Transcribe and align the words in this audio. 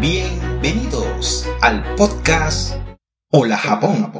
Bienvenidos 0.00 1.46
al 1.60 1.94
podcast 1.94 2.74
Hola 3.30 3.58
Japón. 3.58 4.10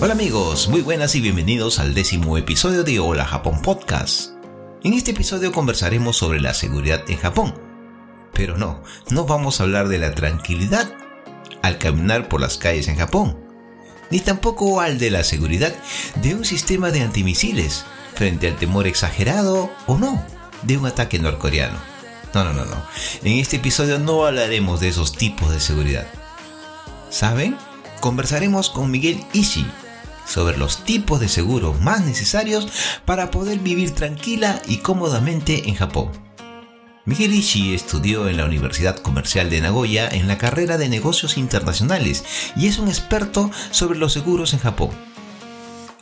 Hola 0.00 0.12
amigos, 0.12 0.68
muy 0.68 0.80
buenas 0.80 1.14
y 1.14 1.20
bienvenidos 1.20 1.78
al 1.78 1.94
décimo 1.94 2.36
episodio 2.36 2.82
de 2.82 2.98
Hola 2.98 3.24
Japón 3.24 3.62
Podcast. 3.62 4.32
En 4.82 4.94
este 4.94 5.12
episodio 5.12 5.52
conversaremos 5.52 6.16
sobre 6.16 6.40
la 6.40 6.52
seguridad 6.52 7.08
en 7.08 7.18
Japón. 7.18 7.69
Pero 8.40 8.56
no, 8.56 8.82
no 9.10 9.26
vamos 9.26 9.60
a 9.60 9.64
hablar 9.64 9.88
de 9.88 9.98
la 9.98 10.14
tranquilidad 10.14 10.90
al 11.60 11.76
caminar 11.76 12.26
por 12.26 12.40
las 12.40 12.56
calles 12.56 12.88
en 12.88 12.96
Japón, 12.96 13.38
ni 14.10 14.18
tampoco 14.18 14.80
al 14.80 14.98
de 14.98 15.10
la 15.10 15.24
seguridad 15.24 15.74
de 16.22 16.34
un 16.34 16.46
sistema 16.46 16.90
de 16.90 17.02
antimisiles 17.02 17.84
frente 18.14 18.48
al 18.48 18.56
temor 18.56 18.86
exagerado 18.86 19.70
o 19.86 19.98
no 19.98 20.24
de 20.62 20.78
un 20.78 20.86
ataque 20.86 21.18
norcoreano. 21.18 21.76
No, 22.32 22.44
no, 22.44 22.54
no, 22.54 22.64
no. 22.64 22.82
En 23.22 23.36
este 23.36 23.56
episodio 23.56 23.98
no 23.98 24.24
hablaremos 24.24 24.80
de 24.80 24.88
esos 24.88 25.12
tipos 25.12 25.50
de 25.52 25.60
seguridad. 25.60 26.06
¿Saben? 27.10 27.58
Conversaremos 28.00 28.70
con 28.70 28.90
Miguel 28.90 29.22
Ishii 29.34 29.70
sobre 30.26 30.56
los 30.56 30.82
tipos 30.86 31.20
de 31.20 31.28
seguros 31.28 31.78
más 31.82 32.00
necesarios 32.06 32.68
para 33.04 33.30
poder 33.30 33.58
vivir 33.58 33.90
tranquila 33.94 34.62
y 34.66 34.78
cómodamente 34.78 35.68
en 35.68 35.74
Japón. 35.74 36.29
Miguel 37.06 37.32
Ishii 37.32 37.74
estudió 37.74 38.28
en 38.28 38.36
la 38.36 38.44
Universidad 38.44 38.98
Comercial 38.98 39.48
de 39.48 39.62
Nagoya 39.62 40.06
en 40.06 40.28
la 40.28 40.36
carrera 40.36 40.76
de 40.76 40.90
negocios 40.90 41.38
internacionales 41.38 42.24
y 42.56 42.66
es 42.66 42.78
un 42.78 42.88
experto 42.88 43.50
sobre 43.70 43.98
los 43.98 44.12
seguros 44.12 44.52
en 44.52 44.58
Japón. 44.58 44.90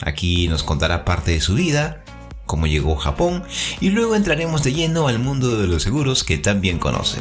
Aquí 0.01 0.49
nos 0.49 0.65
contará 0.65 1.05
parte 1.05 1.31
de 1.31 1.41
su 1.41 1.55
vida, 1.55 2.03
cómo 2.47 2.67
llegó 2.67 2.99
a 2.99 3.01
Japón 3.01 3.45
y 3.81 3.91
luego 3.91 4.17
entraremos 4.17 4.65
de 4.65 4.73
lleno 4.73 5.07
al 5.07 5.21
mundo 5.21 5.57
de 5.57 5.69
los 5.69 5.85
seguros 5.85 6.25
que 6.25 6.37
tan 6.37 6.61
bien 6.61 6.81
conoce. 6.81 7.21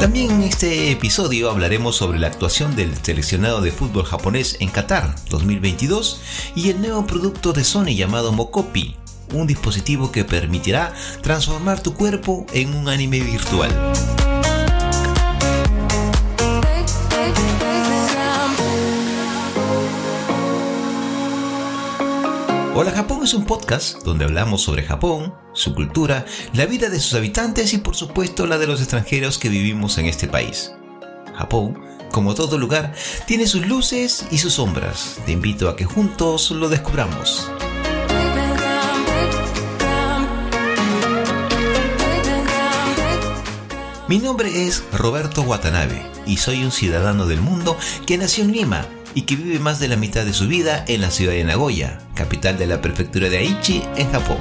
También 0.00 0.30
en 0.30 0.42
este 0.42 0.92
episodio 0.92 1.50
hablaremos 1.50 1.96
sobre 1.96 2.20
la 2.20 2.28
actuación 2.28 2.76
del 2.76 2.96
seleccionado 3.02 3.60
de 3.60 3.72
fútbol 3.72 4.04
japonés 4.04 4.56
en 4.60 4.68
Qatar 4.68 5.12
2022 5.28 6.20
y 6.54 6.70
el 6.70 6.80
nuevo 6.80 7.04
producto 7.04 7.52
de 7.52 7.64
Sony 7.64 7.96
llamado 7.96 8.30
Mokopi, 8.30 8.96
un 9.34 9.48
dispositivo 9.48 10.12
que 10.12 10.24
permitirá 10.24 10.94
transformar 11.22 11.82
tu 11.82 11.94
cuerpo 11.94 12.46
en 12.52 12.74
un 12.74 12.88
anime 12.88 13.18
virtual. 13.18 13.72
Hola 22.76 22.92
Japón 22.92 23.24
es 23.24 23.34
un 23.34 23.44
podcast 23.44 24.04
donde 24.04 24.24
hablamos 24.24 24.62
sobre 24.62 24.84
Japón, 24.84 25.34
su 25.58 25.74
cultura, 25.74 26.24
la 26.54 26.66
vida 26.66 26.88
de 26.88 27.00
sus 27.00 27.14
habitantes 27.14 27.72
y 27.72 27.78
por 27.78 27.96
supuesto 27.96 28.46
la 28.46 28.58
de 28.58 28.66
los 28.66 28.80
extranjeros 28.80 29.38
que 29.38 29.48
vivimos 29.48 29.98
en 29.98 30.06
este 30.06 30.28
país. 30.28 30.72
Japón, 31.36 31.78
como 32.12 32.34
todo 32.34 32.58
lugar, 32.58 32.94
tiene 33.26 33.46
sus 33.46 33.66
luces 33.66 34.26
y 34.30 34.38
sus 34.38 34.54
sombras. 34.54 35.18
Te 35.26 35.32
invito 35.32 35.68
a 35.68 35.76
que 35.76 35.84
juntos 35.84 36.50
lo 36.52 36.68
descubramos. 36.68 37.50
Mi 44.08 44.18
nombre 44.18 44.66
es 44.66 44.84
Roberto 44.92 45.42
Watanabe 45.42 46.02
y 46.24 46.38
soy 46.38 46.64
un 46.64 46.70
ciudadano 46.70 47.26
del 47.26 47.42
mundo 47.42 47.76
que 48.06 48.16
nació 48.16 48.44
en 48.44 48.52
Lima 48.52 48.86
y 49.14 49.22
que 49.22 49.36
vive 49.36 49.58
más 49.58 49.80
de 49.80 49.88
la 49.88 49.96
mitad 49.96 50.24
de 50.24 50.32
su 50.32 50.48
vida 50.48 50.84
en 50.88 51.02
la 51.02 51.10
ciudad 51.10 51.32
de 51.32 51.44
Nagoya, 51.44 51.98
capital 52.14 52.56
de 52.56 52.66
la 52.66 52.80
prefectura 52.80 53.28
de 53.28 53.38
Aichi, 53.38 53.82
en 53.96 54.10
Japón. 54.10 54.38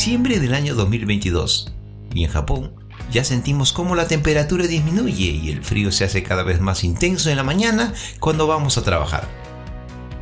Diciembre 0.00 0.40
del 0.40 0.54
año 0.54 0.74
2022 0.76 1.74
y 2.14 2.24
en 2.24 2.30
Japón 2.30 2.72
ya 3.12 3.22
sentimos 3.22 3.74
cómo 3.74 3.94
la 3.94 4.08
temperatura 4.08 4.66
disminuye 4.66 5.26
y 5.26 5.50
el 5.50 5.62
frío 5.62 5.92
se 5.92 6.04
hace 6.04 6.22
cada 6.22 6.42
vez 6.42 6.58
más 6.58 6.84
intenso 6.84 7.28
en 7.28 7.36
la 7.36 7.42
mañana 7.42 7.92
cuando 8.18 8.46
vamos 8.46 8.78
a 8.78 8.82
trabajar. 8.82 9.28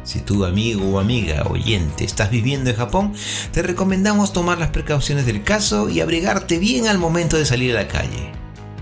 Si 0.02 0.18
tu 0.18 0.44
amigo 0.44 0.84
o 0.84 0.98
amiga 0.98 1.44
oyente 1.48 2.02
estás 2.02 2.28
viviendo 2.28 2.70
en 2.70 2.76
Japón, 2.76 3.14
te 3.52 3.62
recomendamos 3.62 4.32
tomar 4.32 4.58
las 4.58 4.70
precauciones 4.70 5.26
del 5.26 5.44
caso 5.44 5.88
y 5.88 6.00
abrigarte 6.00 6.58
bien 6.58 6.88
al 6.88 6.98
momento 6.98 7.36
de 7.36 7.46
salir 7.46 7.76
a 7.76 7.82
la 7.84 7.88
calle. 7.88 8.32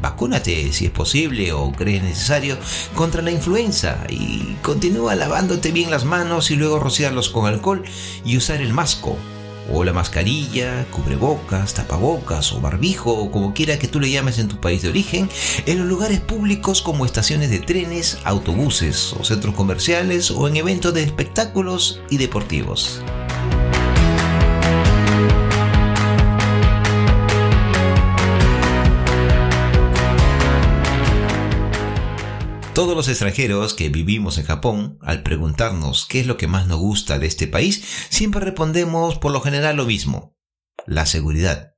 Vacúnate 0.00 0.72
si 0.72 0.86
es 0.86 0.92
posible 0.92 1.52
o 1.52 1.72
crees 1.72 2.02
necesario 2.02 2.56
contra 2.94 3.20
la 3.20 3.32
influenza 3.32 3.98
y 4.08 4.56
continúa 4.62 5.14
lavándote 5.14 5.72
bien 5.72 5.90
las 5.90 6.06
manos 6.06 6.50
y 6.50 6.56
luego 6.56 6.78
rociarlos 6.78 7.28
con 7.28 7.44
alcohol 7.44 7.84
y 8.24 8.38
usar 8.38 8.62
el 8.62 8.72
masco 8.72 9.18
o 9.72 9.84
la 9.84 9.92
mascarilla, 9.92 10.86
cubrebocas, 10.90 11.74
tapabocas 11.74 12.52
o 12.52 12.60
barbijo 12.60 13.12
o 13.12 13.30
como 13.30 13.54
quiera 13.54 13.78
que 13.78 13.88
tú 13.88 14.00
le 14.00 14.10
llames 14.10 14.38
en 14.38 14.48
tu 14.48 14.60
país 14.60 14.82
de 14.82 14.88
origen, 14.88 15.28
en 15.66 15.78
los 15.78 15.88
lugares 15.88 16.20
públicos 16.20 16.82
como 16.82 17.04
estaciones 17.04 17.50
de 17.50 17.58
trenes, 17.58 18.18
autobuses 18.24 19.12
o 19.12 19.24
centros 19.24 19.54
comerciales 19.54 20.30
o 20.30 20.48
en 20.48 20.56
eventos 20.56 20.94
de 20.94 21.02
espectáculos 21.02 22.00
y 22.10 22.18
deportivos. 22.18 23.02
Todos 32.76 32.94
los 32.94 33.08
extranjeros 33.08 33.72
que 33.72 33.88
vivimos 33.88 34.36
en 34.36 34.44
Japón, 34.44 34.98
al 35.00 35.22
preguntarnos 35.22 36.04
qué 36.04 36.20
es 36.20 36.26
lo 36.26 36.36
que 36.36 36.46
más 36.46 36.66
nos 36.66 36.78
gusta 36.78 37.18
de 37.18 37.26
este 37.26 37.46
país, 37.46 37.82
siempre 38.10 38.42
respondemos 38.42 39.16
por 39.16 39.32
lo 39.32 39.40
general 39.40 39.76
lo 39.76 39.86
mismo, 39.86 40.36
la 40.84 41.06
seguridad. 41.06 41.72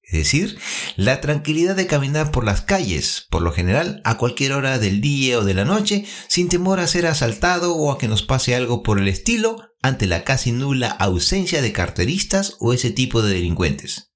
Es 0.00 0.14
decir, 0.14 0.58
la 0.96 1.20
tranquilidad 1.20 1.76
de 1.76 1.86
caminar 1.86 2.30
por 2.30 2.44
las 2.44 2.62
calles, 2.62 3.26
por 3.28 3.42
lo 3.42 3.52
general 3.52 4.00
a 4.04 4.16
cualquier 4.16 4.54
hora 4.54 4.78
del 4.78 5.02
día 5.02 5.38
o 5.38 5.44
de 5.44 5.52
la 5.52 5.66
noche, 5.66 6.06
sin 6.28 6.48
temor 6.48 6.80
a 6.80 6.86
ser 6.86 7.06
asaltado 7.06 7.74
o 7.74 7.92
a 7.92 7.98
que 7.98 8.08
nos 8.08 8.22
pase 8.22 8.54
algo 8.54 8.82
por 8.82 8.98
el 8.98 9.08
estilo, 9.08 9.68
ante 9.82 10.06
la 10.06 10.24
casi 10.24 10.50
nula 10.50 10.88
ausencia 10.88 11.60
de 11.60 11.72
carteristas 11.72 12.56
o 12.58 12.72
ese 12.72 12.90
tipo 12.90 13.20
de 13.20 13.34
delincuentes. 13.34 14.14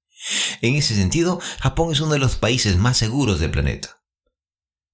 En 0.61 0.73
ese 0.73 0.95
sentido, 0.95 1.39
Japón 1.59 1.91
es 1.91 2.01
uno 2.01 2.13
de 2.13 2.19
los 2.19 2.37
países 2.37 2.77
más 2.77 2.97
seguros 2.97 3.39
del 3.39 3.51
planeta. 3.51 4.00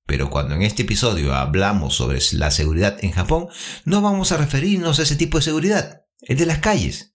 Pero 0.07 0.29
cuando 0.29 0.56
en 0.56 0.63
este 0.63 0.84
episodio 0.84 1.35
hablamos 1.35 1.95
sobre 1.95 2.19
la 2.31 2.50
seguridad 2.50 2.97
en 3.03 3.12
Japón, 3.12 3.50
no 3.84 4.01
vamos 4.01 4.31
a 4.31 4.38
referirnos 4.38 4.97
a 4.97 5.03
ese 5.03 5.18
tipo 5.18 5.38
de 5.38 5.44
seguridad, 5.44 6.06
el 6.22 6.38
de 6.38 6.45
las 6.45 6.59
calles, 6.59 7.13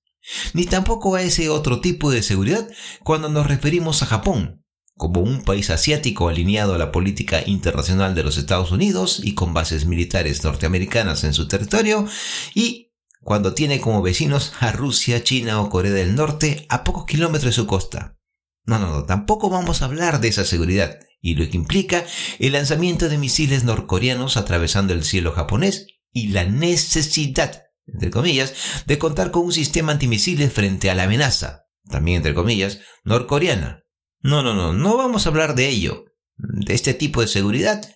ni 0.52 0.66
tampoco 0.66 1.16
a 1.16 1.22
ese 1.22 1.48
otro 1.48 1.80
tipo 1.80 2.10
de 2.10 2.22
seguridad 2.22 2.68
cuando 3.02 3.30
nos 3.30 3.46
referimos 3.46 4.02
a 4.02 4.06
Japón, 4.06 4.62
como 4.94 5.22
un 5.22 5.42
país 5.42 5.70
asiático 5.70 6.28
alineado 6.28 6.74
a 6.74 6.78
la 6.78 6.92
política 6.92 7.42
internacional 7.46 8.14
de 8.14 8.24
los 8.24 8.36
Estados 8.36 8.70
Unidos 8.72 9.20
y 9.24 9.34
con 9.34 9.54
bases 9.54 9.86
militares 9.86 10.44
norteamericanas 10.44 11.24
en 11.24 11.32
su 11.32 11.48
territorio, 11.48 12.06
y 12.54 12.92
cuando 13.22 13.54
tiene 13.54 13.80
como 13.80 14.02
vecinos 14.02 14.52
a 14.60 14.70
Rusia, 14.70 15.24
China 15.24 15.62
o 15.62 15.70
Corea 15.70 15.92
del 15.92 16.14
Norte 16.14 16.66
a 16.68 16.84
pocos 16.84 17.06
kilómetros 17.06 17.54
de 17.56 17.62
su 17.62 17.66
costa. 17.66 18.18
No, 18.66 18.78
no, 18.78 18.90
no, 18.90 19.04
tampoco 19.04 19.48
vamos 19.48 19.80
a 19.80 19.86
hablar 19.86 20.20
de 20.20 20.28
esa 20.28 20.44
seguridad 20.44 20.98
y 21.22 21.36
lo 21.36 21.48
que 21.48 21.56
implica 21.56 22.04
el 22.40 22.52
lanzamiento 22.52 23.08
de 23.08 23.16
misiles 23.16 23.64
norcoreanos 23.64 24.36
atravesando 24.36 24.92
el 24.92 25.04
cielo 25.04 25.32
japonés 25.32 25.86
y 26.10 26.28
la 26.28 26.44
necesidad, 26.44 27.62
entre 27.86 28.10
comillas, 28.10 28.52
de 28.86 28.98
contar 28.98 29.30
con 29.30 29.46
un 29.46 29.52
sistema 29.52 29.92
antimisiles 29.92 30.52
frente 30.52 30.90
a 30.90 30.94
la 30.94 31.04
amenaza, 31.04 31.62
también 31.88 32.18
entre 32.18 32.34
comillas, 32.34 32.80
norcoreana. 33.04 33.84
No, 34.20 34.42
no, 34.42 34.52
no, 34.52 34.72
no 34.72 34.96
vamos 34.96 35.24
a 35.24 35.30
hablar 35.30 35.54
de 35.54 35.68
ello, 35.68 36.04
de 36.36 36.74
este 36.74 36.92
tipo 36.92 37.20
de 37.20 37.28
seguridad, 37.28 37.88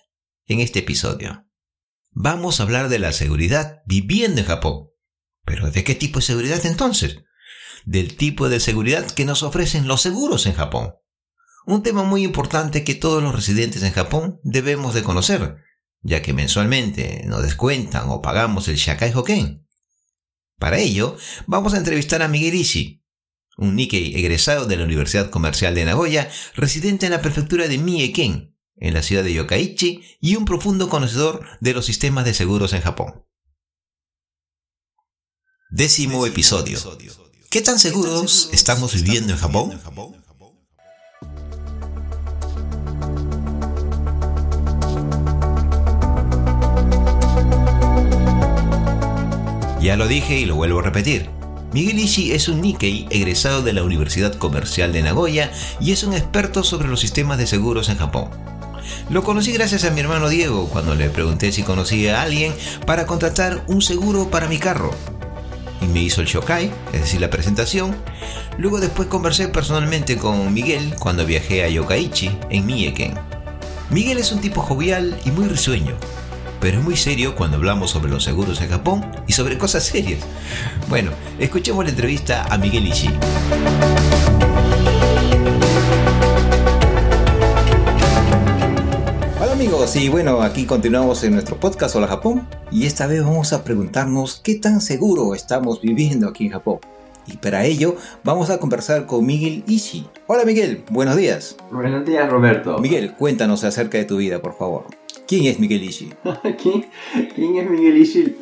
en 0.45 0.61
este 0.61 0.79
episodio. 0.79 1.45
Vamos 2.11 2.59
a 2.59 2.63
hablar 2.63 2.87
de 2.87 2.99
la 2.99 3.11
seguridad 3.11 3.81
viviendo 3.85 4.39
en 4.39 4.47
Japón. 4.47 4.87
¿Pero 5.43 5.69
de 5.69 5.83
qué 5.83 5.95
tipo 5.95 6.19
de 6.19 6.25
seguridad 6.25 6.65
entonces? 6.65 7.23
Del 7.85 8.15
tipo 8.15 8.47
de 8.49 8.61
seguridad 8.61 9.09
que 9.11 9.25
nos 9.25 9.43
ofrecen 9.43 9.87
los 9.87 10.01
seguros 10.01 10.45
en 10.45 10.53
Japón. 10.53 10.93
Un 11.67 11.83
tema 11.83 12.03
muy 12.03 12.23
importante 12.23 12.85
que 12.85 12.95
todos 12.95 13.21
los 13.21 13.35
residentes 13.35 13.83
en 13.83 13.91
Japón 13.91 14.39
debemos 14.41 14.93
de 14.93 15.03
conocer, 15.03 15.57
ya 16.01 16.21
que 16.21 16.31
mensualmente 16.31 17.23
nos 17.25 17.43
descuentan 17.43 18.09
o 18.09 18.21
pagamos 18.21 18.69
el 18.69 18.77
Shakai 18.77 19.11
Hoken. 19.13 19.67
Para 20.57 20.77
ello, 20.77 21.17
vamos 21.45 21.73
a 21.73 21.77
entrevistar 21.77 22.21
a 22.21 22.29
Miguel 22.29 22.55
Ishii, 22.55 23.03
un 23.57 23.75
Nikkei 23.75 24.15
egresado 24.15 24.65
de 24.65 24.77
la 24.77 24.85
Universidad 24.85 25.29
Comercial 25.29 25.75
de 25.75 25.83
Nagoya, 25.83 26.31
residente 26.55 27.05
en 27.05 27.11
la 27.11 27.21
prefectura 27.21 27.67
de 27.67 27.77
Mieken, 27.77 28.55
en 28.77 28.93
la 28.93 29.03
ciudad 29.03 29.25
de 29.25 29.33
Yokkaichi, 29.33 30.03
y 30.21 30.37
un 30.37 30.45
profundo 30.45 30.87
conocedor 30.87 31.45
de 31.59 31.73
los 31.73 31.85
sistemas 31.85 32.23
de 32.23 32.33
seguros 32.33 32.71
en 32.71 32.81
Japón. 32.81 33.25
Décimo 35.69 36.25
episodio. 36.25 36.79
¿Qué 37.49 37.61
tan 37.61 37.77
seguros 37.77 38.51
estamos 38.53 38.93
viviendo 38.93 39.33
en 39.33 39.39
Japón? 39.39 39.81
Ya 49.79 49.95
lo 49.95 50.07
dije 50.07 50.39
y 50.39 50.45
lo 50.45 50.55
vuelvo 50.55 50.79
a 50.79 50.83
repetir. 50.83 51.29
Miguel 51.71 51.99
Ishii 51.99 52.31
es 52.31 52.47
un 52.47 52.61
Nikkei 52.61 53.07
egresado 53.11 53.61
de 53.61 53.73
la 53.73 53.83
Universidad 53.83 54.33
Comercial 54.33 54.91
de 54.91 55.03
Nagoya 55.03 55.51
y 55.79 55.91
es 55.91 56.03
un 56.03 56.13
experto 56.13 56.63
sobre 56.63 56.87
los 56.87 56.99
sistemas 56.99 57.37
de 57.37 57.45
seguros 57.45 57.89
en 57.89 57.97
Japón. 57.97 58.29
Lo 59.09 59.23
conocí 59.23 59.51
gracias 59.51 59.83
a 59.83 59.91
mi 59.91 59.99
hermano 59.99 60.29
Diego 60.29 60.67
cuando 60.69 60.95
le 60.95 61.09
pregunté 61.09 61.51
si 61.51 61.61
conocía 61.61 62.19
a 62.19 62.23
alguien 62.23 62.53
para 62.85 63.05
contratar 63.05 63.63
un 63.67 63.81
seguro 63.81 64.31
para 64.31 64.47
mi 64.47 64.57
carro. 64.57 64.91
Y 65.81 65.85
me 65.85 66.01
hizo 66.01 66.21
el 66.21 66.27
shokai, 66.27 66.71
es 66.93 67.01
decir, 67.01 67.21
la 67.21 67.29
presentación. 67.29 67.95
Luego 68.57 68.79
después 68.79 69.07
conversé 69.07 69.47
personalmente 69.47 70.17
con 70.17 70.51
Miguel 70.53 70.95
cuando 70.97 71.25
viajé 71.25 71.63
a 71.63 71.69
Yokkaichi, 71.69 72.31
en 72.49 72.65
Mieken. 72.65 73.13
Miguel 73.91 74.17
es 74.17 74.31
un 74.31 74.41
tipo 74.41 74.61
jovial 74.61 75.19
y 75.23 75.31
muy 75.31 75.47
risueño, 75.47 75.95
pero 76.59 76.79
es 76.79 76.83
muy 76.83 76.95
serio 76.95 77.35
cuando 77.35 77.57
hablamos 77.57 77.91
sobre 77.91 78.11
los 78.11 78.23
seguros 78.23 78.61
en 78.61 78.69
Japón 78.69 79.05
y 79.27 79.33
sobre 79.33 79.57
cosas 79.57 79.83
serias. 79.83 80.21
Bueno, 80.89 81.11
escuchemos 81.39 81.83
la 81.83 81.91
entrevista 81.91 82.45
a 82.45 82.57
Miguel 82.57 82.87
Ishii. 82.87 83.13
Hola 89.39 89.53
amigos, 89.53 89.95
y 89.95 90.09
bueno, 90.09 90.41
aquí 90.41 90.65
continuamos 90.65 91.23
en 91.23 91.33
nuestro 91.33 91.59
podcast 91.59 91.95
Hola 91.95 92.07
Japón 92.07 92.47
y 92.71 92.85
esta 92.85 93.07
vez 93.07 93.23
vamos 93.23 93.53
a 93.53 93.63
preguntarnos 93.63 94.41
qué 94.43 94.55
tan 94.55 94.81
seguro 94.81 95.33
estamos 95.35 95.81
viviendo 95.81 96.27
aquí 96.27 96.45
en 96.45 96.51
Japón. 96.53 96.79
Y 97.27 97.37
para 97.37 97.65
ello 97.65 97.97
vamos 98.23 98.49
a 98.49 98.57
conversar 98.57 99.05
con 99.05 99.25
Miguel 99.25 99.63
Ishii. 99.67 100.07
Hola 100.27 100.45
Miguel, 100.45 100.83
buenos 100.89 101.17
días. 101.17 101.57
Buenos 101.71 102.05
días 102.05 102.29
Roberto. 102.29 102.77
Miguel, 102.79 103.13
cuéntanos 103.15 103.63
acerca 103.63 103.97
de 103.97 104.05
tu 104.05 104.17
vida, 104.17 104.41
por 104.41 104.57
favor. 104.57 104.85
¿Quién 105.27 105.45
es 105.45 105.59
Miguel 105.59 105.83
Ishii? 105.83 106.13
¿Quién, 106.61 106.85
¿Quién, 107.35 107.57
es 107.57 107.69
Miguel 107.69 107.97
Ishii? 107.97 108.37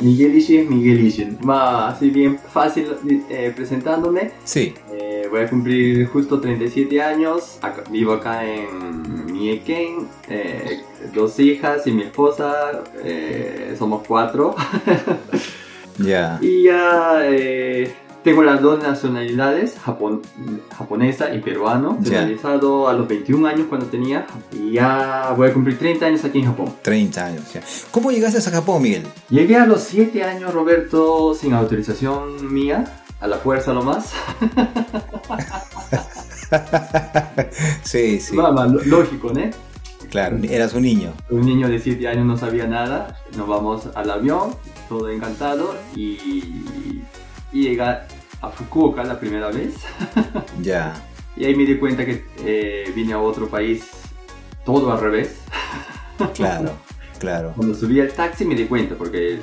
Miguel 0.00 0.36
Ishii 0.36 0.58
es 0.58 0.70
Miguel 0.70 1.06
Ishii. 1.06 1.38
así 1.48 2.10
bien 2.10 2.38
fácil 2.38 2.86
eh, 3.28 3.52
presentándome. 3.54 4.30
Sí. 4.44 4.74
Eh, 4.92 5.26
voy 5.28 5.40
a 5.40 5.50
cumplir 5.50 6.06
justo 6.06 6.40
37 6.40 7.02
años. 7.02 7.58
vivo 7.90 8.12
acá 8.12 8.46
en 8.46 9.32
Mieken. 9.32 10.06
Eh, 10.28 10.80
dos 11.12 11.38
hijas 11.40 11.86
y 11.86 11.92
mi 11.92 12.02
esposa. 12.02 12.84
somos 13.78 14.06
cuatro. 14.06 14.54
Ya. 15.98 16.38
Y 16.40 16.62
ya 16.62 17.20
tengo 18.22 18.42
las 18.42 18.60
dos 18.60 18.82
nacionalidades, 18.82 19.76
japonesa 20.76 21.34
y 21.34 21.40
peruano, 21.40 21.98
realizado 22.02 22.88
a 22.88 22.92
los 22.92 23.08
21 23.08 23.48
años 23.48 23.66
cuando 23.68 23.86
tenía 23.86 24.26
y 24.52 24.72
ya 24.72 25.32
voy 25.36 25.48
a 25.48 25.52
cumplir 25.52 25.78
30 25.78 26.06
años 26.06 26.24
aquí 26.24 26.40
en 26.40 26.46
Japón. 26.46 26.74
30 26.82 27.24
años, 27.24 27.52
ya. 27.52 27.62
¿Cómo 27.90 28.10
llegaste 28.10 28.38
a 28.38 28.52
Japón, 28.52 28.82
Miguel? 28.82 29.04
Llegué 29.28 29.56
a 29.56 29.66
los 29.66 29.82
7 29.82 30.22
años, 30.24 30.52
Roberto, 30.52 31.34
sin 31.34 31.54
autorización 31.54 32.52
mía, 32.52 33.02
a 33.20 33.26
la 33.26 33.38
fuerza 33.38 33.72
nomás. 33.72 34.12
sí, 37.82 38.20
sí. 38.20 38.36
Mamá, 38.36 38.66
lógico, 38.66 39.32
¿no? 39.32 39.50
Claro, 40.10 40.38
eras 40.42 40.74
un 40.74 40.82
niño. 40.82 41.12
Un 41.30 41.46
niño 41.46 41.68
de 41.68 41.78
7 41.78 42.08
años 42.08 42.26
no 42.26 42.36
sabía 42.36 42.66
nada, 42.66 43.22
nos 43.36 43.46
vamos 43.46 43.88
al 43.94 44.10
avión, 44.10 44.56
todo 44.88 45.08
encantado 45.08 45.76
y 45.94 47.00
y 47.52 47.62
llegar 47.62 48.06
a 48.40 48.50
Fukuoka 48.50 49.04
la 49.04 49.18
primera 49.18 49.50
vez. 49.50 49.74
Ya. 50.62 50.94
y 51.36 51.44
ahí 51.46 51.54
me 51.54 51.64
di 51.64 51.78
cuenta 51.78 52.04
que 52.04 52.24
eh, 52.44 52.92
vine 52.94 53.14
a 53.14 53.18
otro 53.18 53.48
país 53.48 53.88
todo 54.64 54.92
al 54.92 55.00
revés. 55.00 55.40
claro, 56.34 56.72
claro. 57.18 57.52
Cuando 57.56 57.74
subí 57.74 58.00
al 58.00 58.12
taxi 58.12 58.44
me 58.44 58.54
di 58.54 58.66
cuenta 58.66 58.94
porque 58.94 59.38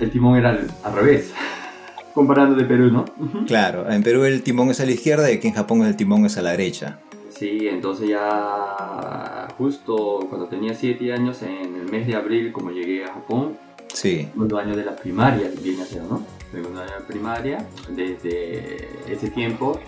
el, 0.00 0.10
timón 0.10 0.36
era 0.36 0.50
al, 0.50 0.94
revés. 0.94 1.32
Comparando 2.14 2.56
de 2.56 2.64
Perú, 2.64 2.90
¿no? 2.90 3.04
claro, 3.46 3.88
en 3.88 4.02
Perú 4.02 4.24
el 4.24 4.42
timón 4.42 4.70
es 4.70 4.80
a 4.80 4.84
la 4.84 4.90
izquierda 4.90 5.30
y 5.30 5.36
aquí 5.36 5.46
en 5.46 5.54
Japón 5.54 5.84
el 5.84 5.96
timón 5.96 6.26
es 6.26 6.36
a 6.36 6.42
la 6.42 6.50
derecha. 6.50 6.98
Sí, 7.28 7.68
entonces 7.68 8.08
ya 8.08 9.46
justo 9.56 10.26
cuando 10.28 10.48
tenía 10.48 10.74
7 10.74 11.12
años, 11.12 11.40
en 11.42 11.76
el 11.76 11.90
mes 11.90 12.06
de 12.06 12.16
abril, 12.16 12.52
como 12.52 12.72
llegué 12.72 13.04
a 13.04 13.14
Japón, 13.14 13.56
sí. 13.94 14.28
segundo 14.32 14.58
año 14.58 14.76
de 14.76 14.84
la 14.84 14.96
primaria 14.96 15.50
viene 15.62 15.82
a 15.82 15.86
ser, 15.86 16.02
¿no? 16.02 16.22
De 16.52 16.62
primaria, 17.06 17.64
desde 17.88 18.88
ese 19.06 19.30
tiempo, 19.30 19.78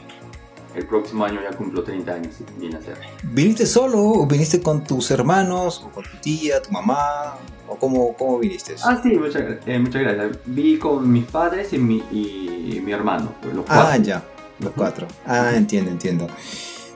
el 0.75 0.87
próximo 0.87 1.25
año 1.25 1.41
ya 1.43 1.57
cumplo 1.57 1.83
30 1.83 2.13
años, 2.13 2.35
viene 2.59 2.77
a 2.77 2.83
ser. 2.83 2.97
¿Viniste 3.25 3.67
solo 3.67 3.99
o 4.01 4.27
viniste 4.27 4.61
con 4.61 4.85
tus 4.85 5.11
hermanos, 5.11 5.83
o 5.85 5.91
con 5.91 6.05
tu 6.05 6.17
tía, 6.21 6.63
tu 6.63 6.71
mamá? 6.71 7.37
¿O 7.69 7.77
cómo, 7.77 8.15
cómo 8.17 8.39
viniste? 8.39 8.77
Ah, 8.85 9.01
sí, 9.03 9.11
muchas, 9.17 9.43
eh, 9.67 9.79
muchas 9.79 10.03
gracias. 10.03 10.39
Vi 10.47 10.79
con 10.79 11.11
mis 11.11 11.25
padres 11.25 11.73
y 11.73 11.79
mi, 11.79 11.97
y 12.11 12.81
mi 12.85 12.93
hermano, 12.93 13.35
los 13.53 13.65
ah, 13.69 13.75
cuatro. 13.75 13.89
Ah, 13.91 13.97
ya, 13.97 14.25
los 14.61 14.73
cuatro. 14.73 15.07
Ah, 15.27 15.53
entiendo, 15.55 15.91
entiendo. 15.91 16.29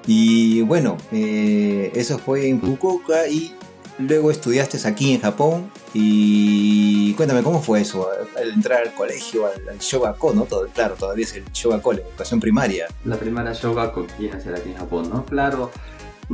Y 0.07 0.63
bueno, 0.63 0.97
eh, 1.11 1.91
eso 1.95 2.19
fue 2.19 2.49
en 2.49 2.61
Fukuoka 2.61 3.27
y 3.27 3.53
luego 3.99 4.31
estudiaste 4.31 4.79
aquí 4.87 5.15
en 5.15 5.21
Japón 5.21 5.71
y 5.95 7.15
cuéntame 7.15 7.43
cómo 7.43 7.63
fue 7.63 7.81
eso, 7.81 8.09
al 8.37 8.51
entrar 8.51 8.83
al 8.83 8.95
colegio, 8.95 9.47
al, 9.47 9.69
al 9.69 9.79
Shogako, 9.79 10.35
¿no? 10.35 10.43
Todo, 10.43 10.67
claro, 10.69 10.95
todavía 10.95 11.25
es 11.25 11.35
el 11.35 11.45
Shogako, 11.53 11.95
la 11.95 12.01
educación 12.01 12.41
primaria. 12.41 12.87
La 13.05 13.17
primera 13.17 13.53
Shogako 13.53 14.07
a 14.33 14.41
ser 14.41 14.55
aquí 14.55 14.71
en 14.71 14.77
Japón, 14.77 15.11
¿no? 15.11 15.25
Claro. 15.25 15.71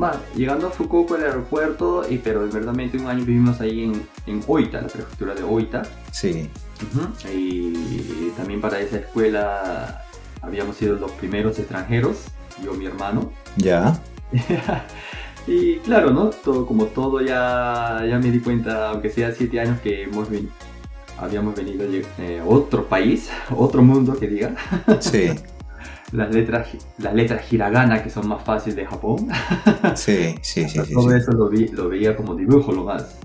Va, 0.01 0.19
llegando 0.35 0.69
a 0.69 0.71
Fukuoka, 0.71 1.17
el 1.17 1.25
aeropuerto, 1.25 2.09
y, 2.09 2.17
pero 2.17 2.41
verdaderamente 2.41 2.97
un 2.97 3.09
año 3.09 3.25
vivimos 3.25 3.61
ahí 3.61 3.85
en, 3.85 4.09
en 4.27 4.43
Oita, 4.47 4.81
la 4.81 4.89
prefectura 4.89 5.35
de 5.35 5.43
Oita. 5.43 5.83
Sí. 6.11 6.49
Y 7.33 8.31
también 8.37 8.61
para 8.61 8.81
esa 8.81 8.97
escuela 8.97 10.05
habíamos 10.41 10.77
sido 10.77 10.97
los 10.97 11.11
primeros 11.13 11.59
extranjeros, 11.59 12.17
yo 12.65 12.75
y 12.75 12.79
mi 12.79 12.87
hermano. 12.87 13.31
Ya. 13.57 14.01
y 15.47 15.77
claro, 15.79 16.11
¿no? 16.11 16.31
Todo, 16.31 16.67
como 16.67 16.87
todo 16.87 17.21
ya, 17.21 18.05
ya 18.09 18.19
me 18.19 18.31
di 18.31 18.41
cuenta, 18.41 18.91
aunque 18.91 19.11
sea 19.11 19.33
siete 19.33 19.61
años 19.61 19.81
que 19.81 20.05
hemos 20.05 20.29
habíamos 21.19 21.55
venido 21.55 21.85
a 21.85 22.23
eh, 22.23 22.43
otro 22.47 22.87
país, 22.89 23.31
otro 23.57 23.83
mundo 23.83 24.17
que 24.19 24.29
diga. 24.29 24.55
Sí. 25.01 25.31
las 26.13 26.33
letras, 26.33 26.69
las 26.99 27.15
letras 27.15 27.51
hiragana 27.53 28.03
que 28.03 28.11
son 28.11 28.29
más 28.29 28.43
fáciles 28.45 28.77
de 28.77 28.87
Japón. 28.87 29.29
Sí, 29.95 30.35
sí, 30.43 30.69
sí. 30.69 30.79
Todo 30.93 31.15
eso 31.15 31.33
lo, 31.33 31.49
vi, 31.49 31.69
lo 31.69 31.89
veía 31.89 32.17
como 32.17 32.35
dibujo 32.35 32.73
lo 32.73 32.85
más. 32.85 33.19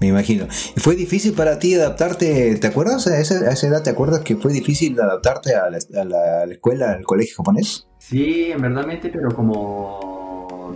Me 0.00 0.06
imagino. 0.06 0.46
¿Y 0.76 0.80
fue 0.80 0.94
difícil 0.94 1.32
para 1.32 1.58
ti 1.58 1.74
adaptarte? 1.74 2.54
¿Te 2.56 2.66
acuerdas 2.68 3.08
a 3.08 3.18
esa, 3.18 3.34
a 3.40 3.52
esa 3.52 3.66
edad? 3.66 3.82
¿Te 3.82 3.90
acuerdas 3.90 4.20
que 4.20 4.36
fue 4.36 4.52
difícil 4.52 4.98
adaptarte 5.00 5.56
a 5.56 5.68
la, 5.68 5.78
a 6.00 6.04
la, 6.04 6.52
escuela, 6.52 6.92
al 6.92 7.02
colegio 7.02 7.36
japonés? 7.38 7.88
Sí, 7.98 8.52
en 8.52 8.62
verdad, 8.62 8.86
pero 9.02 9.34
como 9.34 10.17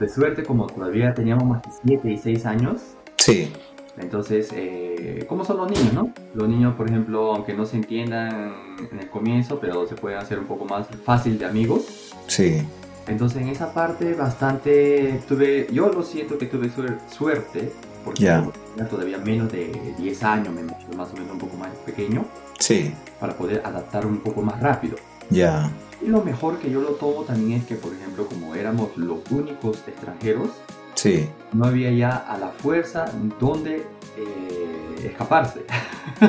de 0.02 0.08
suerte, 0.08 0.42
como 0.42 0.66
todavía 0.66 1.14
teníamos 1.14 1.44
más 1.44 1.62
de 1.62 1.70
7 1.86 2.10
y 2.10 2.18
6 2.18 2.46
años. 2.46 2.82
Sí. 3.16 3.52
Entonces, 3.98 4.50
eh, 4.54 5.24
¿cómo 5.28 5.44
son 5.44 5.58
los 5.58 5.70
niños, 5.70 5.92
no? 5.92 6.12
Los 6.34 6.48
niños, 6.48 6.74
por 6.76 6.88
ejemplo, 6.88 7.34
aunque 7.34 7.54
no 7.54 7.66
se 7.66 7.76
entiendan 7.76 8.54
en 8.90 8.98
el 8.98 9.08
comienzo, 9.10 9.58
pero 9.60 9.86
se 9.86 9.94
pueden 9.94 10.18
hacer 10.18 10.38
un 10.38 10.46
poco 10.46 10.64
más 10.64 10.86
fácil 11.04 11.38
de 11.38 11.44
amigos. 11.44 12.12
Sí. 12.26 12.62
Entonces, 13.06 13.42
en 13.42 13.48
esa 13.48 13.72
parte, 13.72 14.14
bastante 14.14 15.20
tuve, 15.28 15.68
yo 15.72 15.88
lo 15.88 16.02
siento 16.02 16.38
que 16.38 16.46
tuve 16.46 16.70
suerte 17.08 17.72
porque 18.04 18.22
yeah. 18.22 18.50
todavía 18.90 19.18
menos 19.18 19.52
de 19.52 19.72
10 19.98 20.22
años, 20.24 20.54
más 20.96 21.10
o 21.10 21.14
menos 21.14 21.32
un 21.32 21.38
poco 21.38 21.56
más 21.56 21.70
pequeño, 21.86 22.24
sí. 22.58 22.92
para 23.20 23.34
poder 23.34 23.62
adaptar 23.64 24.06
un 24.06 24.18
poco 24.18 24.42
más 24.42 24.60
rápido. 24.60 24.96
Ya. 25.30 25.70
Y 26.02 26.08
lo 26.08 26.22
mejor 26.22 26.58
que 26.58 26.70
yo 26.70 26.80
lo 26.80 26.90
tomo 26.90 27.22
también 27.22 27.60
es 27.60 27.66
que, 27.66 27.76
por 27.76 27.92
ejemplo, 27.92 28.26
como 28.26 28.54
éramos 28.54 28.96
los 28.96 29.18
únicos 29.30 29.78
extranjeros, 29.86 30.50
sí. 30.94 31.28
no 31.52 31.66
había 31.66 31.92
ya 31.92 32.16
a 32.16 32.36
la 32.38 32.48
fuerza 32.48 33.04
donde 33.38 33.86
eh, 34.16 35.04
escaparse. 35.04 35.64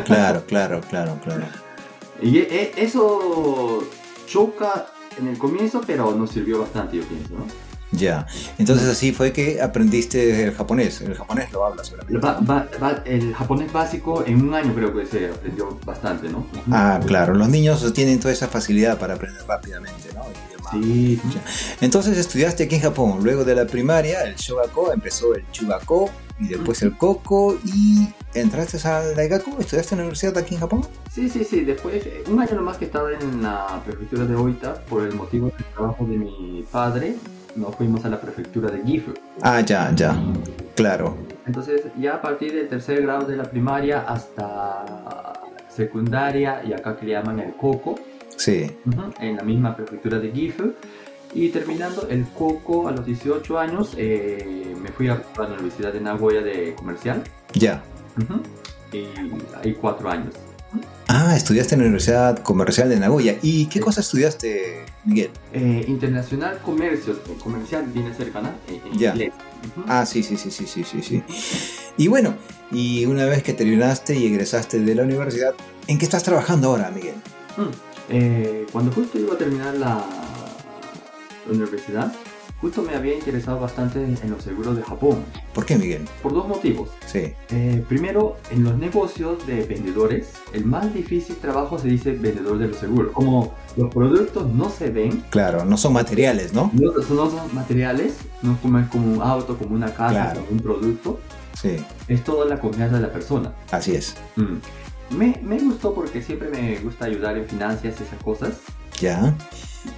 Claro, 0.06 0.44
claro, 0.48 0.82
claro, 0.90 1.20
claro. 1.24 1.46
Y 2.20 2.40
e, 2.40 2.72
eso 2.78 3.84
choca 4.26 4.88
en 5.20 5.28
el 5.28 5.38
comienzo, 5.38 5.82
pero 5.86 6.16
nos 6.16 6.32
sirvió 6.32 6.60
bastante, 6.60 6.98
yo 6.98 7.04
pienso, 7.04 7.34
¿no? 7.34 7.46
Ya, 7.94 8.26
entonces 8.58 8.88
así 8.90 9.12
fue 9.12 9.32
que 9.32 9.62
aprendiste 9.62 10.44
el 10.46 10.54
japonés. 10.54 11.02
El 11.02 11.16
japonés 11.16 11.52
lo 11.52 11.66
hablas 11.66 11.94
va- 12.10 13.02
el 13.06 13.34
japonés 13.34 13.72
básico 13.72 14.24
en 14.26 14.42
un 14.48 14.54
año 14.54 14.74
creo 14.74 14.94
que 14.96 15.06
se 15.06 15.28
aprendió 15.30 15.78
bastante, 15.86 16.28
¿no? 16.30 16.46
Ah, 16.72 17.00
claro, 17.06 17.34
los 17.36 17.50
niños 17.50 17.94
tienen 17.94 18.20
toda 18.20 18.34
esa 18.34 18.48
facilidad 18.48 18.98
para 18.98 19.14
aprender 19.14 19.42
rápidamente, 19.48 20.10
¿no? 20.16 20.24
Sí, 20.72 21.20
Entonces 21.82 22.18
estudiaste 22.18 22.64
aquí 22.64 22.76
en 22.76 22.82
Japón. 22.82 23.20
Luego 23.22 23.44
de 23.44 23.54
la 23.54 23.66
primaria, 23.66 24.24
el 24.24 24.36
shogako, 24.36 24.92
empezó 24.94 25.36
el 25.36 25.44
chugako 25.52 26.10
y 26.40 26.48
después 26.48 26.82
el 26.82 26.98
koko 26.98 27.58
y 27.66 28.08
entraste 28.34 28.78
al 28.88 29.14
daigaku. 29.16 29.58
¿Estudiaste 29.60 29.94
en 29.94 30.00
la 30.00 30.04
universidad 30.06 30.38
aquí 30.38 30.56
en 30.56 30.62
Japón? 30.62 30.88
sí, 31.14 31.30
sí, 31.30 31.44
sí. 31.44 31.62
Después, 31.64 32.04
un 32.28 32.40
año 32.42 32.56
nomás 32.56 32.78
que 32.78 32.86
estaba 32.86 33.12
en 33.12 33.44
la 33.44 33.82
prefectura 33.86 34.26
de 34.26 34.36
Oita, 34.36 34.74
por 34.86 35.04
el 35.04 35.14
motivo 35.14 35.48
del 35.56 35.66
trabajo 35.76 36.06
de 36.06 36.18
mi 36.18 36.66
padre, 36.72 37.16
nos 37.56 37.76
fuimos 37.76 38.04
a 38.06 38.10
la 38.10 38.20
prefectura 38.20 38.70
de 38.72 38.84
Gifu. 38.84 39.14
Ah, 39.42 39.62
ya, 39.62 39.92
ya. 39.96 40.16
Claro. 40.76 41.18
Entonces, 41.46 41.84
ya 42.00 42.16
a 42.16 42.22
partir 42.22 42.54
del 42.54 42.68
tercer 42.68 43.02
grado 43.02 43.26
de 43.26 43.36
la 43.36 43.44
primaria 43.44 44.02
hasta 44.08 45.34
secundaria, 45.70 46.62
y 46.66 46.74
acá 46.74 46.96
que 46.98 47.06
le 47.06 47.12
llaman 47.14 47.40
el 47.40 47.54
Coco, 47.56 47.96
Sí. 48.38 48.72
en 49.20 49.36
la 49.38 49.44
misma 49.44 49.76
prefectura 49.76 50.20
de 50.20 50.32
Gifu. 50.32 50.74
Y 51.36 51.50
terminando 51.50 52.08
el 52.10 52.26
Coco 52.30 52.88
a 52.88 52.92
los 52.92 53.06
18 53.06 53.58
años, 53.58 53.94
eh, 53.98 54.76
me 54.80 54.90
fui 54.90 55.08
a 55.08 55.20
la 55.38 55.48
Universidad 55.48 55.92
de 55.92 56.00
Nagoya 56.00 56.42
de 56.42 56.76
Comercial. 56.76 57.24
Ya. 57.54 57.82
Y 58.92 59.06
ahí 59.64 59.74
cuatro 59.74 60.10
años. 60.10 60.34
Ah, 61.08 61.36
estudiaste 61.36 61.76
en 61.76 61.82
la 61.82 61.86
Universidad 61.88 62.40
Comercial 62.40 62.90
de 62.90 62.98
Nagoya. 63.00 63.38
¿Y 63.42 63.68
qué 63.68 63.80
cosa 63.80 64.02
estudiaste, 64.02 64.86
Miguel? 65.06 65.30
Eh, 65.54 65.86
internacional 65.88 66.60
Comercios, 66.64 67.18
eh, 67.30 67.36
comercial 67.44 67.86
viene 67.94 68.14
cercana 68.14 68.56
en, 68.68 68.76
en 68.92 68.98
Ya. 69.00 69.12
inglés. 69.12 69.34
Ah, 69.88 70.06
sí, 70.06 70.24
sí, 70.24 70.38
sí, 70.38 70.50
sí, 70.52 70.66
sí, 70.66 70.84
sí, 70.84 71.02
sí. 71.02 71.24
Y 71.98 72.08
bueno, 72.08 72.36
y 72.72 73.06
una 73.06 73.26
vez 73.26 73.44
que 73.44 73.54
terminaste 73.54 74.16
y 74.16 74.26
egresaste 74.26 74.80
de 74.80 74.96
la 74.96 75.04
universidad, 75.04 75.54
¿en 75.88 75.98
qué 75.98 76.06
estás 76.06 76.24
trabajando 76.24 76.70
ahora, 76.70 76.90
Miguel? 76.94 77.16
Mm. 77.58 77.70
Eh, 78.10 78.66
cuando 78.72 78.92
justo 78.92 79.20
iba 79.20 79.36
a 79.36 79.38
terminar 79.38 79.76
la 79.76 80.04
universidad, 81.50 82.12
justo 82.64 82.82
me 82.82 82.96
había 82.96 83.14
interesado 83.14 83.60
bastante 83.60 84.02
en, 84.02 84.18
en 84.24 84.32
los 84.32 84.42
seguros 84.42 84.78
de 84.78 84.84
Japón, 84.84 85.18
¿Por 85.54 85.66
qué, 85.66 85.76
Miguel? 85.76 86.06
por 86.22 86.34
dos 86.34 86.48
motivos. 86.48 86.88
Sí. 87.06 87.34
Eh, 87.52 87.84
primero, 87.90 88.38
en 88.52 88.64
los 88.64 88.78
negocios 88.78 89.46
de 89.46 89.64
vendedores, 89.66 90.32
el 90.54 90.64
más 90.64 90.94
difícil 90.94 91.36
trabajo 91.36 91.78
se 91.78 91.90
dice 91.90 92.14
vendedor 92.14 92.58
de 92.60 92.70
los 92.70 92.78
seguros. 92.78 93.12
Como 93.12 93.54
los 93.76 93.94
productos 93.94 94.48
no 94.54 94.70
se 94.70 94.90
ven, 94.92 95.26
Claro, 95.30 95.66
no 95.66 95.76
son 95.76 95.92
materiales, 95.92 96.54
¿no? 96.54 96.72
no, 96.74 96.94
no 96.94 97.30
son 97.30 97.54
materiales, 97.54 98.16
no 98.42 98.54
es 98.54 98.60
como, 98.60 98.80
es 98.80 98.88
como 98.88 99.14
un 99.16 99.22
auto, 99.22 99.58
como 99.58 99.76
una 99.76 99.94
casa, 99.94 100.12
Claro. 100.32 100.40
como 100.46 100.52
un 100.54 100.60
producto, 100.60 101.20
Sí, 101.62 101.76
es 102.08 102.24
toda 102.24 102.46
la 102.46 102.60
confianza 102.62 102.96
de 102.96 103.02
la 103.02 103.12
persona. 103.12 103.52
así 103.72 103.94
es. 103.94 104.16
Mm. 104.38 105.18
Me, 105.18 105.38
me 105.44 105.60
gustó 105.60 105.94
porque 105.94 106.22
siempre 106.22 106.48
me 106.50 106.78
gusta 106.80 107.06
ayudar 107.06 107.38
en 107.38 107.46
finanzas, 107.46 107.86
esas 108.00 108.24
cosas. 108.24 108.54
Ya. 109.02 109.36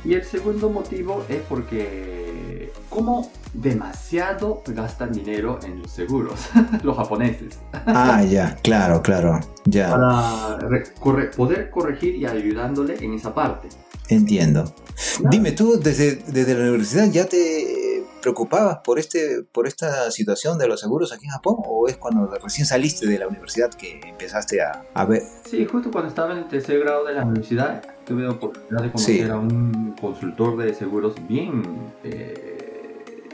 Y 0.03 0.13
el 0.13 0.23
segundo 0.23 0.69
motivo 0.69 1.23
es 1.29 1.41
porque 1.49 2.71
como 2.89 3.31
demasiado 3.53 4.61
gastan 4.67 5.11
dinero 5.11 5.59
en 5.63 5.81
los 5.81 5.91
seguros, 5.91 6.39
los 6.83 6.95
japoneses, 6.95 7.59
Ah, 7.85 8.23
ya, 8.23 8.55
claro, 8.63 9.01
claro. 9.01 9.39
Ya, 9.65 9.89
para 9.89 10.57
re- 10.59 10.93
corre- 10.99 11.31
poder 11.35 11.69
corregir 11.69 12.15
y 12.15 12.25
ayudándole 12.25 12.95
en 13.03 13.13
esa 13.13 13.33
parte. 13.33 13.69
entiendo. 14.09 14.63
Claro. 15.17 15.29
Dime, 15.29 15.51
¿tú 15.51 15.79
desde, 15.79 16.15
desde 16.27 16.53
la 16.53 16.61
universidad 16.61 17.09
ya 17.11 17.25
te 17.25 18.03
preocupabas 18.21 18.77
por, 18.83 18.97
este, 18.97 19.43
por 19.43 19.67
esta 19.67 20.09
situación 20.11 20.57
de 20.57 20.67
los 20.67 20.79
seguros 20.79 21.11
aquí 21.11 21.25
en 21.25 21.31
Japón? 21.31 21.55
¿O 21.65 21.87
es 21.87 21.97
cuando 21.97 22.27
recién 22.41 22.65
saliste 22.65 23.05
de 23.07 23.19
la 23.19 23.27
universidad 23.27 23.73
que 23.73 23.99
empezaste 24.05 24.61
a, 24.61 24.83
a 24.93 25.05
ver? 25.05 25.21
Sí, 25.49 25.65
justo 25.65 25.91
cuando 25.91 26.09
estaba 26.09 26.31
en 26.33 26.39
el 26.39 26.47
tercer 26.47 26.79
grado 26.79 27.03
de 27.05 27.13
la 27.13 27.23
universidad, 27.25 27.81
tuve 28.05 28.23
la 28.23 28.31
oportunidad 28.31 28.83
de 28.83 28.91
conocer 28.91 29.15
Sí. 29.15 29.21
a 29.31 29.37
un 29.37 29.95
consultor 29.99 30.57
de 30.57 30.73
seguros 30.73 31.15
bien 31.27 31.63
eh, 32.03 33.29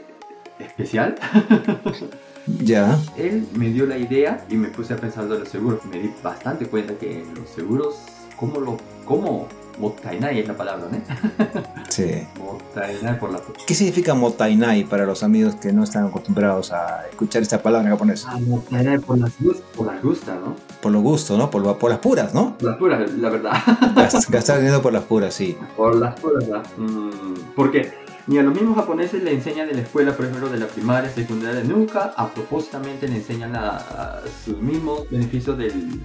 especial. 0.58 1.14
Ya, 2.64 2.98
Él 3.16 3.46
me 3.54 3.68
dio 3.70 3.86
la 3.86 3.96
idea 3.96 4.44
y 4.50 4.56
me 4.56 4.66
puse 4.66 4.94
a 4.94 4.96
pensar 4.96 5.28
de 5.28 5.38
los 5.38 5.48
seguros. 5.48 5.84
Me 5.84 6.00
di 6.00 6.10
bastante 6.24 6.66
cuenta 6.66 6.92
que 6.94 7.24
los 7.36 7.48
seguros, 7.48 7.94
como 8.36 8.58
lo, 8.60 8.78
como 9.04 9.46
mottainai 9.78 10.38
es 10.40 10.48
la 10.48 10.56
palabra, 10.56 10.86
¿no? 10.90 10.98
sí. 11.88 12.26
Mottainai 12.38 13.18
por 13.18 13.32
la 13.32 13.40
¿Qué 13.66 13.74
significa 13.74 14.14
motainai 14.14 14.84
para 14.84 15.04
los 15.04 15.22
amigos 15.22 15.54
que 15.56 15.72
no 15.72 15.84
están 15.84 16.06
acostumbrados 16.06 16.72
a 16.72 17.06
escuchar 17.08 17.42
esta 17.42 17.62
palabra 17.62 17.88
en 17.88 17.94
japonés? 17.94 18.24
Ah, 18.28 18.38
mottainai 18.38 18.98
por 18.98 19.18
las 19.18 19.32
por 19.76 19.86
las 19.86 20.02
¿no? 20.02 20.56
Por 20.80 20.92
lo 20.92 21.00
gusto, 21.00 21.36
¿no? 21.36 21.50
Por, 21.50 21.78
por 21.78 21.90
las 21.90 21.98
puras, 22.00 22.34
¿no? 22.34 22.56
Por 22.58 22.68
las 22.70 22.78
puras, 22.78 23.10
la 23.12 23.28
verdad. 23.30 23.52
Gast- 23.96 24.28
Gastar 24.30 24.58
dinero 24.60 24.80
por 24.82 24.92
las 24.92 25.04
puras, 25.04 25.34
sí. 25.34 25.56
por 25.76 25.96
las 25.96 26.18
puras, 26.20 26.46
¿verdad? 26.48 26.64
Mm, 26.76 27.10
porque 27.56 27.92
ni 28.28 28.38
a 28.38 28.42
los 28.42 28.54
mismos 28.54 28.76
japoneses 28.76 29.20
le 29.22 29.32
enseñan 29.32 29.68
en 29.68 29.76
la 29.76 29.82
escuela, 29.82 30.16
por 30.16 30.26
ejemplo, 30.26 30.48
de 30.48 30.58
la 30.58 30.66
primaria, 30.66 31.10
secundaria, 31.10 31.62
nunca 31.64 32.12
a 32.16 32.28
propósitamente 32.28 33.08
le 33.08 33.16
enseñan 33.16 33.56
a, 33.56 33.76
a 33.78 34.20
sus 34.44 34.58
mismos 34.58 35.10
beneficios 35.10 35.58
del 35.58 36.00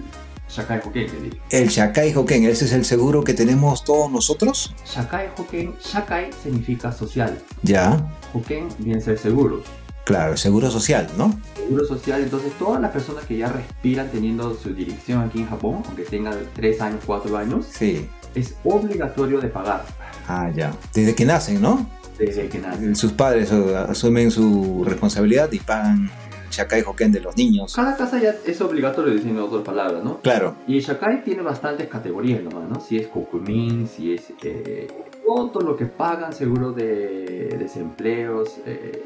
Shakai 0.48 0.78
Hoken, 0.84 1.06
que 1.10 1.20
digo. 1.20 1.36
El 1.50 1.68
Shakai 1.68 2.14
Hoken, 2.14 2.44
ese 2.44 2.64
es 2.64 2.72
el 2.72 2.84
seguro 2.84 3.22
que 3.22 3.34
tenemos 3.34 3.84
todos 3.84 4.10
nosotros. 4.10 4.74
Shakai 4.86 5.28
Hoken, 5.36 5.74
Shakai 5.80 6.30
significa 6.42 6.90
social. 6.92 7.38
Ya, 7.62 8.08
Hoken 8.32 8.68
viene 8.78 8.98
a 9.00 9.04
ser 9.04 9.18
seguros. 9.18 9.64
claro, 10.04 10.32
el 10.32 10.38
seguro 10.38 10.70
social, 10.70 11.06
¿no? 11.18 11.38
Seguro 11.54 11.84
social, 11.86 12.22
entonces 12.22 12.50
todas 12.58 12.80
las 12.80 12.90
personas 12.92 13.24
que 13.26 13.36
ya 13.36 13.48
respiran 13.48 14.08
teniendo 14.10 14.54
su 14.56 14.72
dirección 14.72 15.20
aquí 15.22 15.40
en 15.40 15.48
Japón, 15.50 15.82
aunque 15.86 16.04
tengan 16.04 16.34
3 16.54 16.80
años, 16.80 17.00
4 17.04 17.36
años, 17.36 17.66
Sí. 17.70 18.08
es 18.34 18.54
obligatorio 18.64 19.38
de 19.40 19.48
pagar 19.48 19.84
Ah, 20.26 20.50
ya. 20.54 20.72
Desde 20.94 21.14
que 21.14 21.24
nacen, 21.26 21.60
¿no? 21.60 21.86
desde 22.18 22.48
que 22.48 22.58
nacen. 22.58 22.96
Sus 22.96 23.12
padres 23.12 23.52
asumen 23.52 24.30
su 24.30 24.82
responsabilidad 24.84 25.52
y 25.52 25.60
pagan 25.60 26.10
Shakai 26.50 26.82
Hoken 26.82 27.12
de 27.12 27.20
los 27.20 27.36
niños. 27.36 27.74
Cada 27.74 27.96
casa 27.96 28.20
ya 28.20 28.34
es 28.44 28.60
obligatorio, 28.60 29.12
diciendo 29.12 29.46
otras 29.46 29.62
palabras, 29.62 30.02
¿no? 30.02 30.20
Claro, 30.20 30.56
Y 30.66 30.80
Shakai 30.80 31.24
tiene 31.24 31.42
bastantes 31.42 31.88
categorías 31.88 32.42
nomás, 32.42 32.68
¿no? 32.68 32.80
Si 32.80 32.96
es 32.96 33.08
Kokumin, 33.08 33.88
si 33.88 34.14
es 34.14 34.32
eh, 34.42 34.88
todo 35.24 35.60
lo 35.60 35.76
que 35.76 35.86
pagan, 35.86 36.32
seguro 36.32 36.72
de 36.72 37.56
desempleos, 37.58 38.58
eh, 38.66 39.02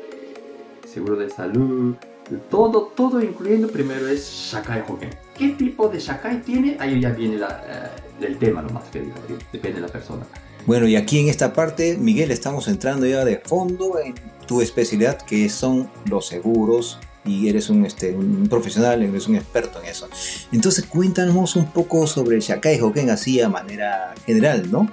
seguro 0.86 1.16
de 1.16 1.30
salud, 1.30 1.96
todo, 2.50 2.92
todo 2.94 3.20
incluyendo 3.22 3.68
primero 3.68 4.08
es 4.08 4.50
Shakai 4.52 4.82
Hoken. 4.88 5.10
¿Qué 5.36 5.50
tipo 5.50 5.88
de 5.88 5.98
Shakai 5.98 6.42
tiene? 6.42 6.76
Ahí 6.78 7.00
ya 7.00 7.10
viene 7.10 7.38
la, 7.38 7.62
eh, 7.66 8.24
el 8.26 8.38
tema 8.38 8.62
nomás, 8.62 8.84
que 8.90 9.00
digo, 9.00 9.14
depende 9.52 9.80
de 9.80 9.86
la 9.86 9.92
persona. 9.92 10.24
Bueno, 10.64 10.86
y 10.86 10.94
aquí 10.94 11.18
en 11.18 11.28
esta 11.28 11.52
parte, 11.52 11.96
Miguel, 11.98 12.30
estamos 12.30 12.68
entrando 12.68 13.04
ya 13.06 13.24
de 13.24 13.38
fondo 13.38 13.98
en 13.98 14.14
tu 14.46 14.60
especialidad, 14.60 15.20
que 15.22 15.48
son 15.48 15.90
los 16.08 16.26
seguros, 16.26 16.98
y 17.24 17.48
eres 17.48 17.70
un, 17.70 17.84
este, 17.84 18.12
un 18.12 18.48
profesional, 18.48 19.02
eres 19.02 19.28
un 19.28 19.36
experto 19.36 19.80
en 19.80 19.86
eso. 19.86 20.08
Entonces, 20.50 20.84
cuéntanos 20.86 21.56
un 21.56 21.70
poco 21.70 22.06
sobre 22.06 22.36
el 22.36 22.42
Shakai 22.42 22.80
Hoken 22.80 23.10
así 23.10 23.40
a 23.40 23.48
manera 23.48 24.14
general, 24.26 24.70
¿no? 24.70 24.88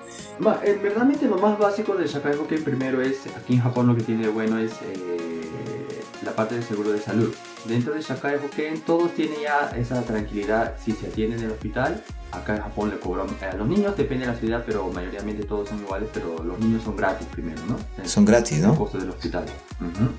Va, 0.45 0.61
eh, 0.63 0.79
verdaderamente 0.81 1.25
lo 1.25 1.37
más 1.37 1.57
básico 1.57 1.95
del 1.95 2.07
Shakai 2.07 2.35
Hoken 2.35 2.63
primero 2.63 3.01
es, 3.01 3.17
aquí 3.35 3.53
en 3.53 3.61
Japón 3.61 3.87
lo 3.87 3.95
que 3.95 4.03
tiene 4.03 4.23
de 4.23 4.29
bueno 4.29 4.57
es 4.59 4.71
eh, 4.71 6.01
la 6.23 6.35
parte 6.35 6.55
del 6.55 6.63
seguro 6.63 6.91
de 6.91 6.99
salud. 6.99 7.33
Dentro 7.65 7.93
del 7.93 8.01
Shakai 8.01 8.37
Hoken 8.37 8.81
todos 8.81 9.13
tienen 9.15 9.41
ya 9.43 9.71
esa 9.75 10.01
tranquilidad 10.03 10.75
si 10.83 10.93
se 10.93 11.07
atienden 11.07 11.39
en 11.39 11.45
el 11.45 11.51
hospital. 11.51 12.01
Acá 12.31 12.55
en 12.55 12.61
Japón 12.61 12.91
le 12.91 12.99
cobran, 12.99 13.25
a 13.41 13.55
los 13.55 13.67
niños 13.67 13.97
depende 13.97 14.25
de 14.27 14.31
la 14.31 14.37
ciudad, 14.37 14.63
pero 14.63 14.87
mayoritariamente 14.91 15.45
todos 15.45 15.69
son 15.69 15.79
iguales, 15.79 16.09
pero 16.13 16.43
los 16.43 16.59
niños 16.59 16.83
son 16.83 16.95
gratis 16.95 17.25
primero, 17.31 17.59
¿no? 17.67 18.05
Son 18.07 18.23
gratis, 18.23 18.59
El 18.59 18.67
¿no? 18.67 18.75
costo 18.75 18.99
del 18.99 19.09
hospital. 19.09 19.45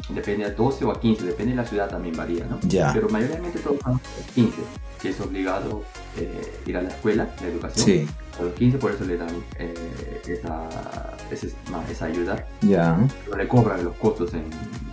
Depende 0.09 0.45
de 0.47 0.51
12 0.55 0.85
o 0.87 0.91
a 0.91 1.01
15, 1.01 1.25
depende 1.25 1.53
de 1.53 1.57
la 1.57 1.65
ciudad 1.65 1.89
también 1.89 2.17
varía, 2.17 2.45
¿no? 2.47 2.59
Ya. 2.63 2.93
Pero 2.93 3.09
mayoritariamente 3.11 3.61
todos 3.61 3.79
son 3.83 4.01
15, 4.35 4.57
que 5.01 5.11
es 5.11 5.21
obligado 5.21 5.85
eh, 6.19 6.61
ir 6.67 6.77
a 6.77 6.83
la 6.83 6.89
escuela, 6.89 7.29
la 7.41 7.47
educación 7.47 7.87
Sí, 7.87 8.09
a 8.41 8.43
los 8.43 8.55
15 8.55 8.79
por 8.79 8.91
eso 8.91 9.05
le 9.05 9.17
dan 9.17 9.31
eh, 9.61 10.21
esa, 10.27 10.69
ma- 11.71 11.85
esa 11.89 12.07
ayuda, 12.07 12.45
ya. 12.61 12.99
pero 13.25 13.37
le 13.37 13.47
cobran 13.47 13.85
los 13.85 13.95
costos 13.97 14.35
en 14.35 14.41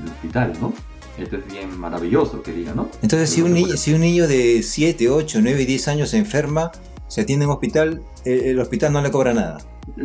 el 0.04 0.08
hospital, 0.12 0.54
¿no? 0.62 0.72
Esto 1.18 1.38
es 1.38 1.48
bien 1.48 1.78
maravilloso 1.78 2.44
que 2.44 2.52
diga, 2.52 2.74
¿no? 2.74 2.90
Entonces, 3.02 3.30
si 3.30 3.42
un, 3.42 3.54
niño, 3.54 3.76
si 3.78 3.94
un 3.94 4.02
niño 4.02 4.28
de 4.28 4.62
7, 4.64 5.10
8, 5.10 5.40
9 5.42 5.62
y 5.62 5.66
10 5.66 5.88
años 5.88 6.10
se 6.10 6.18
enferma, 6.18 6.72
se 7.08 7.22
atiende 7.22 7.46
en 7.46 7.50
un 7.50 7.56
hospital, 7.56 8.04
el, 8.26 8.40
el 8.42 8.60
hospital 8.60 8.94
no 8.94 9.02
le 9.02 9.12
cobra 9.12 9.34
nada, 9.34 9.58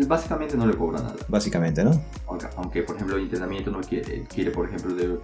Básicamente 0.07 0.57
no 0.57 0.67
le 0.67 0.77
cobra 0.77 1.01
nada, 1.01 1.17
básicamente, 1.29 1.83
¿no? 1.83 1.91
aunque, 2.29 2.47
aunque, 2.57 2.83
por 2.83 2.95
ejemplo 2.95 3.17
el 3.17 3.23
internamiento 3.23 3.71
no 3.71 3.81
quiere, 3.81 4.25
quiere 4.33 4.53
por 4.53 4.69
ejemplo 4.69 4.95
de 4.95 5.19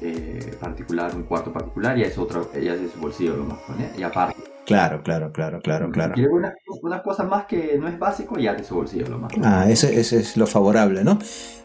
eh, 0.00 0.56
particular, 0.58 1.14
un 1.14 1.22
cuarto 1.22 1.52
particular, 1.52 1.96
ya 1.96 2.06
es 2.06 2.18
otro, 2.18 2.50
ya 2.52 2.74
es 2.74 2.80
de 2.80 2.88
su 2.90 2.98
bolsillo 2.98 3.36
lo 3.36 3.44
más, 3.44 3.58
¿no? 3.68 3.76
y 3.96 4.02
aparte. 4.02 4.36
Claro, 4.66 5.02
claro, 5.02 5.32
claro, 5.32 5.60
claro, 5.60 5.90
claro. 5.90 6.14
Y 6.16 6.24
una, 6.24 6.54
una, 6.82 7.02
cosa 7.02 7.24
más 7.24 7.46
que 7.46 7.76
no 7.78 7.88
es 7.88 7.98
básico, 7.98 8.38
ya 8.38 8.54
de 8.54 8.64
su 8.64 8.76
bolsillo 8.76 9.08
lo 9.08 9.18
más. 9.18 9.32
Ah, 9.42 9.68
eso, 9.68 9.88
es 9.88 10.36
lo 10.36 10.46
favorable, 10.46 11.02
¿no? 11.02 11.18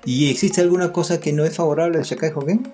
¿Y 0.03 0.31
existe 0.31 0.61
alguna 0.61 0.91
cosa 0.91 1.19
que 1.19 1.31
no 1.31 1.43
es 1.43 1.55
favorable 1.55 1.97
del 1.97 2.05
Shakai 2.05 2.31
Hoken? 2.33 2.67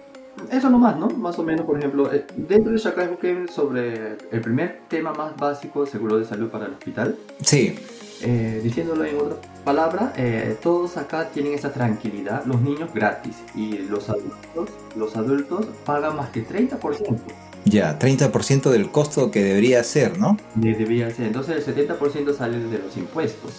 Eso 0.52 0.70
nomás, 0.70 0.98
¿no? 0.98 1.08
Más 1.10 1.38
o 1.40 1.44
menos, 1.44 1.66
por 1.66 1.78
ejemplo, 1.78 2.12
eh, 2.14 2.26
dentro 2.36 2.72
del 2.72 2.80
Shakai 2.80 3.08
Hoken 3.08 3.50
sobre 3.50 4.18
el 4.32 4.42
primer 4.42 4.82
tema 4.88 5.14
más 5.14 5.36
básico, 5.38 5.86
seguro 5.86 6.18
de 6.18 6.26
salud 6.26 6.50
para 6.50 6.66
el 6.66 6.74
hospital. 6.74 7.16
Sí. 7.42 7.76
Eh, 8.22 8.62
diciéndolo 8.64 9.04
en 9.04 9.18
otra 9.18 9.36
palabra, 9.66 10.14
eh, 10.16 10.56
todos 10.62 10.98
acá 10.98 11.30
tienen 11.30 11.54
esa 11.54 11.74
tranquilidad, 11.74 12.46
los 12.46 12.62
niños 12.62 12.94
gratis 12.94 13.36
y 13.54 13.80
los 13.80 14.10
adultos, 14.10 14.70
los 14.96 15.16
adultos 15.18 15.66
pagan 15.86 16.16
más 16.16 16.30
que 16.30 16.48
30%. 16.48 17.20
Ya, 17.66 17.98
30% 17.98 18.70
del 18.70 18.92
costo 18.92 19.32
que 19.32 19.44
debería 19.44 19.84
ser, 19.84 20.20
¿no? 20.20 20.38
debería 20.56 21.10
ser. 21.12 21.28
Entonces 21.28 21.68
el 21.68 21.76
70% 21.76 22.34
sale 22.34 22.60
de 22.60 22.80
los 22.80 22.96
impuestos. 22.98 23.52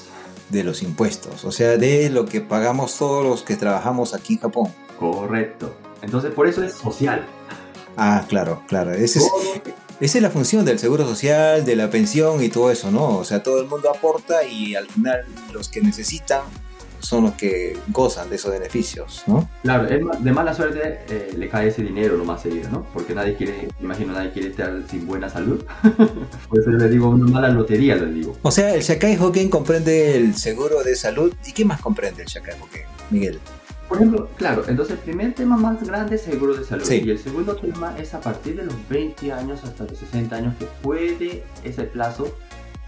De 0.50 0.62
los 0.62 0.83
impuestos, 0.83 1.45
o 1.45 1.52
sea, 1.52 1.76
de 1.76 2.11
lo 2.11 2.26
que 2.26 2.40
pagamos 2.40 2.97
todos 2.99 3.25
los 3.25 3.43
que 3.43 3.57
trabajamos 3.57 4.14
aquí 4.14 4.35
en 4.35 4.40
Japón. 4.40 4.69
Correcto. 4.99 5.75
Entonces 6.04 6.32
por 6.32 6.46
eso 6.46 6.62
es 6.62 6.75
social. 6.75 7.25
Ah, 7.96 8.25
claro, 8.28 8.62
claro. 8.66 8.92
esa 8.92 9.20
es 10.00 10.23
la 10.23 10.30
función 10.30 10.64
del 10.64 10.78
seguro 10.78 11.06
social, 11.06 11.64
de 11.64 11.76
la 11.76 11.90
pensión 11.90 12.42
y 12.42 12.49
todo 12.49 12.70
eso, 12.70 12.90
¿no? 12.90 13.18
O 13.18 13.25
sea, 13.25 13.42
todo 13.42 13.61
el 13.61 13.68
mundo 13.68 13.90
aporta 13.90 14.44
y 14.44 14.75
al 14.75 14.87
final 14.87 15.25
los 15.52 15.68
que 15.68 15.80
necesitan 15.80 16.42
son 17.04 17.25
los 17.25 17.34
que 17.34 17.76
gozan 17.88 18.30
de 18.30 18.37
esos 18.37 18.50
beneficios, 18.50 19.23
¿no? 19.26 19.49
Claro, 19.62 19.87
de 19.87 20.32
mala 20.32 20.54
suerte 20.54 21.04
eh, 21.08 21.34
le 21.37 21.49
cae 21.49 21.68
ese 21.68 21.82
dinero 21.82 22.16
lo 22.16 22.25
más 22.25 22.42
seguido, 22.42 22.70
¿no? 22.70 22.87
Porque 22.94 23.14
nadie 23.14 23.37
quiere, 23.37 23.68
imagino, 23.80 24.14
nadie 24.14 24.32
quiere 24.32 24.49
estar 24.49 24.73
sin 24.90 25.06
buena 25.06 25.28
salud. 25.28 25.62
Por 26.49 26.61
eso 26.61 26.70
le 26.70 26.88
digo 26.88 27.11
una 27.11 27.30
mala 27.30 27.50
lotería, 27.50 27.96
le 27.96 28.06
digo. 28.06 28.37
O 28.42 28.50
sea, 28.50 28.75
el 28.75 28.80
Shakai 28.80 29.18
Hoken 29.18 29.50
comprende 29.50 30.16
el 30.16 30.34
seguro 30.34 30.82
de 30.82 30.96
salud. 30.96 31.32
¿Y 31.46 31.52
qué 31.52 31.64
más 31.64 31.80
comprende 31.80 32.23
el 32.23 32.28
Shakai 32.28 32.54
Hoken, 32.58 32.82
Miguel? 33.11 33.38
Por 33.88 33.99
ejemplo, 33.99 34.29
claro, 34.37 34.64
entonces 34.67 34.97
el 34.97 35.03
primer 35.03 35.35
tema 35.35 35.57
más 35.57 35.83
grande 35.87 36.17
es 36.17 36.23
seguro 36.23 36.55
de 36.55 36.64
salud. 36.64 36.91
Y 36.91 37.11
el 37.11 37.19
segundo 37.19 37.55
tema 37.57 37.97
es 37.99 38.14
a 38.14 38.21
partir 38.21 38.57
de 38.57 38.64
los 38.64 38.75
20 38.88 39.33
años 39.33 39.62
hasta 39.64 39.85
los 39.85 39.99
60 39.99 40.35
años 40.35 40.55
que 40.59 40.67
puede, 40.83 41.45
ese 41.62 41.85
plazo, 41.85 42.35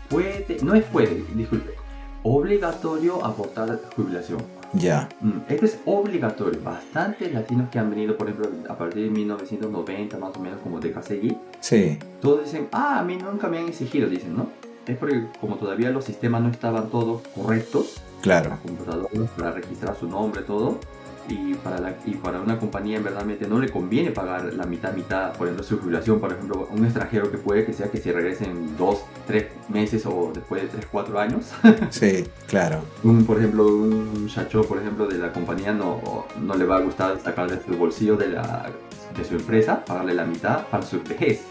puede, 0.08 0.56
no 0.62 0.74
es 0.74 0.84
puede, 0.84 1.22
disculpe, 1.34 1.74
obligatorio 2.22 3.24
aportar 3.24 3.80
jubilación. 3.94 4.42
Ya. 4.72 5.08
Mm, 5.20 5.38
este 5.48 5.66
es 5.66 5.78
obligatorio. 5.84 6.60
Bastantes 6.62 7.32
latinos 7.32 7.70
que 7.70 7.78
han 7.78 7.90
venido, 7.90 8.16
por 8.16 8.28
ejemplo, 8.28 8.50
a 8.68 8.76
partir 8.76 9.04
de 9.04 9.10
1990, 9.10 10.18
más 10.18 10.36
o 10.36 10.40
menos, 10.40 10.60
como 10.60 10.80
de 10.80 10.92
Kasegi. 10.92 11.36
Sí. 11.60 11.98
Todos 12.20 12.44
dicen, 12.44 12.68
ah, 12.72 12.98
a 12.98 13.04
mí 13.04 13.16
nunca 13.16 13.48
me 13.48 13.58
han 13.58 13.68
exigido, 13.68 14.08
dicen, 14.08 14.36
¿no? 14.36 14.48
Es 14.86 14.96
porque 14.96 15.26
como 15.40 15.56
todavía 15.56 15.90
los 15.90 16.04
sistemas 16.04 16.42
no 16.42 16.48
estaban 16.48 16.90
todos 16.90 17.22
correctos. 17.34 18.02
Claro. 18.22 18.50
La 18.50 18.56
computadora 18.56 19.08
para 19.36 19.52
registrar 19.52 19.96
su 19.96 20.08
nombre, 20.08 20.42
todo 20.42 20.80
y 21.28 21.54
para, 21.54 21.80
la, 21.80 21.94
y 22.04 22.14
para 22.14 22.40
una 22.40 22.58
compañía 22.58 22.98
en 22.98 23.04
verdad 23.04 23.24
no 23.24 23.58
le 23.58 23.68
conviene 23.68 24.10
pagar 24.10 24.52
la 24.52 24.64
mitad, 24.64 24.92
mitad, 24.92 25.32
por 25.32 25.46
ejemplo, 25.46 25.64
su 25.64 25.78
jubilación, 25.78 26.20
por 26.20 26.32
ejemplo, 26.32 26.68
un 26.70 26.84
extranjero 26.84 27.30
que 27.30 27.38
puede 27.38 27.64
que 27.64 27.72
sea 27.72 27.90
que 27.90 27.98
se 27.98 28.12
regrese 28.12 28.44
en 28.44 28.76
dos, 28.76 29.00
tres 29.26 29.46
meses 29.68 30.06
o 30.06 30.30
después 30.32 30.62
de 30.62 30.68
tres, 30.68 30.86
cuatro 30.90 31.18
años. 31.18 31.52
sí, 31.90 32.26
claro. 32.46 32.80
Un, 33.02 33.24
por 33.24 33.38
ejemplo, 33.38 33.66
un 33.66 34.28
chacho, 34.28 34.62
por 34.62 34.78
ejemplo, 34.78 35.06
de 35.06 35.18
la 35.18 35.32
compañía 35.32 35.72
no, 35.72 36.26
no 36.40 36.54
le 36.54 36.64
va 36.64 36.76
a 36.76 36.80
gustar 36.80 37.18
sacar 37.22 37.50
de 37.50 37.62
su 37.62 37.76
bolsillo 37.76 38.16
de, 38.16 38.28
la, 38.28 38.70
de 39.16 39.24
su 39.24 39.34
empresa, 39.34 39.84
pagarle 39.84 40.14
la 40.14 40.24
mitad 40.24 40.66
para 40.68 40.84
su 40.84 41.02
vejez. 41.02 41.42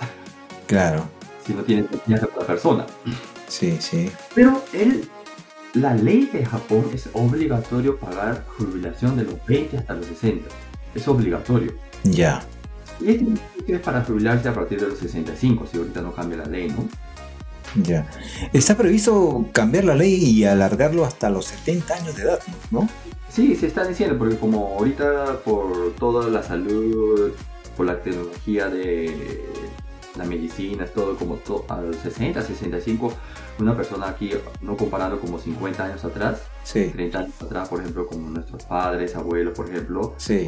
Claro. 0.67 1.03
Si 1.45 1.53
no 1.53 1.63
tiene 1.63 1.85
confianza 1.85 2.25
otra 2.25 2.47
persona. 2.47 2.85
Sí, 3.47 3.77
sí. 3.79 4.11
Pero 4.33 4.63
él 4.73 5.07
la 5.75 5.93
ley 5.93 6.29
de 6.31 6.45
Japón 6.45 6.85
es 6.93 7.09
obligatorio 7.13 7.97
pagar 7.97 8.45
jubilación 8.57 9.17
de 9.17 9.23
los 9.23 9.45
20 9.45 9.77
hasta 9.77 9.93
los 9.93 10.05
60. 10.05 10.47
Es 10.93 11.07
obligatorio. 11.07 11.73
Ya. 12.03 12.43
Y 13.01 13.35
es 13.71 13.79
para 13.81 14.03
jubilarse 14.03 14.47
a 14.47 14.53
partir 14.53 14.79
de 14.79 14.87
los 14.87 14.99
65, 14.99 15.67
si 15.69 15.77
ahorita 15.77 16.01
no 16.01 16.13
cambia 16.13 16.37
la 16.37 16.45
ley, 16.45 16.69
¿no? 16.69 16.87
Ya. 17.83 18.07
Está 18.53 18.77
previsto 18.77 19.45
cambiar 19.51 19.83
la 19.83 19.95
ley 19.95 20.13
y 20.13 20.45
alargarlo 20.45 21.03
hasta 21.03 21.29
los 21.29 21.45
70 21.47 21.93
años 21.93 22.15
de 22.15 22.23
edad, 22.23 22.39
¿no? 22.71 22.87
Sí, 23.29 23.55
se 23.55 23.67
está 23.67 23.85
diciendo, 23.85 24.17
porque 24.17 24.37
como 24.37 24.77
ahorita 24.77 25.39
por 25.43 25.93
toda 25.99 26.29
la 26.29 26.41
salud, 26.41 27.33
por 27.75 27.85
la 27.85 28.01
tecnología 28.01 28.69
de 28.69 29.43
la 30.15 30.23
medicina, 30.23 30.85
es 30.85 30.93
todo 30.93 31.17
como 31.17 31.37
a 31.67 31.81
los 31.81 31.97
60, 31.97 32.41
65, 32.41 33.13
una 33.59 33.75
persona 33.75 34.09
aquí, 34.09 34.31
no 34.61 34.75
comparando 34.77 35.19
como 35.19 35.39
50 35.39 35.83
años 35.83 36.05
atrás, 36.05 36.43
30 36.73 37.19
años 37.19 37.41
atrás, 37.41 37.69
por 37.69 37.79
ejemplo, 37.79 38.07
como 38.07 38.29
nuestros 38.29 38.63
padres, 38.63 39.15
abuelos, 39.15 39.55
por 39.55 39.69
ejemplo, 39.69 40.13
sí. 40.17 40.47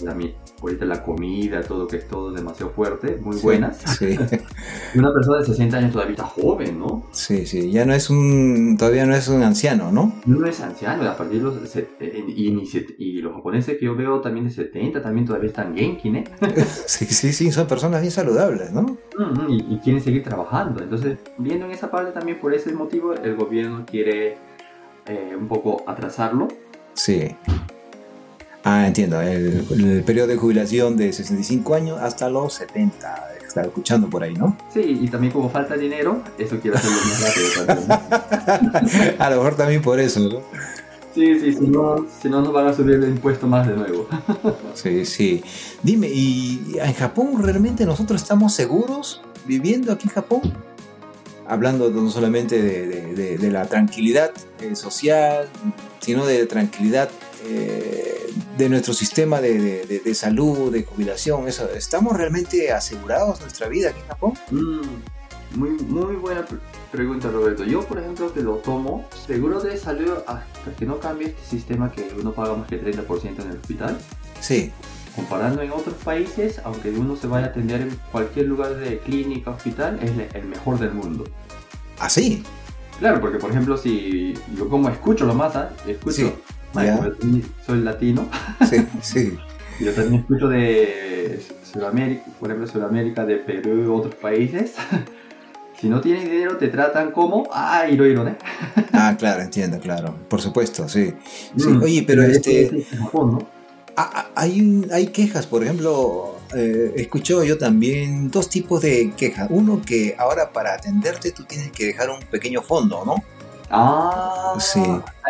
la, 0.00 0.16
ahorita 0.60 0.84
la 0.84 1.02
comida, 1.02 1.62
todo 1.62 1.86
que 1.86 1.96
es 1.96 2.08
todo 2.08 2.32
demasiado 2.32 2.72
fuerte, 2.72 3.18
muy 3.20 3.36
buenas. 3.38 3.78
Sí. 3.98 4.16
y 4.94 4.98
una 4.98 5.12
persona 5.12 5.38
de 5.38 5.46
60 5.46 5.76
años 5.76 5.92
todavía 5.92 6.12
está 6.12 6.24
joven, 6.24 6.78
¿no? 6.78 7.06
Sí, 7.12 7.46
sí, 7.46 7.70
ya 7.70 7.84
no 7.84 7.94
es 7.94 8.10
un, 8.10 8.76
todavía 8.78 9.06
no 9.06 9.14
es 9.14 9.28
un 9.28 9.42
anciano, 9.42 9.90
¿no? 9.90 10.14
No 10.24 10.46
es 10.46 10.60
anciano, 10.60 11.08
a 11.08 11.16
partir 11.16 11.38
de 11.38 11.44
los, 11.44 11.56
y, 12.98 13.20
los 13.20 13.34
japoneses 13.34 13.78
que 13.78 13.84
yo 13.86 13.96
veo 13.96 14.20
también 14.20 14.46
de 14.46 14.52
70 14.52 15.02
también 15.02 15.26
todavía 15.26 15.48
están 15.48 15.76
genki, 15.76 16.08
¿eh? 16.08 16.24
sí, 16.86 17.06
sí, 17.06 17.32
sí, 17.32 17.50
son 17.50 17.66
personas 17.66 18.00
bien 18.00 18.12
saludables, 18.12 18.72
¿no? 18.72 18.96
y, 19.48 19.74
y 19.74 19.78
quieren 19.82 20.02
seguir 20.02 20.22
trabajando, 20.22 20.82
entonces, 20.82 21.18
viendo 21.38 21.66
en 21.66 21.72
esa 21.72 21.90
parte 21.90 22.12
también 22.12 22.38
por 22.40 22.54
ese 22.54 22.72
motivo 22.72 23.14
el 23.14 23.34
gobierno 23.36 23.84
quiere 23.86 24.38
eh, 25.08 25.36
un 25.38 25.48
poco 25.48 25.84
atrasarlo. 25.86 26.48
Sí. 26.94 27.36
Ah, 28.64 28.86
entiendo. 28.86 29.20
El, 29.20 30.02
periodo 30.04 30.26
de 30.26 30.36
jubilación 30.36 30.96
de 30.96 31.12
65 31.12 31.74
años 31.74 31.98
hasta 32.00 32.28
los 32.28 32.54
70. 32.54 33.28
Está 33.46 33.62
escuchando 33.62 34.10
por 34.10 34.22
ahí, 34.22 34.34
¿no? 34.34 34.56
Sí, 34.74 34.80
y 34.80 35.08
también 35.08 35.32
como 35.32 35.48
falta 35.48 35.76
dinero, 35.76 36.20
eso 36.36 36.58
quiere 36.58 36.76
hacerlo 36.76 36.98
más 37.08 37.22
rápido 37.78 39.14
a 39.24 39.30
lo 39.30 39.36
mejor 39.36 39.54
también 39.54 39.80
por 39.80 39.98
eso, 39.98 40.20
¿no? 40.20 40.40
Sí, 41.14 41.40
sí, 41.40 41.54
si 41.54 41.66
no, 41.66 42.04
si 42.20 42.28
no 42.28 42.42
nos 42.42 42.52
van 42.52 42.66
a 42.66 42.74
subir 42.74 42.96
el 42.96 43.04
impuesto 43.04 43.46
más 43.46 43.66
de 43.66 43.74
nuevo. 43.74 44.06
sí, 44.74 45.06
sí. 45.06 45.42
Dime, 45.82 46.08
¿y 46.08 46.76
en 46.78 46.92
Japón 46.92 47.42
realmente 47.42 47.86
nosotros 47.86 48.20
estamos 48.20 48.52
seguros 48.52 49.22
viviendo 49.46 49.92
aquí 49.92 50.08
en 50.08 50.14
Japón? 50.14 50.42
Hablando 51.48 51.90
no 51.90 52.10
solamente 52.10 52.60
de, 52.60 53.50
la 53.50 53.66
tranquilidad 53.66 54.32
eh, 54.60 54.74
social, 54.74 55.48
sino 56.00 56.26
de 56.26 56.46
tranquilidad 56.46 57.08
eh, 57.44 58.32
de 58.56 58.68
nuestro 58.68 58.92
sistema 58.92 59.40
de, 59.40 60.14
salud, 60.14 60.72
de 60.72 60.84
jubilación. 60.84 61.46
Eso, 61.48 61.68
¿Estamos 61.70 62.16
realmente 62.16 62.72
asegurados 62.72 63.40
nuestra 63.40 63.68
vida 63.68 63.90
aquí 63.90 64.00
en 64.00 64.06
Japón? 64.08 64.32
Mm, 64.50 65.58
muy, 65.58 65.70
muy 65.70 66.16
buena 66.16 66.44
pregunta, 66.90 67.28
Roberto. 67.30 67.64
Yo, 67.64 67.82
por 67.86 67.98
ejemplo, 67.98 68.32
que 68.32 68.42
lo 68.42 68.56
tomo, 68.56 69.06
seguro 69.26 69.60
de 69.60 69.76
salud 69.76 70.14
hasta 70.26 70.72
que 70.76 70.84
no 70.84 70.98
cambie 70.98 71.28
este 71.28 71.56
sistema 71.56 71.92
que 71.92 72.08
uno 72.18 72.32
paga 72.32 72.56
más 72.56 72.68
que 72.68 72.82
30% 72.82 73.42
en 73.42 73.50
el 73.50 73.58
hospital. 73.58 73.98
Sí 74.40 74.72
comparando 75.16 75.62
en 75.62 75.72
otros 75.72 75.96
países, 76.04 76.60
aunque 76.62 76.90
uno 76.90 77.16
se 77.16 77.26
vaya 77.26 77.46
a 77.46 77.48
atender 77.48 77.80
en 77.80 77.98
cualquier 78.12 78.46
lugar 78.46 78.76
de 78.76 78.98
clínica, 78.98 79.50
hospital, 79.50 79.98
es 80.02 80.12
el 80.34 80.44
mejor 80.46 80.78
del 80.78 80.92
mundo. 80.92 81.24
¿Ah, 81.98 82.10
sí? 82.10 82.44
Claro, 82.98 83.20
porque 83.20 83.38
por 83.38 83.50
ejemplo, 83.50 83.76
si 83.76 84.34
yo 84.56 84.68
como 84.68 84.88
escucho 84.90 85.24
lo 85.24 85.32
¿ah? 85.42 85.70
escucho, 85.86 86.32
soy 87.66 87.80
latino, 87.80 88.28
sí, 88.70 88.86
sí. 89.00 89.38
yo 89.80 89.92
también 89.92 90.20
escucho 90.20 90.48
de 90.48 91.42
Sudamérica, 91.72 92.22
por 92.38 92.50
ejemplo, 92.50 92.70
Sudamérica, 92.70 93.24
de 93.24 93.36
Perú, 93.36 93.94
otros 93.94 94.14
países. 94.14 94.74
si 95.80 95.88
no 95.88 96.00
tienes 96.00 96.24
dinero, 96.24 96.56
te 96.56 96.68
tratan 96.68 97.10
como, 97.10 97.48
ah, 97.52 97.86
iro, 97.88 98.06
iro, 98.06 98.26
¿eh? 98.28 98.36
ah, 98.92 99.14
claro, 99.18 99.42
entiendo, 99.42 99.78
claro. 99.78 100.14
Por 100.28 100.40
supuesto, 100.40 100.88
sí. 100.88 101.12
sí. 101.56 101.68
Mm, 101.68 101.82
Oye, 101.82 102.04
pero 102.06 102.22
este... 102.22 102.86
Ah, 102.98 103.10
ah, 103.14 103.55
hay, 103.96 104.86
hay 104.92 105.06
quejas, 105.08 105.46
por 105.46 105.62
ejemplo, 105.64 106.36
eh, 106.54 106.92
escucho 106.96 107.42
yo 107.44 107.58
también 107.58 108.30
dos 108.30 108.48
tipos 108.48 108.82
de 108.82 109.12
quejas. 109.16 109.48
Uno 109.50 109.80
que 109.84 110.14
ahora 110.18 110.52
para 110.52 110.74
atenderte 110.74 111.32
tú 111.32 111.44
tienes 111.44 111.72
que 111.72 111.86
dejar 111.86 112.10
un 112.10 112.20
pequeño 112.20 112.62
fondo, 112.62 113.04
¿no? 113.04 113.16
Ah, 113.70 114.54
sí. 114.58 114.82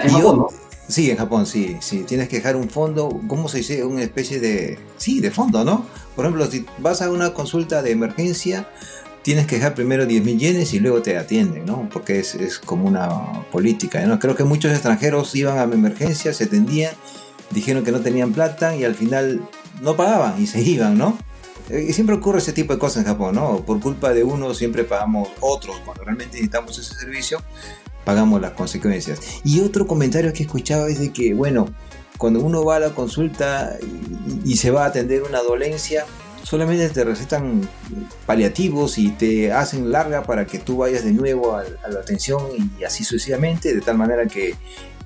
¿En 0.03 0.11
Japón, 0.11 0.47
Sí, 0.89 1.11
en 1.11 1.17
Japón, 1.17 1.47
sí, 1.47 1.77
sí. 1.81 2.05
Tienes 2.05 2.29
que 2.29 2.37
dejar 2.37 2.55
un 2.55 2.71
fondo, 2.71 3.21
¿cómo 3.27 3.49
se 3.49 3.59
dice? 3.59 3.85
Una 3.85 4.03
especie 4.03 4.39
de... 4.39 4.79
Sí, 4.99 5.21
de 5.21 5.33
fondo, 5.33 5.65
¿no? 5.65 5.85
Por 6.15 6.25
ejemplo, 6.25 6.47
si 6.47 6.65
vas 6.79 7.03
a 7.03 7.11
una 7.11 7.35
consulta 7.35 7.83
de 7.83 7.91
emergencia, 7.91 8.69
tienes 9.23 9.49
que 9.49 9.57
dejar 9.57 9.75
primero 9.75 10.05
10.000 10.05 10.39
yenes 10.39 10.75
y 10.75 10.79
luego 10.79 11.03
te 11.03 11.19
atienden, 11.19 11.67
¿no? 11.67 11.89
Porque 11.93 12.21
es, 12.21 12.37
es 12.37 12.61
como 12.61 12.87
una 12.87 13.43
política, 13.51 14.01
¿no? 14.07 14.21
Creo 14.21 14.37
que 14.37 14.45
muchos 14.45 14.71
extranjeros 14.71 15.35
iban 15.35 15.59
a 15.59 15.63
emergencia, 15.63 16.33
se 16.33 16.45
atendían 16.45 16.95
dijeron 17.51 17.85
que 17.85 17.93
no 17.93 18.01
tenían 18.01 18.33
plata 18.33 18.77
y 18.77 18.85
al 18.85 18.95
final 18.95 19.41
no 19.81 19.97
pagaban 19.97 20.41
y 20.41 20.47
se 20.47 20.61
iban, 20.61 20.99
¿no? 20.99 21.17
eh, 21.71 21.93
siempre 21.93 22.15
ocurre 22.17 22.39
ese 22.39 22.53
tipo 22.53 22.73
de 22.73 22.79
cosas 22.79 22.99
en 22.99 23.05
Japón, 23.05 23.35
¿no? 23.35 23.65
Por 23.65 23.81
culpa 23.81 24.13
de 24.13 24.25
uno 24.25 24.55
siempre 24.55 24.85
pagamos 24.85 25.29
otros 25.41 25.77
cuando 25.85 26.05
realmente 26.05 26.35
necesitamos 26.35 26.79
ese 26.79 26.95
servicio, 26.95 27.43
pagamos 28.05 28.41
las 28.41 28.53
consecuencias. 28.53 29.21
Y 29.45 29.61
otro 29.61 29.87
comentario 29.87 30.33
que 30.33 30.43
he 30.43 30.47
escuchado 30.47 30.87
es 30.87 31.01
de 31.01 31.13
que, 31.13 31.35
bueno, 31.35 31.67
cuando 32.19 32.41
uno 32.41 32.65
va 32.65 32.77
a 32.77 32.81
la 32.81 32.91
consulta 32.91 33.77
y, 34.45 34.57
se 34.57 34.71
va 34.71 34.85
a 34.85 34.89
atender 34.89 35.23
una 35.25 35.41
dolencia, 35.41 36.07
solamente 36.43 36.89
te 36.89 37.05
recetan 37.05 37.69
paliativos 38.27 38.97
y 38.97 39.11
te 39.11 39.53
hacen 39.53 39.91
larga 39.91 40.23
para 40.23 40.47
que 40.47 40.59
tú 40.59 40.79
vayas 40.79 41.05
de 41.05 41.13
nuevo 41.13 41.57
a, 41.57 41.65
a, 41.85 41.89
la 41.89 42.01
atención 42.01 42.43
y 42.79 42.85
así 42.85 43.05
sucesivamente, 43.05 43.75
de 43.75 43.81
tal 43.81 43.99
manera 43.99 44.27
que 44.27 44.55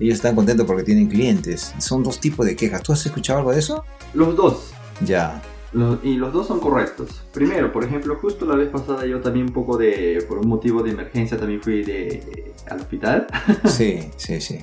ellos 0.01 0.15
están 0.15 0.35
contentos 0.35 0.65
porque 0.65 0.83
tienen 0.83 1.07
clientes. 1.07 1.73
Son 1.77 2.03
dos 2.03 2.19
tipos 2.19 2.45
de 2.45 2.55
quejas. 2.55 2.81
¿Tú 2.81 2.91
has 2.91 3.05
escuchado 3.05 3.39
algo 3.39 3.51
de 3.51 3.59
eso? 3.59 3.85
Los 4.13 4.35
dos. 4.35 4.71
Ya. 5.05 5.41
Los, 5.73 6.03
y 6.03 6.15
los 6.15 6.33
dos 6.33 6.47
son 6.47 6.59
correctos. 6.59 7.23
Primero, 7.31 7.71
por 7.71 7.83
ejemplo, 7.83 8.17
justo 8.19 8.45
la 8.45 8.55
vez 8.55 8.69
pasada 8.69 9.05
yo 9.05 9.21
también 9.21 9.47
un 9.47 9.53
poco 9.53 9.77
de, 9.77 10.25
por 10.27 10.39
un 10.39 10.47
motivo 10.47 10.81
de 10.83 10.91
emergencia, 10.91 11.37
también 11.37 11.61
fui 11.61 11.83
de, 11.83 12.53
al 12.69 12.79
hospital. 12.79 13.27
Sí, 13.65 14.09
sí, 14.17 14.41
sí. 14.41 14.59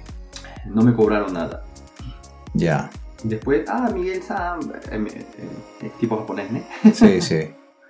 No 0.66 0.82
me 0.82 0.92
cobraron 0.92 1.32
nada. 1.32 1.64
Ya. 2.52 2.90
Después, 3.22 3.62
ah, 3.68 3.90
Miguel 3.94 4.22
San, 4.22 4.60
eh, 4.90 5.24
eh, 5.82 5.90
tipo 5.98 6.18
japonés, 6.18 6.50
¿no? 6.50 6.60
Sí, 6.92 7.20
sí. 7.20 7.48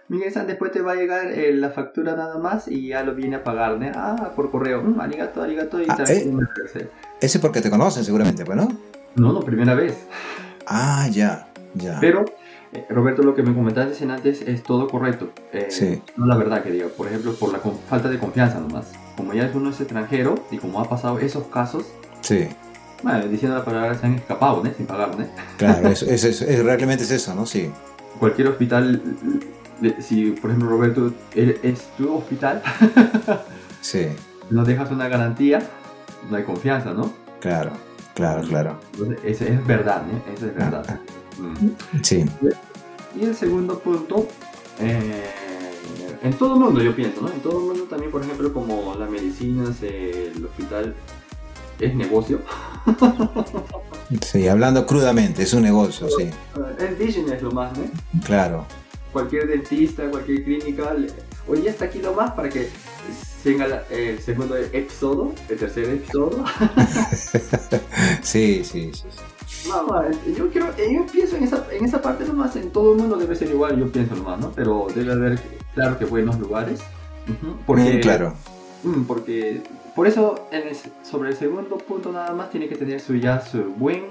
Miguel 0.09 0.33
San, 0.33 0.47
después 0.47 0.73
te 0.73 0.81
va 0.81 0.93
a 0.93 0.95
llegar 0.95 1.27
eh, 1.27 1.53
la 1.53 1.71
factura 1.71 2.17
nada 2.17 2.39
más 2.39 2.67
y 2.69 2.89
ya 2.89 3.03
lo 3.03 3.15
viene 3.15 3.37
a 3.37 3.45
pagar, 3.45 3.79
¿no? 3.79 3.91
Ah, 3.95 4.33
por 4.35 4.51
correo. 4.51 4.83
Mm, 4.83 5.01
arigato, 5.01 5.43
arigato. 5.43 5.81
Y 5.83 5.87
Ah, 5.89 5.97
también 5.97 6.41
eh. 6.77 6.89
Ese 7.21 7.39
porque 7.41 7.61
te 7.61 7.69
conocen 7.69 8.05
seguramente, 8.05 8.45
pues, 8.45 8.57
¿no? 8.57 8.69
No, 9.17 9.33
no, 9.35 9.41
primera 9.41 9.75
vez. 9.75 9.99
Ah, 10.67 11.07
ya, 11.11 11.49
ya. 11.75 11.99
Pero, 12.01 12.25
eh, 12.73 12.87
Roberto, 12.89 13.23
lo 13.23 13.35
que 13.35 13.43
me 13.43 13.55
comentaste 13.55 14.03
en 14.03 14.11
antes 14.11 14.41
es 14.41 14.63
todo 14.63 14.89
correcto. 14.89 15.31
Eh, 15.53 15.67
Sí. 15.71 16.01
No 16.17 16.25
la 16.25 16.37
verdad 16.37 16.63
que 16.63 16.71
digo. 16.71 16.89
Por 16.89 17.09
ejemplo, 17.09 17.35
por 17.35 17.53
la 17.53 17.59
falta 17.89 18.09
de 18.09 18.19
confianza 18.19 18.61
nomás. 18.61 18.93
Como 19.17 19.35
ya 19.35 19.45
es 19.45 19.55
uno 19.55 19.69
es 19.71 19.81
extranjero 19.81 20.37
y 20.51 20.57
como 20.57 20.81
ha 20.81 20.89
pasado 20.89 21.19
esos 21.19 21.45
casos, 21.49 21.85
Sí, 22.23 22.49
bueno, 23.03 23.27
diciendo 23.29 23.57
la 23.59 23.65
palabra, 23.65 23.95
se 23.95 24.07
han 24.07 24.15
escapado, 24.15 24.63
¿no? 24.65 24.71
Sin 24.75 24.87
pagar, 24.87 25.17
¿no? 25.19 25.25
claro, 25.59 25.89
eso, 25.91 26.07
eso, 26.07 26.29
eso- 26.29 26.45
es- 26.47 26.65
realmente 26.65 27.05
es 27.05 27.11
eso, 27.11 27.35
¿no? 27.35 27.45
Sí, 27.47 27.71
Cualquier 28.19 28.49
hospital, 28.49 29.01
si 30.01 30.31
por 30.33 30.51
ejemplo 30.51 30.69
Roberto 30.71 31.13
es 31.35 31.89
tu 31.97 32.15
hospital, 32.15 32.63
sí, 33.81 34.09
no 34.51 34.65
dejas 34.65 34.91
una 34.91 35.09
garantía, 35.09 35.61
no 36.31 36.37
hay 36.37 36.45
confianza, 36.45 36.93
¿no? 36.93 37.13
claro, 37.41 37.73
claro, 38.15 38.43
claro. 38.49 38.81
Entonces, 38.95 39.19
eso 39.25 39.45
es 39.45 39.67
verdad, 39.67 40.03
¿no? 40.07 40.35
Eso 40.35 40.47
es 40.47 40.55
verdad. 40.55 41.01
Mm. 41.39 42.03
Sí, 42.03 42.25
Y 43.19 43.25
el 43.25 43.35
segundo 43.35 43.79
punto, 43.79 44.27
eh, 44.81 45.25
en 46.23 46.33
todo 46.35 46.55
el 46.55 46.61
mundo 46.61 46.83
yo 46.83 46.95
pienso, 46.95 47.21
¿no? 47.21 47.31
En 47.31 47.41
todo 47.41 47.61
el 47.61 47.67
mundo 47.67 47.85
también, 47.85 48.11
por 48.11 48.23
ejemplo, 48.23 48.53
como 48.53 48.95
las 48.97 49.09
medicinas, 49.09 49.77
eh, 49.83 50.33
el 50.35 50.45
hospital 50.45 50.95
es 51.79 51.95
negocio. 51.95 52.41
sí, 54.21 54.49
hablando 54.49 54.85
crudamente, 54.87 55.45
es 55.45 55.53
un 55.53 55.63
negocio, 55.63 56.09
sí, 56.09 56.31
Es 56.79 56.99
business 56.99 57.43
lo 57.43 57.53
más, 57.53 57.77
¿no? 57.77 57.85
claro. 58.25 58.67
Cualquier 59.13 59.47
dentista, 59.49 60.09
cualquier 60.11 60.45
clínica, 60.45 60.93
le- 60.95 61.09
hoy 61.47 61.63
ya 61.63 61.71
está 61.71 61.87
aquí 61.87 62.01
lo 62.01 62.13
más 62.15 62.33
para 62.33 62.49
que 62.49 62.69
tenga 63.43 63.67
la- 63.67 63.83
el 63.91 64.19
segundo 64.21 64.57
episodio, 64.57 65.33
el 65.49 65.57
tercer 65.59 65.85
episodio. 65.89 66.45
Sí, 68.23 68.63
sí, 68.65 68.91
sí. 68.93 69.69
Mamá, 69.69 70.07
yo 70.37 70.51
quiero, 70.51 70.69
eh, 70.77 70.93
yo 70.95 71.07
pienso 71.07 71.37
en 71.37 71.45
esa, 71.45 71.67
en 71.73 71.85
esa 71.85 72.01
parte 72.03 72.25
nomás, 72.25 72.55
en 72.57 72.71
todo 72.71 72.93
el 72.93 72.99
mundo 72.99 73.17
debe 73.17 73.35
ser 73.35 73.49
igual, 73.49 73.79
yo 73.79 73.91
pienso 73.91 74.15
nomás, 74.15 74.39
¿no? 74.41 74.53
Pero 74.53 74.87
debe 74.95 75.13
haber, 75.13 75.39
claro 75.75 75.99
que 75.99 76.05
buenos 76.05 76.39
lugares. 76.39 76.81
Ujú, 77.29 77.57
Porque, 77.67 77.95
Mm, 77.95 78.01
claro, 78.01 78.35
Mm, 78.85 79.03
porque 79.05 79.63
por 79.97 80.07
eso 80.07 80.47
en 80.53 80.69
el- 80.69 80.77
sobre 81.05 81.31
el 81.31 81.37
segundo 81.37 81.79
punto 81.79 82.13
nada 82.13 82.33
más 82.35 82.51
tiene 82.51 82.69
que 82.69 82.77
tener 82.77 83.01
su 83.01 83.17
ya 83.17 83.41
su 83.41 83.63
buen 83.77 84.05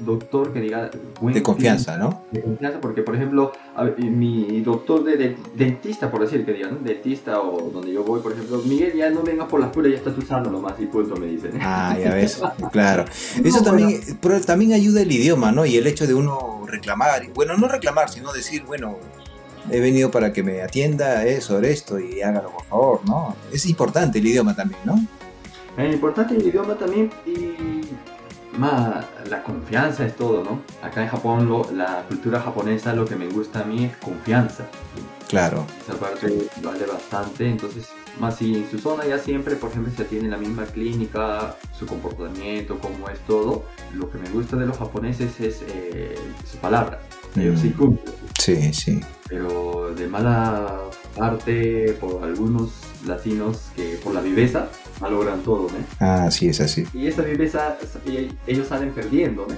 doctor 0.00 0.52
que 0.52 0.60
diga 0.60 0.90
buen 1.20 1.34
de 1.34 1.42
confianza, 1.42 1.96
¿no? 1.96 2.22
de 2.30 2.42
confianza 2.42 2.80
porque 2.80 3.02
por 3.02 3.14
ejemplo 3.14 3.52
a 3.74 3.84
mi 3.84 4.60
doctor 4.60 5.02
de, 5.04 5.16
de- 5.16 5.36
dentista 5.54 6.10
por 6.10 6.20
decir 6.20 6.44
que 6.44 6.52
diga 6.52 6.68
¿no? 6.70 6.78
dentista 6.78 7.40
o 7.40 7.70
donde 7.70 7.92
yo 7.92 8.04
voy 8.04 8.20
por 8.20 8.32
ejemplo 8.32 8.58
Miguel 8.64 8.92
ya 8.94 9.08
no 9.10 9.22
vengas 9.22 9.48
por 9.48 9.58
las 9.60 9.70
puras 9.70 9.90
ya 9.92 9.98
estás 9.98 10.16
usando 10.18 10.50
nomás 10.50 10.74
y 10.78 10.86
punto 10.86 11.16
me 11.16 11.26
dicen 11.26 11.52
Ah, 11.62 11.96
ya 11.98 12.12
ves, 12.14 12.40
claro. 12.72 13.04
Eso 13.42 13.58
No, 13.58 13.62
también, 13.64 14.00
pero 14.20 14.40
también 14.42 14.72
ayuda 14.74 15.00
el 15.02 15.10
idioma, 15.10 15.50
¿no? 15.52 15.64
Y 15.64 15.76
el 15.76 15.86
hecho 15.86 16.06
de 16.06 16.14
uno 16.14 16.62
reclamar, 16.66 17.22
bueno, 17.34 17.56
no 17.56 17.68
reclamar, 17.68 18.08
sino 18.10 18.32
decir, 18.32 18.64
bueno, 18.64 18.98
he 19.70 19.80
venido 19.80 20.10
para 20.10 20.32
que 20.32 20.42
me 20.42 20.62
atienda 20.62 21.24
eso, 21.24 21.60
esto, 21.60 21.98
y 21.98 22.20
hágalo 22.22 22.50
por 22.50 22.64
favor, 22.66 23.00
¿no? 23.06 23.34
Es 23.52 23.66
importante 23.66 24.18
el 24.18 24.26
idioma 24.26 24.54
también, 24.54 24.80
¿no? 24.84 25.00
Es 25.78 25.92
importante 25.94 26.34
el 26.36 26.46
idioma 26.46 26.74
también 26.76 27.10
y 27.26 27.80
más 28.58 29.04
la 29.28 29.42
confianza 29.42 30.04
es 30.06 30.16
todo, 30.16 30.42
¿no? 30.44 30.60
Acá 30.86 31.02
en 31.02 31.08
Japón 31.08 31.48
lo- 31.48 31.70
la 31.72 32.04
cultura 32.08 32.40
japonesa 32.40 32.92
lo 32.94 33.04
que 33.04 33.16
me 33.16 33.28
gusta 33.28 33.60
a 33.60 33.64
mí 33.64 33.84
es 33.84 33.96
confianza. 33.98 34.64
Claro, 35.28 35.66
Esa 35.82 35.98
parte 35.98 36.46
vale 36.62 36.86
bastante, 36.86 37.48
entonces 37.48 37.88
más 38.20 38.36
si 38.36 38.54
en 38.54 38.70
su 38.70 38.78
zona 38.78 39.04
ya 39.06 39.18
siempre, 39.18 39.56
por 39.56 39.70
ejemplo, 39.70 39.92
se 39.94 40.02
atiende 40.02 40.26
en 40.26 40.30
la 40.30 40.38
misma 40.38 40.64
clínica, 40.66 41.56
su 41.76 41.84
comportamiento, 41.86 42.78
cómo 42.78 43.08
es 43.08 43.18
todo, 43.26 43.64
lo 43.94 44.08
que 44.10 44.18
me 44.18 44.30
gusta 44.30 44.56
de 44.56 44.66
los 44.66 44.78
japoneses 44.78 45.38
es 45.40 45.62
eh, 45.68 46.14
su 46.50 46.56
palabra. 46.58 47.00
Ellos 47.34 47.60
sí 47.60 47.68
Mm. 47.70 47.72
cumplen, 47.78 48.14
sí, 48.38 48.72
sí. 48.72 49.00
pero 49.28 49.92
de 49.96 50.06
mala 50.06 50.74
parte 51.16 51.96
por 52.00 52.22
algunos 52.22 52.70
latinos 53.06 53.62
que 53.74 53.98
por 54.02 54.14
la 54.14 54.20
viveza 54.20 54.68
malogran 55.00 55.40
todo, 55.42 55.68
¿no? 55.68 55.76
Ah, 56.00 56.30
sí, 56.30 56.48
es 56.48 56.60
así. 56.60 56.84
Y 56.94 57.06
esa 57.06 57.22
viveza 57.22 57.76
ellos 58.46 58.68
salen 58.68 58.90
perdiendo, 58.92 59.46
¿no? 59.48 59.56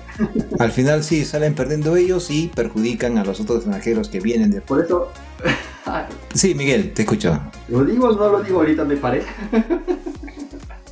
Al 0.58 0.72
final 0.72 1.04
sí, 1.04 1.24
salen 1.24 1.54
perdiendo 1.54 1.96
ellos 1.96 2.30
y 2.30 2.48
perjudican 2.54 3.18
a 3.18 3.24
los 3.24 3.40
otros 3.40 3.58
extranjeros 3.58 4.08
que 4.08 4.20
vienen 4.20 4.50
de... 4.50 4.60
Por 4.60 4.84
eso, 4.84 5.10
Sí, 6.34 6.54
Miguel, 6.54 6.92
te 6.92 7.02
escucho. 7.02 7.40
lo 7.68 7.84
digo 7.84 8.08
o 8.08 8.12
no 8.14 8.28
lo 8.30 8.42
digo 8.42 8.58
ahorita 8.60 8.84
me 8.84 8.96
parece. 8.96 9.26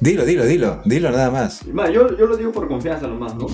Dilo, 0.00 0.24
dilo, 0.24 0.44
dilo, 0.44 0.80
dilo 0.84 1.10
nada 1.10 1.30
más. 1.30 1.66
Más, 1.66 1.90
yo, 1.92 2.16
yo 2.16 2.26
lo 2.26 2.36
digo 2.36 2.52
por 2.52 2.68
confianza 2.68 3.06
nomás, 3.06 3.34
¿no? 3.34 3.46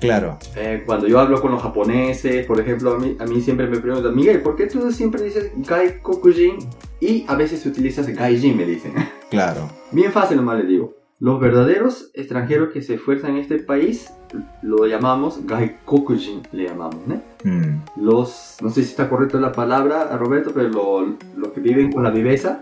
Claro. 0.00 0.38
Eh, 0.56 0.82
cuando 0.84 1.06
yo 1.08 1.18
hablo 1.20 1.40
con 1.40 1.52
los 1.52 1.62
japoneses, 1.62 2.44
por 2.46 2.60
ejemplo, 2.60 2.94
a 2.94 2.98
mí, 2.98 3.16
a 3.18 3.24
mí 3.26 3.40
siempre 3.40 3.66
me 3.66 3.78
preguntan, 3.78 4.14
Miguel, 4.14 4.40
¿por 4.42 4.56
qué 4.56 4.66
tú 4.66 4.90
siempre 4.92 5.22
dices 5.22 5.50
Gaikokujin? 5.56 6.58
Y 7.00 7.24
a 7.28 7.34
veces 7.34 7.64
utilizas 7.66 8.06
Gaijin, 8.08 8.56
me 8.56 8.64
dicen. 8.66 8.92
Claro. 9.30 9.68
Bien 9.90 10.12
fácil 10.12 10.36
nomás 10.36 10.58
les 10.58 10.68
digo. 10.68 10.94
Los 11.18 11.40
verdaderos 11.40 12.10
extranjeros 12.14 12.72
que 12.72 12.80
se 12.80 12.94
esfuerzan 12.94 13.32
en 13.32 13.38
este 13.38 13.58
país 13.58 14.12
lo 14.62 14.86
llamamos 14.86 15.44
Gaikokujin, 15.46 16.42
le 16.52 16.64
llamamos, 16.68 16.98
¿no? 17.06 17.20
Mm, 17.42 17.80
Los, 18.00 18.56
no 18.60 18.70
sé 18.70 18.82
si 18.84 18.90
está 18.90 19.08
correcto 19.08 19.40
la 19.40 19.50
palabra, 19.52 20.16
Roberto, 20.16 20.52
pero 20.54 20.68
lo- 20.68 21.16
los 21.36 21.48
que 21.52 21.60
viven 21.60 21.90
con 21.90 22.04
la 22.04 22.10
viveza, 22.10 22.60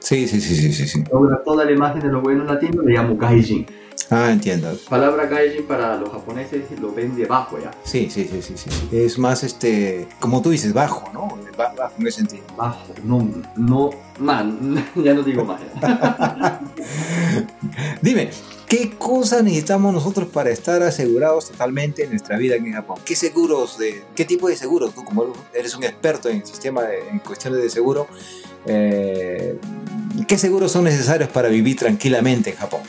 Sí, 0.00 0.26
sí, 0.28 0.40
sí, 0.40 0.54
sí, 0.56 0.72
sí, 0.72 0.86
sí. 0.88 1.04
logra 1.12 1.42
toda 1.44 1.64
la 1.64 1.72
imagen 1.72 2.00
de 2.00 2.08
los 2.08 2.22
buenos 2.22 2.46
latinos, 2.46 2.84
le 2.84 2.92
llamo 2.92 3.16
Gaijin. 3.16 3.66
Ah, 4.10 4.30
entiendo. 4.32 4.70
Palabra 4.88 5.26
Gaijin 5.26 5.66
para 5.66 5.96
los 5.96 6.10
japoneses 6.10 6.62
lo 6.80 6.92
ven 6.92 7.14
debajo 7.16 7.58
ya. 7.58 7.70
Sí, 7.84 8.08
sí, 8.10 8.26
sí, 8.30 8.40
sí, 8.40 8.54
sí. 8.56 8.70
Es 8.96 9.18
más, 9.18 9.42
este, 9.44 10.08
como 10.20 10.40
tú 10.40 10.50
dices, 10.50 10.72
bajo, 10.72 11.10
¿no? 11.12 11.28
Ba- 11.58 11.74
Bajo 11.76 11.94
en 11.98 12.06
ese 12.06 12.18
sentido. 12.18 12.44
Bajo, 12.56 12.86
no, 13.04 13.28
no, 13.56 13.90
man, 14.18 14.82
ya 14.96 15.12
no 15.12 15.22
digo 15.22 15.44
más. 15.44 15.60
Dime, 18.00 18.30
¿qué 18.68 18.92
cosa 18.96 19.42
necesitamos 19.42 19.92
nosotros 19.92 20.28
para 20.28 20.50
estar 20.50 20.82
asegurados 20.82 21.50
totalmente 21.50 22.04
en 22.04 22.10
nuestra 22.10 22.38
vida 22.38 22.54
aquí 22.56 22.66
en 22.68 22.74
Japón? 22.74 22.98
¿Qué 23.04 23.14
seguros 23.16 23.78
de, 23.78 24.02
qué 24.14 24.24
tipo 24.24 24.48
de 24.48 24.56
seguros? 24.56 24.94
Tú 24.94 25.04
como 25.04 25.32
eres 25.52 25.74
un 25.76 25.84
experto 25.84 26.28
en 26.28 26.38
el 26.38 26.46
sistema, 26.46 26.82
de- 26.82 27.08
en 27.10 27.18
cuestiones 27.18 27.60
de 27.62 27.68
seguro, 27.70 28.06
eh, 28.66 29.58
¿qué 30.26 30.38
seguros 30.38 30.72
son 30.72 30.84
necesarios 30.84 31.28
para 31.30 31.48
vivir 31.48 31.76
tranquilamente 31.76 32.50
en 32.50 32.56
Japón? 32.56 32.80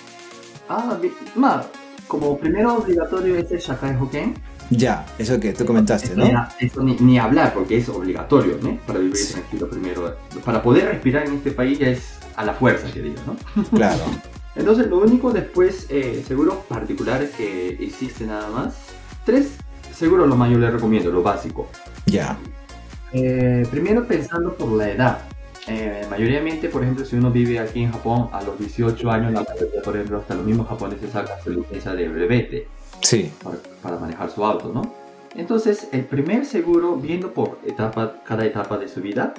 Ah, 0.67 0.97
ma, 1.35 1.65
como 2.07 2.37
primero 2.37 2.75
obligatorio 2.77 3.37
es 3.37 3.51
el 3.51 3.59
Shakai 3.59 3.95
Hoken. 3.95 4.33
Ya, 4.71 5.05
eso 5.17 5.39
que 5.39 5.51
tú 5.53 5.65
comentaste, 5.65 6.15
¿no? 6.15 6.25
Eso 6.59 6.83
ni, 6.83 6.95
ni 6.99 7.17
hablar 7.17 7.53
porque 7.55 7.77
es 7.77 7.89
obligatorio, 7.89 8.59
¿no? 8.61 8.77
Para 8.85 8.99
vivir 8.99 9.15
Sí. 9.17 9.33
tranquilo 9.33 9.67
primero. 9.67 10.15
Para 10.45 10.61
poder 10.61 10.85
respirar 10.85 11.25
en 11.25 11.35
este 11.35 11.51
país 11.51 11.79
ya 11.79 11.87
es 11.87 12.19
a 12.35 12.45
la 12.45 12.53
fuerza, 12.53 12.91
que 12.91 13.01
diga, 13.01 13.19
¿no? 13.25 13.35
Claro. 13.75 14.03
Entonces, 14.55 14.87
lo 14.87 14.99
único 14.99 15.31
después, 15.31 15.87
eh, 15.89 16.23
seguros 16.27 16.57
particulares 16.67 17.31
que 17.31 17.69
existe 17.79 18.25
nada 18.25 18.49
más. 18.49 18.75
Tres 19.25 19.47
seguros 19.95 20.27
lo 20.27 20.35
más 20.35 20.51
yo 20.51 20.59
les 20.59 20.71
recomiendo, 20.71 21.11
lo 21.11 21.23
básico. 21.23 21.67
Ya. 22.05 22.37
Eh, 23.11 23.65
primero 23.71 24.05
pensando 24.05 24.53
por 24.55 24.71
la 24.73 24.89
edad. 24.91 25.19
Eh, 25.69 26.05
mayoritariamente, 26.09 26.67
por 26.69 26.81
ejemplo, 26.83 27.05
si 27.05 27.15
uno 27.15 27.29
vive 27.31 27.59
aquí 27.59 27.83
en 27.83 27.91
Japón 27.91 28.29
a 28.31 28.41
los 28.41 28.57
18 28.57 29.11
años, 29.11 29.31
la 29.33 29.41
mayoría, 29.43 29.81
por 29.83 29.95
ejemplo, 29.95 30.17
hasta 30.17 30.33
los 30.35 30.45
mismos 30.45 30.67
japoneses 30.67 31.11
sacan 31.11 31.37
su 31.43 31.51
licencia 31.51 31.93
de 31.93 32.07
brevete 32.09 32.67
Sí. 33.01 33.31
para, 33.43 33.57
para 33.81 33.97
manejar 33.99 34.29
su 34.31 34.43
auto, 34.43 34.71
¿no? 34.73 34.93
Entonces, 35.35 35.87
el 35.91 36.05
primer 36.05 36.45
seguro, 36.45 36.95
viendo 36.95 37.31
por 37.33 37.59
etapa, 37.65 38.15
cada 38.25 38.45
etapa 38.45 38.77
de 38.79 38.87
su 38.87 38.99
vida, 39.01 39.33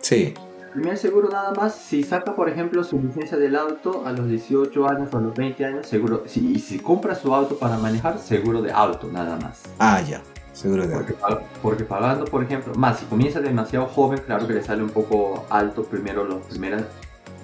Sí. 0.00 0.34
el 0.66 0.70
primer 0.72 0.96
seguro 0.96 1.28
nada 1.28 1.52
más, 1.52 1.74
si 1.74 2.04
saca, 2.04 2.36
por 2.36 2.48
ejemplo, 2.48 2.84
su 2.84 3.00
licencia 3.02 3.36
del 3.36 3.56
auto 3.56 4.04
a 4.06 4.12
los 4.12 4.28
18 4.28 4.88
años 4.88 5.12
o 5.12 5.18
a 5.18 5.20
los 5.20 5.34
20 5.34 5.64
años, 5.64 5.86
seguro, 5.86 6.22
si, 6.26 6.52
y 6.52 6.58
si 6.60 6.78
compra 6.78 7.16
su 7.16 7.34
auto 7.34 7.58
para 7.58 7.76
manejar, 7.76 8.18
seguro 8.20 8.62
de 8.62 8.70
auto, 8.70 9.08
nada 9.08 9.36
más. 9.36 9.62
Ah, 9.80 10.00
ya. 10.00 10.22
Seguro 10.52 10.86
de 10.86 10.94
Porque, 10.94 11.14
porque 11.62 11.84
pagando, 11.84 12.24
por 12.24 12.42
ejemplo, 12.42 12.74
más 12.74 12.98
si 12.98 13.06
comienza 13.06 13.40
demasiado 13.40 13.86
joven, 13.86 14.20
claro 14.26 14.46
que 14.46 14.54
le 14.54 14.62
sale 14.62 14.82
un 14.82 14.90
poco 14.90 15.46
alto 15.48 15.84
primero 15.84 16.24
los 16.24 16.42
primeros 16.46 16.82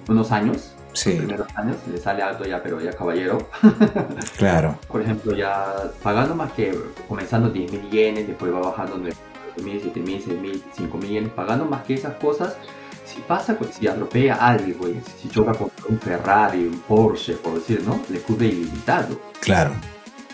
unos 0.09 0.33
años. 0.33 0.73
Sí, 0.93 1.13
primeros 1.13 1.47
años 1.57 1.77
le 1.91 1.99
sale 1.99 2.23
alto 2.23 2.45
ya, 2.45 2.63
pero 2.63 2.81
ya 2.81 2.91
caballero. 2.93 3.49
claro. 4.39 4.79
Por 4.89 5.03
ejemplo, 5.03 5.35
ya 5.35 5.75
pagando 6.03 6.35
más 6.35 6.53
que 6.53 6.75
comenzando 7.07 7.51
10 7.51 7.73
mil 7.73 7.91
yenes, 7.91 8.27
después 8.27 8.53
va 8.53 8.61
bajando 8.61 8.97
9 8.99 9.15
mil, 9.63 9.81
7 9.81 10.01
mil, 10.01 10.23
6 10.23 10.41
mil, 10.41 10.65
5 10.75 10.99
mil 10.99 11.11
yenes, 11.11 11.33
pagando 11.33 11.67
más 11.67 11.85
que 11.85 11.95
esas 11.95 12.15
cosas. 12.15 12.57
Si 13.05 13.21
pasa, 13.21 13.57
pues, 13.57 13.75
si 13.75 13.87
atropella 13.87 14.35
a 14.35 14.49
alguien, 14.49 14.77
güey, 14.79 15.01
si 15.21 15.29
choca 15.29 15.53
con 15.53 15.71
un 15.89 15.99
Ferrari, 15.99 16.67
un 16.67 16.81
Porsche, 16.81 17.35
por 17.35 17.55
decir, 17.55 17.83
¿no? 17.87 18.01
Le 18.09 18.21
cubre 18.21 18.47
ilimitado. 18.47 19.21
Claro. 19.41 19.73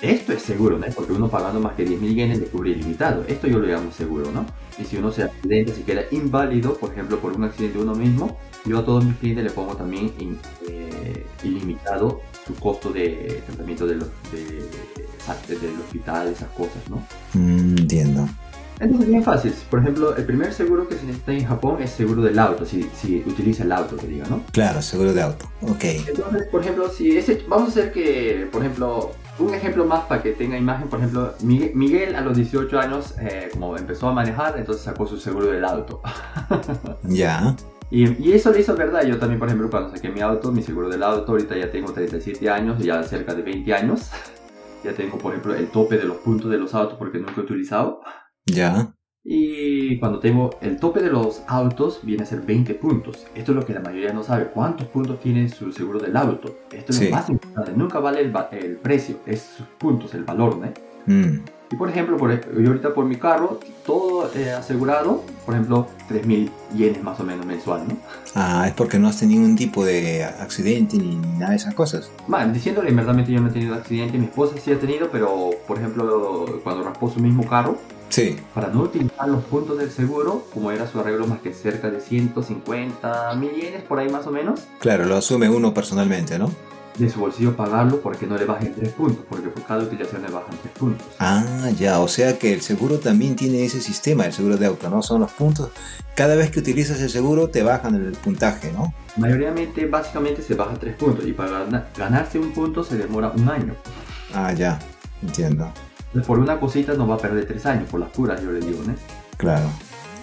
Esto 0.02 0.32
es 0.32 0.42
seguro, 0.42 0.78
¿no? 0.78 0.86
Porque 0.94 1.12
uno 1.12 1.28
pagando 1.28 1.60
más 1.60 1.74
que 1.74 1.84
10 1.84 2.00
mil 2.00 2.14
yenes 2.14 2.38
le 2.40 2.46
cubre 2.46 2.70
ilimitado. 2.70 3.24
Esto 3.28 3.46
yo 3.46 3.60
lo 3.60 3.66
llamo 3.68 3.92
seguro, 3.92 4.32
¿no? 4.32 4.44
Y 4.78 4.84
si 4.84 4.96
uno 4.96 5.12
se 5.12 5.22
accidenta, 5.22 5.72
si 5.72 5.82
queda 5.82 6.02
inválido, 6.10 6.74
por 6.76 6.90
ejemplo, 6.92 7.18
por 7.20 7.32
un 7.34 7.44
accidente 7.44 7.78
uno 7.78 7.94
mismo, 7.94 8.36
yo 8.64 8.78
a 8.78 8.84
todos 8.84 9.04
mis 9.04 9.16
clientes 9.18 9.44
le 9.44 9.50
pongo 9.50 9.76
también 9.76 10.12
in- 10.18 10.38
eh, 10.68 11.24
ilimitado 11.44 12.20
su 12.44 12.54
costo 12.56 12.90
de 12.92 13.42
tratamiento 13.46 13.86
de 13.86 13.94
los, 13.96 14.08
de, 14.32 14.44
de- 14.44 15.56
del 15.60 15.80
hospital, 15.80 16.28
esas 16.28 16.48
cosas, 16.50 16.82
¿no? 16.90 16.96
Mm, 17.34 17.78
entiendo. 17.78 18.28
Entonces, 18.80 19.08
bien 19.08 19.22
fácil. 19.22 19.52
Por 19.70 19.78
ejemplo, 19.78 20.16
el 20.16 20.24
primer 20.24 20.52
seguro 20.52 20.88
que 20.88 20.96
se 20.96 21.04
necesita 21.04 21.32
en 21.32 21.44
Japón 21.46 21.80
es 21.80 21.90
seguro 21.90 22.22
del 22.22 22.36
auto, 22.40 22.66
si, 22.66 22.88
si 23.00 23.22
utiliza 23.24 23.62
el 23.62 23.70
auto, 23.70 23.96
que 23.96 24.08
diga, 24.08 24.26
¿no? 24.28 24.42
Claro, 24.50 24.82
seguro 24.82 25.12
de 25.12 25.22
auto. 25.22 25.48
Ok. 25.60 25.84
Entonces, 26.08 26.48
por 26.50 26.62
ejemplo, 26.62 26.88
si 26.90 27.16
ese, 27.16 27.40
vamos 27.46 27.68
a 27.68 27.70
hacer 27.70 27.92
que, 27.92 28.48
por 28.50 28.62
ejemplo, 28.62 29.12
un 29.42 29.54
ejemplo 29.54 29.84
más 29.84 30.04
para 30.04 30.22
que 30.22 30.32
tenga 30.32 30.56
imagen, 30.56 30.88
por 30.88 30.98
ejemplo, 30.98 31.34
Miguel, 31.42 31.72
Miguel 31.74 32.14
a 32.16 32.20
los 32.20 32.36
18 32.36 32.78
años, 32.78 33.14
eh, 33.20 33.48
como 33.52 33.76
empezó 33.76 34.08
a 34.08 34.12
manejar, 34.12 34.58
entonces 34.58 34.84
sacó 34.84 35.06
su 35.06 35.18
seguro 35.18 35.46
del 35.46 35.64
auto. 35.64 36.00
Ya. 37.04 37.56
Y, 37.90 38.22
y 38.22 38.32
eso 38.32 38.50
le 38.50 38.60
hizo 38.60 38.74
verdad. 38.74 39.04
Yo 39.04 39.18
también, 39.18 39.38
por 39.38 39.48
ejemplo, 39.48 39.68
cuando 39.68 39.90
saqué 39.90 40.08
mi 40.08 40.20
auto, 40.20 40.50
mi 40.50 40.62
seguro 40.62 40.88
del 40.88 41.02
auto, 41.02 41.32
ahorita 41.32 41.56
ya 41.56 41.70
tengo 41.70 41.92
37 41.92 42.48
años, 42.48 42.82
ya 42.82 43.02
cerca 43.02 43.34
de 43.34 43.42
20 43.42 43.74
años. 43.74 44.10
Ya 44.84 44.92
tengo, 44.92 45.16
por 45.16 45.30
ejemplo, 45.30 45.54
el 45.54 45.68
tope 45.68 45.96
de 45.96 46.02
los 46.02 46.16
puntos 46.16 46.50
de 46.50 46.58
los 46.58 46.74
autos 46.74 46.98
porque 46.98 47.18
nunca 47.18 47.34
he 47.36 47.44
utilizado. 47.44 48.00
Ya. 48.46 48.96
Y 49.24 49.98
cuando 50.00 50.18
tengo 50.18 50.50
el 50.60 50.78
tope 50.78 51.00
de 51.00 51.10
los 51.10 51.42
autos, 51.46 52.00
viene 52.02 52.24
a 52.24 52.26
ser 52.26 52.40
20 52.40 52.74
puntos. 52.74 53.26
Esto 53.36 53.52
es 53.52 53.56
lo 53.56 53.64
que 53.64 53.72
la 53.72 53.80
mayoría 53.80 54.12
no 54.12 54.22
sabe. 54.24 54.46
¿Cuántos 54.46 54.88
puntos 54.88 55.20
tiene 55.20 55.48
su 55.48 55.70
seguro 55.72 56.00
del 56.00 56.16
auto? 56.16 56.56
Esto 56.72 56.90
es 56.90 56.98
Sí. 56.98 57.04
lo 57.04 57.10
más 57.12 57.30
importante. 57.30 57.72
Nunca 57.76 58.00
vale 58.00 58.20
el, 58.20 58.34
va- 58.34 58.48
el 58.50 58.76
precio, 58.76 59.16
es 59.26 59.40
sus 59.42 59.66
puntos, 59.78 60.14
el 60.14 60.24
valor, 60.24 60.56
¿no? 60.58 60.72
Mm, 61.06 61.44
Y 61.72 61.76
por 61.76 61.88
ejemplo, 61.88 62.18
por, 62.18 62.30
yo 62.60 62.68
ahorita 62.68 62.92
por 62.92 63.06
mi 63.06 63.16
carro, 63.16 63.58
todo 63.86 64.30
eh, 64.34 64.52
asegurado, 64.52 65.22
por 65.46 65.54
ejemplo, 65.54 65.86
3.000 66.10 66.50
yenes 66.76 67.02
más 67.02 67.18
o 67.18 67.24
menos 67.24 67.46
mensual, 67.46 67.88
¿no? 67.88 67.96
Ah, 68.34 68.66
es 68.68 68.74
porque 68.74 68.98
no 68.98 69.08
has 69.08 69.18
tenido 69.18 69.40
ningún 69.40 69.56
tipo 69.56 69.82
de 69.82 70.22
accidente 70.22 70.98
ni 70.98 71.16
nada 71.16 71.50
de 71.50 71.56
esas 71.56 71.72
cosas. 71.72 72.10
Man, 72.28 72.52
diciéndole, 72.52 72.90
en 72.90 72.96
verdad 72.96 73.16
yo 73.26 73.40
no 73.40 73.48
he 73.48 73.52
tenido 73.52 73.74
accidente, 73.74 74.18
mi 74.18 74.26
esposa 74.26 74.54
sí 74.62 74.70
ha 74.70 74.78
tenido, 74.78 75.08
pero 75.10 75.48
por 75.66 75.78
ejemplo, 75.78 76.60
cuando 76.62 76.84
raspó 76.84 77.10
su 77.10 77.20
mismo 77.20 77.46
carro, 77.48 77.78
Sí. 78.10 78.36
para 78.52 78.68
no 78.68 78.82
utilizar 78.82 79.26
los 79.26 79.42
puntos 79.44 79.78
del 79.78 79.90
seguro, 79.90 80.44
como 80.52 80.70
era 80.70 80.86
su 80.86 81.00
arreglo 81.00 81.26
más 81.26 81.40
que 81.40 81.54
cerca 81.54 81.88
de 81.88 82.02
150 82.02 83.34
mil 83.36 83.50
yenes, 83.52 83.82
por 83.84 83.98
ahí 83.98 84.10
más 84.10 84.26
o 84.26 84.30
menos, 84.30 84.60
Claro, 84.80 85.06
lo 85.06 85.16
asume 85.16 85.48
uno 85.48 85.72
personalmente, 85.72 86.38
¿no? 86.38 86.50
De 86.98 87.08
su 87.08 87.20
bolsillo 87.20 87.56
pagarlo 87.56 88.00
porque 88.00 88.26
no 88.26 88.36
le 88.36 88.44
bajen 88.44 88.74
3 88.74 88.90
puntos, 88.92 89.24
porque 89.28 89.48
por 89.48 89.62
cada 89.64 89.82
utilización 89.84 90.22
le 90.22 90.30
bajan 90.30 90.54
3 90.62 90.74
puntos. 90.78 91.06
Ah, 91.18 91.70
ya, 91.78 92.00
o 92.00 92.08
sea 92.08 92.38
que 92.38 92.52
el 92.52 92.60
seguro 92.60 92.98
también 92.98 93.34
tiene 93.36 93.64
ese 93.64 93.80
sistema, 93.80 94.26
el 94.26 94.32
seguro 94.32 94.56
de 94.56 94.66
auto, 94.66 94.90
¿no? 94.90 95.02
Son 95.02 95.20
los 95.20 95.32
puntos. 95.32 95.70
Cada 96.14 96.34
vez 96.36 96.50
que 96.50 96.60
utilizas 96.60 97.00
el 97.00 97.08
seguro 97.08 97.48
te 97.48 97.62
bajan 97.62 97.94
el 97.94 98.12
puntaje, 98.12 98.70
¿no? 98.72 98.92
Mayoritariamente, 99.16 99.86
básicamente 99.86 100.42
se 100.42 100.54
baja 100.54 100.74
3 100.74 100.94
puntos 100.96 101.26
y 101.26 101.32
para 101.32 101.50
gana- 101.60 101.86
ganarse 101.96 102.38
un 102.38 102.52
punto 102.52 102.84
se 102.84 102.96
demora 102.98 103.30
un 103.34 103.48
año. 103.48 103.74
Ah, 104.34 104.52
ya, 104.52 104.78
entiendo. 105.22 105.72
Por 106.26 106.38
una 106.38 106.60
cosita 106.60 106.92
no 106.92 107.06
va 107.06 107.14
a 107.14 107.18
perder 107.18 107.46
3 107.46 107.64
años, 107.66 107.88
por 107.90 108.00
las 108.00 108.10
puras 108.10 108.42
yo 108.42 108.52
le 108.52 108.60
digo, 108.60 108.82
¿no? 108.86 108.94
Claro. 109.38 109.66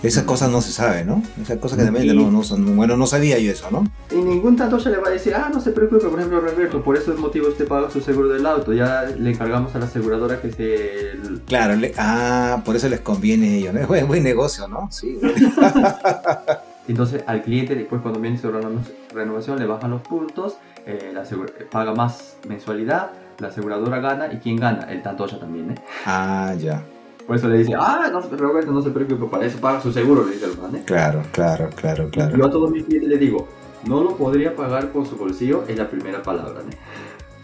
Esas 0.01 0.23
cosas 0.23 0.49
no 0.49 0.61
se 0.61 0.71
sabe, 0.71 1.03
¿no? 1.03 1.21
Esas 1.41 1.57
cosas 1.57 1.77
que 1.77 1.83
también 1.83 2.07
Sí. 2.09 2.15
no, 2.15 2.31
no 2.31 2.41
son... 2.41 2.75
Bueno, 2.77 2.95
no 2.95 3.05
sabía 3.05 3.37
yo 3.37 3.51
eso, 3.51 3.67
¿no? 3.69 3.85
Y 4.11 4.15
ningún 4.15 4.55
tanto 4.55 4.79
se 4.79 4.89
le 4.91 4.97
va 4.97 5.09
a 5.09 5.11
decir, 5.11 5.33
ah, 5.35 5.49
no 5.53 5.59
se 5.59 5.71
preocupe, 5.71 6.07
por 6.07 6.17
ejemplo, 6.17 6.39
Roberto, 6.39 6.81
por 6.81 6.95
ese 6.95 7.11
motivo 7.11 7.49
usted 7.49 7.67
paga 7.67 7.91
su 7.91 7.99
seguro 7.99 8.29
del 8.29 8.45
auto. 8.45 8.71
Ya 8.73 9.03
le 9.03 9.31
encargamos 9.31 9.75
a 9.75 9.79
la 9.79 9.85
aseguradora 9.85 10.39
que 10.41 10.51
se... 10.53 11.19
Claro, 11.47 11.75
le- 11.75 11.93
ah, 11.97 12.61
por 12.63 12.77
eso 12.77 12.87
les 12.87 13.01
conviene 13.01 13.49
a 13.49 13.55
ellos, 13.55 13.73
¿no? 13.73 13.81
Es 13.81 13.87
buen, 13.89 14.07
buen 14.07 14.23
negocio, 14.23 14.67
¿no? 14.69 14.87
Sí. 14.89 15.19
Entonces 16.87 17.23
al 17.27 17.43
cliente 17.43 17.75
después 17.75 18.01
cuando 18.01 18.19
viene 18.19 18.37
su 18.37 18.49
reno- 18.51 18.81
renovación 19.13 19.59
le 19.59 19.65
bajan 19.67 19.91
los 19.91 20.01
puntos, 20.01 20.55
eh, 20.85 21.11
la 21.13 21.23
asegu- 21.23 21.51
paga 21.69 21.93
más 21.93 22.37
mensualidad, 22.47 23.11
la 23.39 23.49
aseguradora 23.49 23.99
gana 23.99 24.33
y 24.33 24.37
¿quién 24.37 24.55
gana? 24.55 24.87
El 24.89 25.01
Tantoya 25.03 25.39
también, 25.39 25.71
¿eh? 25.71 25.75
Ah, 26.05 26.55
ya. 26.57 26.81
Por 27.29 27.35
eso 27.35 27.47
le 27.47 27.59
dice, 27.59 27.73
ah, 27.77 28.09
no, 28.11 28.21
Roberto, 28.21 28.71
no 28.71 28.81
se 28.81 28.89
preocupe, 28.89 29.23
para 29.27 29.45
eso 29.45 29.59
paga 29.59 29.79
su 29.79 29.93
seguro, 29.93 30.25
le 30.25 30.33
dice 30.33 30.45
el 30.45 30.57
man, 30.57 30.75
¿eh? 30.75 30.81
Claro, 30.83 31.21
claro, 31.31 31.69
claro, 31.75 32.05
Yo 32.05 32.09
claro. 32.09 32.43
a 32.43 32.49
todos 32.49 32.71
mis 32.71 32.85
clientes 32.85 33.07
les 33.07 33.19
digo, 33.19 33.47
no 33.85 34.01
lo 34.01 34.17
podría 34.17 34.55
pagar 34.55 34.91
con 34.91 35.05
su 35.05 35.15
bolsillo, 35.15 35.63
es 35.67 35.77
la 35.77 35.87
primera 35.87 36.23
palabra, 36.23 36.61
¿eh? 36.61 36.75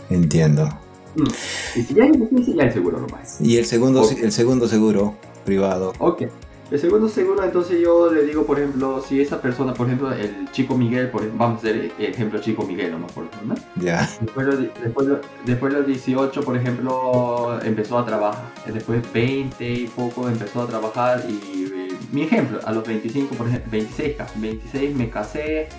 Entiendo. 0.10 0.68
Mm. 1.16 1.24
Y 1.76 1.84
si 1.84 1.94
ya 1.94 2.06
es 2.06 2.14
difícil, 2.14 2.56
ya 2.56 2.64
el 2.64 2.74
seguro 2.74 3.00
nomás. 3.00 3.40
Y 3.40 3.58
el 3.60 3.66
segundo, 3.66 4.10
el 4.10 4.32
segundo 4.32 4.68
seguro 4.68 5.14
privado. 5.46 5.94
Ok. 6.00 6.24
El 6.76 6.82
segundo 6.82 7.08
seguro, 7.08 7.42
entonces 7.42 7.80
yo 7.80 8.12
le 8.12 8.24
digo, 8.26 8.46
por 8.46 8.60
ejemplo, 8.60 9.02
si 9.02 9.22
esa 9.22 9.42
persona, 9.42 9.74
por 9.74 9.88
ejemplo, 9.88 10.12
el 10.12 10.52
chico 10.52 10.78
Miguel, 10.78 11.10
por 11.10 11.22
ejemplo, 11.22 11.40
vamos 11.40 11.56
a 11.64 11.68
hacer 11.70 11.90
el 11.98 12.06
ejemplo 12.06 12.42
chico 12.42 12.66
Miguel, 12.66 12.92
¿no? 13.00 13.08
Por 13.08 13.28
ejemplo, 13.28 13.56
¿no? 13.56 13.82
Ya. 13.82 14.10
Después, 14.20 14.46
de- 14.48 14.72
después, 14.84 15.08
de- 15.08 15.18
después 15.46 15.72
de 15.74 15.80
los 15.80 15.88
18, 15.88 16.44
por 16.44 16.58
ejemplo, 16.58 17.58
empezó 17.64 17.98
a 17.98 18.06
trabajar. 18.06 18.44
Después 18.66 19.02
20 19.14 19.72
y 19.72 19.88
poco 19.88 20.28
empezó 20.28 20.64
a 20.64 20.68
trabajar 20.68 21.24
y 21.30 21.64
eh, 21.74 21.88
mi 22.12 22.24
ejemplo, 22.24 22.60
a 22.66 22.74
los 22.74 22.86
25, 22.86 23.36
por 23.36 23.48
ejemplo, 23.48 23.72
26, 23.72 24.18
ca- 24.18 24.28
26 24.36 24.94
me 24.98 25.10
casé 25.10 25.70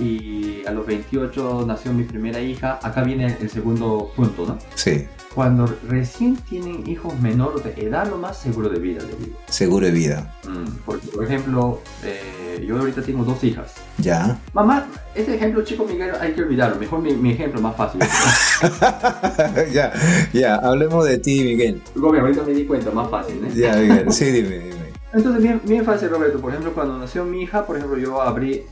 y 0.00 0.64
a 0.66 0.72
los 0.72 0.86
28 0.86 1.64
nació 1.66 1.92
mi 1.92 2.04
primera 2.04 2.40
hija. 2.40 2.78
Acá 2.82 3.02
viene 3.02 3.36
el 3.40 3.50
segundo 3.50 4.12
punto, 4.14 4.46
¿no? 4.46 4.58
Sí. 4.74 5.06
Cuando 5.34 5.66
recién 5.88 6.36
tienen 6.36 6.86
hijos 6.86 7.18
menores 7.20 7.64
de 7.64 7.86
edad, 7.86 8.06
lo 8.08 8.18
más 8.18 8.36
seguro 8.38 8.68
de 8.68 8.78
vida, 8.78 9.02
le 9.02 9.14
digo. 9.24 9.38
Seguro 9.46 9.86
de 9.86 9.92
vida. 9.92 10.34
Mm, 10.46 10.76
porque, 10.84 11.06
por 11.08 11.24
ejemplo, 11.24 11.80
eh, 12.04 12.62
yo 12.66 12.78
ahorita 12.78 13.02
tengo 13.02 13.24
dos 13.24 13.42
hijas. 13.42 13.72
Ya. 13.96 14.38
Mamá, 14.52 14.86
este 15.14 15.34
ejemplo, 15.34 15.64
chico 15.64 15.86
Miguel, 15.86 16.12
hay 16.20 16.32
que 16.32 16.42
olvidarlo. 16.42 16.76
Mejor 16.78 17.00
mi, 17.00 17.14
mi 17.14 17.30
ejemplo 17.32 17.62
más 17.62 17.76
fácil. 17.76 18.00
ya, 19.72 19.92
ya. 20.34 20.56
Hablemos 20.56 21.06
de 21.06 21.18
ti, 21.18 21.42
Miguel. 21.44 21.80
Gómez, 21.94 22.20
ahorita 22.20 22.42
me 22.42 22.52
di 22.52 22.66
cuenta, 22.66 22.90
más 22.90 23.10
fácil, 23.10 23.42
¿eh? 23.44 23.52
Ya, 23.54 23.76
Miguel. 23.76 24.12
Sí, 24.12 24.26
dime, 24.26 24.58
dime. 24.58 24.82
Entonces, 25.14 25.42
bien, 25.42 25.60
bien 25.64 25.84
fácil, 25.84 26.10
Roberto. 26.10 26.40
Por 26.40 26.50
ejemplo, 26.50 26.72
cuando 26.72 26.98
nació 26.98 27.24
mi 27.24 27.42
hija, 27.42 27.66
por 27.66 27.76
ejemplo, 27.76 27.98
yo 27.98 28.20
abrí, 28.22 28.62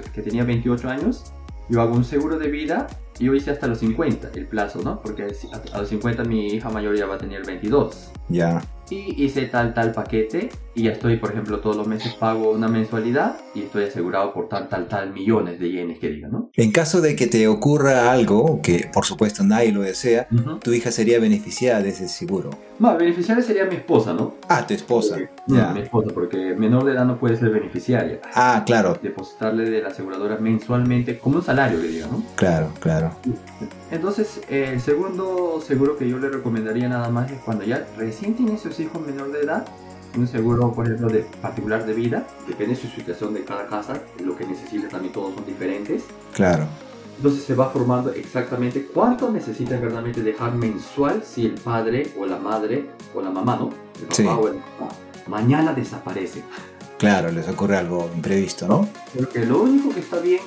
que- 0.00 0.22
tenía 0.22 0.44
28 0.44 0.88
años, 0.88 1.32
yo 1.68 1.80
hago 1.80 1.94
un 1.94 2.04
seguro 2.04 2.38
de 2.38 2.48
vida 2.50 2.86
y 3.18 3.24
yo 3.24 3.34
hice 3.34 3.50
hasta 3.50 3.66
los 3.66 3.78
50 3.78 4.30
el 4.34 4.46
plazo, 4.46 4.80
¿no? 4.82 5.00
Porque 5.00 5.24
a 5.72 5.78
los 5.78 5.88
50 5.88 6.24
mi 6.24 6.46
hija 6.48 6.68
mayor 6.70 6.96
ya 6.96 7.06
va 7.06 7.14
a 7.14 7.18
tener 7.18 7.44
22. 7.46 8.10
Ya. 8.28 8.62
Y 8.90 9.24
hice 9.24 9.46
tal, 9.46 9.72
tal 9.74 9.92
paquete 9.92 10.50
y 10.74 10.84
ya 10.84 10.92
estoy, 10.92 11.16
por 11.18 11.30
ejemplo, 11.30 11.60
todos 11.60 11.76
los 11.76 11.86
meses 11.86 12.14
pago 12.14 12.50
una 12.50 12.68
mensualidad 12.68 13.36
y 13.54 13.62
estoy 13.62 13.84
asegurado 13.84 14.32
por 14.32 14.48
tal, 14.48 14.68
tal, 14.68 14.88
tal 14.88 15.12
millones 15.12 15.58
de 15.60 15.70
yenes 15.70 15.98
que 15.98 16.08
diga, 16.08 16.28
¿no? 16.28 16.50
En 16.54 16.72
caso 16.72 17.00
de 17.00 17.14
que 17.14 17.26
te 17.26 17.46
ocurra 17.48 18.10
algo, 18.10 18.60
que 18.62 18.88
por 18.92 19.04
supuesto 19.04 19.44
nadie 19.44 19.72
lo 19.72 19.82
desea, 19.82 20.26
Ujú. 20.32 20.58
tu 20.58 20.72
hija 20.72 20.90
sería 20.90 21.18
beneficiada 21.20 21.80
de 21.82 21.90
ese 21.90 22.08
seguro. 22.08 22.50
Más, 22.78 22.98
beneficiaria 22.98 23.42
sería 23.42 23.66
mi 23.66 23.76
esposa, 23.76 24.12
¿no? 24.12 24.34
Ah, 24.48 24.66
tu 24.66 24.74
esposa. 24.74 25.16
Ya. 25.46 25.72
Mi 25.72 25.80
esposa, 25.80 26.10
porque 26.12 26.54
menor 26.56 26.84
de 26.84 26.92
edad 26.92 27.04
no 27.04 27.18
puede 27.18 27.36
ser 27.36 27.50
beneficiaria. 27.50 28.20
Ah, 28.34 28.64
claro, 28.66 28.98
Depositarle 29.00 29.70
de 29.70 29.80
la 29.80 29.88
aseguradora 29.88 30.38
mensualmente 30.38 31.18
como 31.18 31.36
un 31.36 31.44
salario, 31.44 31.80
que 31.80 31.86
diga, 31.88 32.06
¿no? 32.08 32.22
claro, 32.34 32.70
claro. 32.80 33.10
Entonces, 33.90 34.40
eh, 34.48 34.70
el 34.72 34.80
segundo 34.80 35.60
seguro 35.64 35.96
que 35.96 36.08
yo 36.08 36.18
le 36.18 36.28
recomendaría 36.30 36.88
nada 36.88 37.08
más 37.10 37.30
es 37.30 37.38
cuando 37.44 37.64
ya 37.64 37.86
recién 37.96 38.34
tiene 38.34 38.58
sus 38.58 38.80
hijos 38.80 39.00
menor 39.06 39.30
de 39.30 39.40
edad, 39.42 39.66
un 40.16 40.26
seguro, 40.26 40.72
por 40.72 40.86
ejemplo, 40.86 41.08
de 41.08 41.20
particular 41.42 41.84
de 41.86 41.92
vida, 41.94 42.26
depende 42.46 42.74
de 42.74 42.80
su 42.80 42.88
situación 42.88 43.34
de 43.34 43.44
cada 43.44 43.66
casa, 43.66 44.00
lo 44.22 44.36
que 44.36 44.46
necesita 44.46 44.88
también 44.88 45.12
todos 45.12 45.34
son 45.34 45.44
diferentes. 45.46 46.04
Claro. 46.32 46.66
Entonces 47.16 47.44
se 47.44 47.54
va 47.54 47.70
formando 47.70 48.10
exactamente 48.12 48.86
cuánto 48.92 49.30
necesita 49.30 49.74
verdaderamente 49.76 50.22
dejar 50.22 50.54
mensual 50.54 51.22
si 51.24 51.46
el 51.46 51.54
padre 51.54 52.10
o 52.18 52.26
la 52.26 52.38
madre 52.38 52.90
o 53.14 53.20
la 53.22 53.30
mamá, 53.30 53.56
¿no? 53.56 53.70
el 54.00 54.06
papá 54.06 54.14
Sí. 54.14 54.26
o 54.26 54.48
el 54.48 54.54
mamá, 54.54 54.92
mañana 55.28 55.72
desaparece. 55.72 56.42
Claro, 56.98 57.30
les 57.30 57.48
ocurre 57.48 57.76
algo 57.76 58.10
imprevisto, 58.14 58.66
¿no? 58.66 58.88
Porque 59.16 59.44
lo 59.44 59.62
único 59.62 59.90
que 59.90 60.00
está 60.00 60.18
bien 60.18 60.40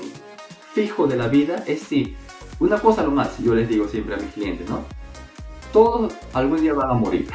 fijo 0.73 1.07
de 1.07 1.15
la 1.15 1.27
vida 1.27 1.63
es 1.67 1.81
si, 1.83 2.15
una 2.59 2.79
cosa 2.79 3.03
lo 3.03 3.11
más, 3.11 3.37
yo 3.39 3.53
les 3.55 3.69
digo 3.69 3.87
siempre 3.87 4.15
a 4.15 4.17
mis 4.17 4.31
clientes, 4.33 4.69
¿no? 4.69 4.79
Todos 5.71 6.13
algún 6.33 6.61
día 6.61 6.73
van 6.73 6.89
a 6.89 6.93
morir. 6.93 7.27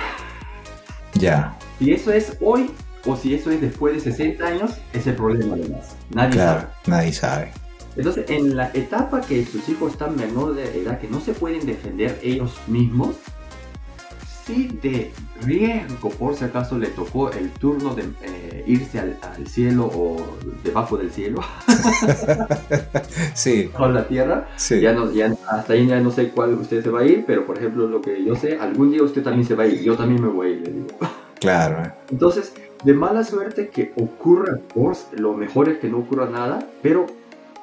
Ya, 1.15 1.57
Si 1.83 1.93
eso 1.93 2.13
es 2.13 2.37
hoy 2.41 2.71
o 3.07 3.17
si 3.17 3.35
eso 3.35 3.51
es 3.51 3.61
después 3.61 3.93
de 3.93 4.13
60 4.13 4.47
años, 4.47 4.71
es 4.93 5.05
el 5.09 5.17
problema 5.17 5.57
además. 5.57 5.97
Nadie 6.11 6.31
claro, 6.31 6.61
sabe. 6.61 6.73
nadie 6.87 7.13
sabe. 7.13 7.53
Entonces, 7.97 8.31
en 8.31 8.57
la 8.57 8.71
etapa 8.73 9.21
que 9.21 9.45
sus 9.45 9.69
hijos 9.69 9.91
están 9.91 10.15
menor 10.15 10.55
de 10.55 10.81
edad, 10.81 11.01
que 11.01 11.09
no 11.09 11.21
se 11.21 11.33
pueden 11.33 11.67
defender 11.67 12.21
ellos 12.23 12.55
mismos, 12.69 13.17
si 14.47 14.69
de 14.81 15.11
riesgo, 15.41 16.11
por 16.11 16.37
si 16.37 16.45
acaso 16.45 16.79
le 16.79 16.87
tocó 16.87 17.33
el 17.33 17.51
turno 17.51 17.97
de 17.97 18.05
eh, 18.23 18.65
irse 18.69 19.01
al, 19.01 19.19
al 19.21 19.49
cielo 19.49 19.87
o 19.93 20.39
debajo 20.63 20.97
del 20.97 21.11
cielo, 21.11 21.41
Sí, 23.35 23.71
con 23.77 23.93
la 23.93 24.07
tierra, 24.07 24.47
sí. 24.55 24.81
ya 24.81 24.93
no, 24.93 25.11
ya, 25.11 25.35
hasta 25.51 25.73
ahí 25.73 25.89
ya 25.89 25.99
no 25.99 26.13
sé 26.13 26.29
cuál 26.29 26.55
usted 26.55 26.85
se 26.85 26.91
va 26.91 27.01
a 27.01 27.07
ir, 27.07 27.25
pero 27.27 27.45
por 27.45 27.59
ejemplo, 27.59 27.89
lo 27.89 28.01
que 28.01 28.25
yo 28.25 28.37
sé, 28.37 28.57
algún 28.57 28.93
día 28.93 29.03
usted 29.03 29.25
también 29.25 29.49
se 29.49 29.57
va 29.57 29.65
a 29.65 29.67
ir, 29.67 29.83
yo 29.83 29.97
también 29.97 30.23
me 30.23 30.29
voy 30.29 30.47
a 30.47 30.51
ir, 30.51 30.61
le 30.61 30.73
digo. 30.73 30.87
Claro, 31.43 31.83
¿eh? 31.83 31.93
Entonces, 32.13 32.55
de 32.85 32.95
mala 32.95 33.25
suerte 33.25 33.69
que 33.69 33.93
ocurra, 33.97 34.61
por 34.73 34.97
lo 35.19 35.33
mejor 35.35 35.69
es 35.69 35.79
que 35.79 35.89
no 35.89 35.99
ocurra 35.99 36.31
nada, 36.31 36.65
pero 36.83 37.07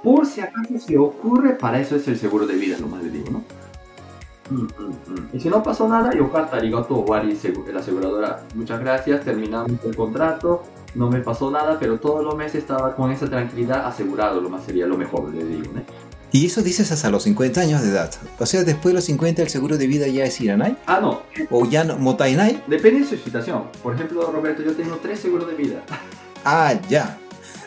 por 0.04 0.26
si 0.26 0.42
acaso 0.42 0.78
se 0.78 0.98
ocurre, 0.98 1.52
para 1.52 1.80
eso 1.80 1.96
es 1.96 2.06
el 2.10 2.18
seguro 2.18 2.46
de 2.46 2.56
vida, 2.56 2.76
nomás 2.78 3.02
le 3.04 3.10
digo, 3.10 3.32
¿no? 3.32 3.44
Mm, 4.50 4.64
mm, 4.64 5.14
mm. 5.14 5.30
Y 5.32 5.40
si 5.40 5.48
no 5.48 5.64
pasó 5.64 5.88
nada, 5.88 6.12
yo 6.14 6.30
arigato 6.52 6.96
wari, 6.96 7.40
la 7.72 7.80
aseguradora, 7.80 8.42
muchas 8.54 8.82
gracias, 8.82 9.24
terminamos 9.24 9.72
el 9.86 9.96
contrato, 9.96 10.64
no 10.96 11.10
me 11.10 11.22
pasó 11.22 11.50
nada, 11.50 11.78
pero 11.80 12.00
todos 12.00 12.22
los 12.22 12.36
meses 12.36 12.56
estaba 12.56 12.98
con 12.98 13.12
esa 13.12 13.30
tranquilidad 13.30 13.86
asegurado, 13.86 14.42
lo 14.42 14.50
más 14.50 14.66
sería 14.66 14.88
lo 14.88 14.98
mejor, 14.98 15.34
le 15.34 15.46
digo, 15.46 15.72
¿no? 15.74 16.09
Y 16.32 16.46
eso 16.46 16.62
dices 16.62 16.92
hasta 16.92 17.10
los 17.10 17.24
50 17.24 17.62
años 17.62 17.82
de 17.82 17.90
edad. 17.90 18.12
O 18.38 18.46
sea, 18.46 18.64
después 18.64 18.92
de 18.92 18.94
los 18.96 19.06
50 19.06 19.42
el 19.42 19.50
seguro 19.50 19.78
de 19.78 19.88
vida 19.88 20.08
ya 20.08 20.26
es 20.26 20.40
Iranai 20.40 20.78
Ah, 20.86 21.00
no, 21.02 21.24
o 21.50 21.66
ya 21.66 21.84
no, 21.84 21.98
Motainai. 21.98 22.64
depende 22.68 23.02
de 23.02 23.08
su 23.08 23.18
situación. 23.18 23.64
Por 23.82 23.96
ejemplo, 23.96 24.32
Roberto, 24.32 24.62
yo 24.62 24.74
tengo 24.74 24.98
tres 25.02 25.20
seguros 25.20 25.48
de 25.48 25.56
vida. 25.56 25.84
Ah, 26.46 26.74
ya. 26.90 27.18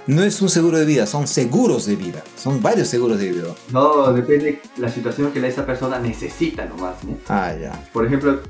No 0.06 0.22
es 0.24 0.40
un 0.40 0.48
seguro 0.48 0.78
de 0.78 0.86
vida, 0.86 1.06
son 1.06 1.26
seguros 1.28 1.84
de 1.84 1.94
vida. 1.94 2.24
Son 2.36 2.62
varios 2.62 2.88
seguros 2.88 3.18
de 3.18 3.30
vida. 3.30 3.54
No, 3.70 4.12
depende 4.14 4.60
la 4.78 4.88
situación 4.88 5.30
que 5.30 5.46
esa 5.46 5.66
persona 5.66 5.98
necesita 5.98 6.64
nomás, 6.64 7.04
¿no? 7.04 7.18
Ah, 7.28 7.52
ya. 7.54 7.70
Por 7.92 8.06
ejemplo, 8.06 8.40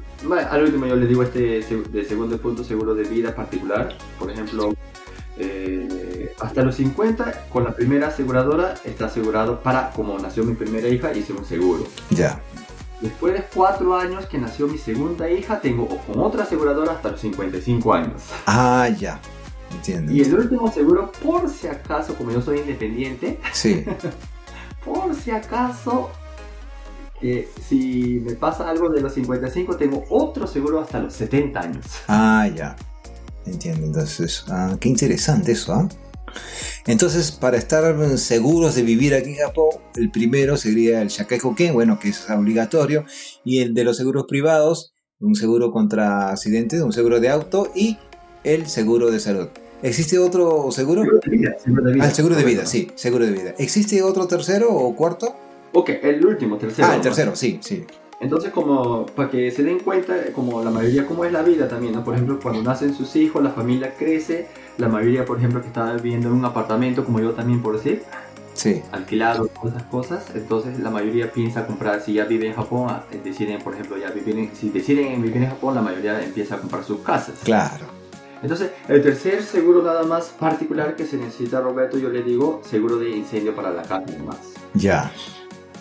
al 0.48 0.62
último 0.62 0.86
yo 0.86 0.94
les 0.96 1.08
digo 1.08 1.24
este 1.24 1.60
de 1.90 2.04
segundo 2.04 2.38
punto, 2.38 2.62
seguro 2.62 2.94
de 2.94 3.02
vida 3.02 3.34
particular. 3.34 3.98
Por 4.18 4.30
ejemplo, 4.30 4.72
eh, 5.38 6.34
hasta 6.40 6.62
los 6.62 6.74
50, 6.76 7.46
con 7.50 7.64
la 7.64 7.74
primera 7.74 8.08
aseguradora 8.08 8.74
está 8.84 9.06
asegurado 9.06 9.60
para, 9.62 9.90
como 9.90 10.18
nació 10.18 10.44
mi 10.44 10.54
primera 10.54 10.88
hija, 10.88 11.12
hice 11.12 11.32
un 11.32 11.44
seguro. 11.44 11.84
Ya. 12.10 12.40
Después 13.00 13.34
de 13.34 13.44
4 13.52 13.96
años 13.96 14.26
que 14.26 14.38
nació 14.38 14.68
mi 14.68 14.78
segunda 14.78 15.28
hija, 15.28 15.60
tengo 15.60 15.88
con 15.88 16.20
otra 16.20 16.44
aseguradora 16.44 16.92
hasta 16.92 17.10
los 17.10 17.20
55 17.20 17.92
años. 17.94 18.22
Ah, 18.46 18.88
ya. 18.96 19.20
Entiendo. 19.72 20.12
Y 20.12 20.20
el 20.20 20.34
último 20.34 20.70
seguro, 20.70 21.10
por 21.22 21.48
si 21.48 21.66
acaso, 21.66 22.14
como 22.14 22.30
yo 22.30 22.40
soy 22.42 22.58
independiente, 22.60 23.40
Sí. 23.52 23.84
por 24.84 25.14
si 25.14 25.30
acaso, 25.30 26.10
que 27.20 27.48
si 27.66 28.20
me 28.24 28.34
pasa 28.34 28.68
algo 28.68 28.90
de 28.90 29.00
los 29.00 29.14
55, 29.14 29.76
tengo 29.76 30.04
otro 30.10 30.46
seguro 30.46 30.80
hasta 30.80 31.00
los 31.00 31.12
70 31.14 31.60
años. 31.60 31.86
Ah, 32.06 32.48
ya. 32.54 32.76
Entiendo. 33.46 33.86
Entonces, 33.86 34.44
ah, 34.48 34.76
qué 34.80 34.88
interesante 34.88 35.52
eso, 35.52 35.72
¿ah? 35.74 35.88
Entonces, 36.86 37.30
para 37.30 37.56
estar 37.58 38.18
seguros 38.18 38.74
de 38.74 38.82
vivir 38.82 39.14
aquí 39.14 39.30
en 39.30 39.36
Japón, 39.36 39.68
el 39.96 40.10
primero 40.10 40.56
sería 40.56 41.02
el 41.02 41.08
Shakai 41.08 41.38
Hoken, 41.42 41.74
bueno, 41.74 41.98
que 41.98 42.08
es 42.08 42.28
obligatorio, 42.30 43.04
y 43.44 43.60
el 43.60 43.74
de 43.74 43.84
los 43.84 43.96
seguros 43.96 44.24
privados, 44.28 44.94
un 45.20 45.34
seguro 45.34 45.70
contra 45.70 46.30
accidentes, 46.30 46.80
un 46.80 46.92
seguro 46.92 47.20
de 47.20 47.28
auto 47.28 47.70
y 47.74 47.98
el 48.44 48.66
seguro 48.66 49.10
de 49.10 49.20
salud. 49.20 49.48
¿Existe 49.82 50.18
otro 50.18 50.70
seguro? 50.70 51.02
Seguro 51.02 51.20
de 51.24 51.30
vida, 51.30 51.56
seguro 51.62 51.84
de 51.84 51.92
vida. 51.92 52.04
Ah, 52.04 52.08
el 52.08 52.14
seguro 52.14 52.36
de 52.36 52.44
vida, 52.44 52.66
sí, 52.66 52.88
seguro 52.94 53.26
de 53.26 53.32
vida. 53.32 53.54
¿Existe 53.58 54.02
otro 54.02 54.26
tercero 54.26 54.72
o 54.72 54.94
cuarto? 54.96 55.36
Ok, 55.72 55.90
el 56.02 56.24
último, 56.24 56.56
tercero. 56.56 56.88
ah, 56.88 56.96
el 56.96 57.00
tercero, 57.02 57.36
sí, 57.36 57.58
sí. 57.62 57.84
Entonces, 58.22 58.52
como 58.52 59.04
para 59.04 59.28
que 59.28 59.50
se 59.50 59.64
den 59.64 59.80
cuenta, 59.80 60.14
como 60.32 60.62
la 60.62 60.70
mayoría, 60.70 61.06
como 61.06 61.24
es 61.24 61.32
la 61.32 61.42
vida 61.42 61.66
también, 61.66 61.92
¿no? 61.92 62.04
Por 62.04 62.14
ejemplo, 62.14 62.38
cuando 62.40 62.62
nacen 62.62 62.94
sus 62.94 63.16
hijos, 63.16 63.42
la 63.42 63.50
familia 63.50 63.94
crece, 63.98 64.46
la 64.78 64.88
mayoría, 64.88 65.24
por 65.24 65.38
ejemplo, 65.38 65.60
que 65.60 65.66
está 65.66 65.92
viviendo 65.94 66.28
en 66.28 66.34
un 66.34 66.44
apartamento, 66.44 67.04
como 67.04 67.18
yo 67.18 67.32
también 67.32 67.60
por 67.60 67.76
decir, 67.76 68.02
Sí, 68.54 68.82
alquilado, 68.92 69.46
todas 69.48 69.76
esas 69.76 69.88
cosas, 69.88 70.24
entonces 70.34 70.78
la 70.78 70.90
mayoría 70.90 71.32
piensa 71.32 71.66
comprar, 71.66 72.02
si 72.02 72.12
ya 72.12 72.26
vive 72.26 72.46
en 72.46 72.52
Japón, 72.52 72.86
ah, 72.90 73.02
deciden, 73.24 73.60
por 73.62 73.72
ejemplo, 73.72 73.96
ya 73.96 74.10
vivir 74.10 74.38
en, 74.38 74.54
si 74.54 74.68
deciden 74.68 75.22
vivir 75.22 75.38
en 75.38 75.48
Japón, 75.48 75.74
la 75.74 75.80
mayoría 75.80 76.22
empieza 76.22 76.56
a 76.56 76.58
comprar 76.58 76.84
sus 76.84 77.00
casas. 77.00 77.36
claro. 77.42 77.86
Entonces, 78.42 78.72
el 78.88 79.02
tercer 79.02 79.42
seguro 79.44 79.82
nada 79.82 80.02
más 80.02 80.26
particular 80.26 80.96
que 80.96 81.06
se 81.06 81.16
necesita, 81.16 81.60
Roberto, 81.60 81.96
yo 81.96 82.08
le 82.08 82.24
digo, 82.24 82.60
seguro 82.68 82.98
de 82.98 83.10
incendio 83.10 83.54
para 83.54 83.70
la 83.70 83.82
casa 83.82 84.04
nomás. 84.18 84.38
Ya, 84.74 85.12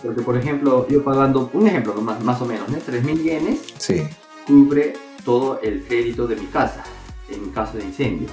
Porque, 0.02 0.22
por 0.22 0.36
ejemplo, 0.36 0.86
yo 0.88 1.02
pagando, 1.04 1.50
un 1.52 1.66
ejemplo 1.66 1.94
nomás, 1.94 2.22
más 2.24 2.40
o 2.42 2.46
menos, 2.46 2.68
¿no? 2.68 2.78
3.000 2.78 3.22
yenes, 3.22 3.60
sí, 3.78 4.02
cubre 4.46 4.94
todo 5.24 5.60
el 5.62 5.84
crédito 5.84 6.26
de 6.26 6.36
mi 6.36 6.46
casa 6.46 6.82
en 7.30 7.50
caso 7.50 7.78
de 7.78 7.84
incendio. 7.84 8.28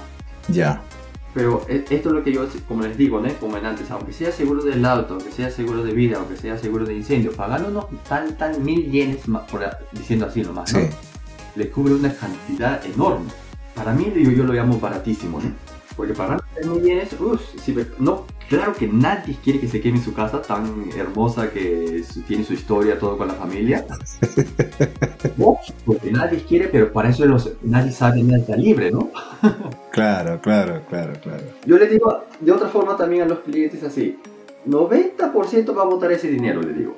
ya. 0.48 0.82
Pero 1.32 1.64
e- 1.68 1.84
esto 1.90 2.08
es 2.08 2.14
lo 2.16 2.24
que 2.24 2.32
yo, 2.32 2.44
como 2.66 2.82
les 2.82 2.98
digo, 2.98 3.20
¿no? 3.20 3.32
como 3.34 3.56
en 3.56 3.64
antes, 3.64 3.88
aunque 3.92 4.12
sea 4.12 4.32
seguro 4.32 4.64
del 4.64 4.84
auto, 4.84 5.14
aunque 5.14 5.30
sea 5.30 5.48
seguro 5.48 5.84
de 5.84 5.92
vida, 5.92 6.16
aunque 6.18 6.36
sea 6.36 6.58
seguro 6.58 6.84
de 6.84 6.96
incendio, 6.96 7.30
pagando 7.30 7.68
unos 7.68 7.86
tal, 8.08 8.36
tal 8.36 8.60
mil 8.60 8.90
yenes, 8.90 9.18
por, 9.48 9.64
diciendo 9.92 10.26
así 10.26 10.42
nomás, 10.42 10.72
¿no? 10.72 10.80
Sí. 10.80 10.86
le 11.54 11.70
cubre 11.70 11.94
una 11.94 12.12
cantidad 12.12 12.84
enorme. 12.84 13.30
Para 13.76 13.92
mí, 13.92 14.10
digo, 14.12 14.32
yo 14.32 14.42
lo 14.42 14.52
llamo 14.52 14.80
baratísimo, 14.80 15.38
¿no? 15.40 15.52
Porque 16.00 17.08
uff, 17.20 17.40
si 17.62 17.72
me- 17.72 17.86
no, 17.98 18.24
claro 18.48 18.72
que 18.74 18.86
nadie 18.88 19.36
quiere 19.42 19.60
que 19.60 19.68
se 19.68 19.80
queme 19.80 20.00
su 20.02 20.12
casa 20.14 20.42
tan 20.42 20.90
hermosa 20.96 21.50
que 21.50 22.02
tiene 22.26 22.44
su 22.44 22.54
historia, 22.54 22.98
todo 22.98 23.16
con 23.18 23.28
la 23.28 23.34
familia. 23.34 23.84
No, 25.36 25.58
porque 25.84 26.10
nadie 26.10 26.42
quiere, 26.42 26.68
pero 26.68 26.92
para 26.92 27.10
eso 27.10 27.24
los, 27.26 27.52
nadie 27.62 27.92
sabe 27.92 28.22
nada 28.22 28.38
está 28.38 28.56
libre, 28.56 28.90
¿no? 28.90 29.10
Claro, 29.92 30.40
claro, 30.40 30.82
claro, 30.88 31.12
claro. 31.22 31.42
Yo 31.66 31.76
le 31.78 31.86
digo 31.88 32.24
de 32.40 32.52
otra 32.52 32.68
forma 32.68 32.96
también 32.96 33.22
a 33.22 33.26
los 33.26 33.40
clientes 33.40 33.82
así, 33.82 34.18
90% 34.66 35.76
va 35.76 35.82
a 35.82 35.86
votar 35.86 36.12
ese 36.12 36.28
dinero, 36.28 36.62
le 36.62 36.72
digo. 36.72 36.96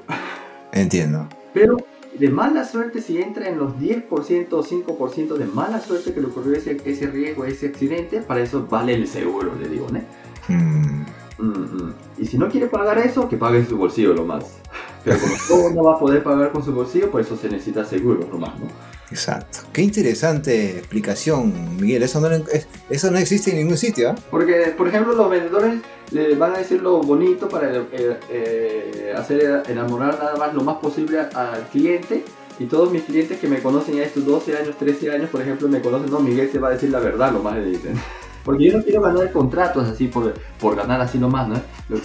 Entiendo. 0.72 1.26
Pero 1.54 1.76
de 2.18 2.28
mala 2.28 2.64
suerte, 2.64 3.00
si 3.00 3.18
entra 3.20 3.48
en 3.48 3.58
los 3.58 3.74
10% 3.74 4.52
o 4.52 4.62
5% 4.62 5.34
de 5.34 5.46
mala 5.46 5.80
suerte 5.80 6.12
que 6.12 6.20
le 6.20 6.26
ocurrió 6.26 6.54
ese, 6.54 6.76
ese 6.84 7.06
riesgo, 7.06 7.44
ese 7.44 7.66
accidente, 7.68 8.20
para 8.20 8.40
eso 8.40 8.66
vale 8.68 8.94
el 8.94 9.06
seguro, 9.06 9.52
le 9.58 9.68
digo, 9.68 9.86
¿no? 9.90 10.00
Mm, 10.48 11.04
Ujú. 11.38 11.92
Y 12.18 12.26
si 12.26 12.38
no 12.38 12.48
quiere 12.48 12.66
pagar 12.66 12.98
eso, 12.98 13.28
que 13.28 13.36
pague 13.36 13.64
su 13.64 13.76
bolsillo 13.76 14.14
lo 14.14 14.24
más. 14.24 14.60
Pero 15.04 15.18
como 15.18 15.34
todo 15.48 15.70
no 15.70 15.82
va 15.82 15.94
a 15.94 15.98
poder 15.98 16.22
pagar 16.22 16.52
con 16.52 16.64
su 16.64 16.72
bolsillo, 16.72 17.10
por 17.10 17.20
eso 17.20 17.36
se 17.36 17.48
necesita 17.48 17.84
seguro 17.84 18.28
nomás, 18.30 18.58
¿no? 18.60 18.66
Exacto. 19.12 19.58
Qué 19.72 19.82
interesante 19.82 20.78
explicación, 20.78 21.76
Miguel. 21.76 22.02
Eso 22.02 22.20
no, 22.20 22.28
es- 22.30 22.66
eso 22.90 23.10
no 23.10 23.18
existe 23.18 23.50
en 23.50 23.58
ningún 23.58 23.76
sitio, 23.76 24.10
¿ah? 24.10 24.14
Porque, 24.30 24.74
por 24.76 24.88
ejemplo, 24.88 25.12
los 25.14 25.28
vendedores 25.30 25.80
le 26.10 26.34
van 26.34 26.54
a 26.54 26.58
decir 26.58 26.82
lo 26.82 27.00
bonito 27.00 27.48
para 27.48 27.70
eh, 27.74 28.18
eh, 28.30 29.14
hacer 29.16 29.62
enamorar 29.68 30.18
nada 30.18 30.36
más 30.36 30.54
lo 30.54 30.62
más 30.62 30.76
posible 30.76 31.20
al 31.20 31.68
cliente. 31.70 32.24
Y 32.58 32.66
todos 32.66 32.92
mis 32.92 33.02
clientes 33.02 33.38
que 33.38 33.48
me 33.48 33.60
conocen 33.60 33.96
ya 33.96 34.04
estos 34.04 34.24
12 34.26 34.56
años, 34.56 34.76
13 34.78 35.10
años, 35.10 35.30
por 35.30 35.40
ejemplo, 35.40 35.68
me 35.68 35.80
conocen, 35.80 36.10
no, 36.10 36.20
Miguel 36.20 36.50
te 36.50 36.58
va 36.58 36.68
a 36.68 36.72
decir 36.72 36.90
la 36.90 37.00
verdad, 37.00 37.32
lo 37.32 37.40
más 37.42 37.56
le 37.56 37.64
dicen. 37.64 37.94
Porque 38.44 38.64
yo 38.70 38.76
no 38.76 38.82
quiero 38.84 39.00
ganar 39.00 39.30
contratos 39.30 39.88
así 39.88 40.08
por, 40.08 40.34
por 40.60 40.74
ganar 40.76 41.00
así 41.00 41.16
nomás, 41.16 41.48
¿no? 41.48 41.60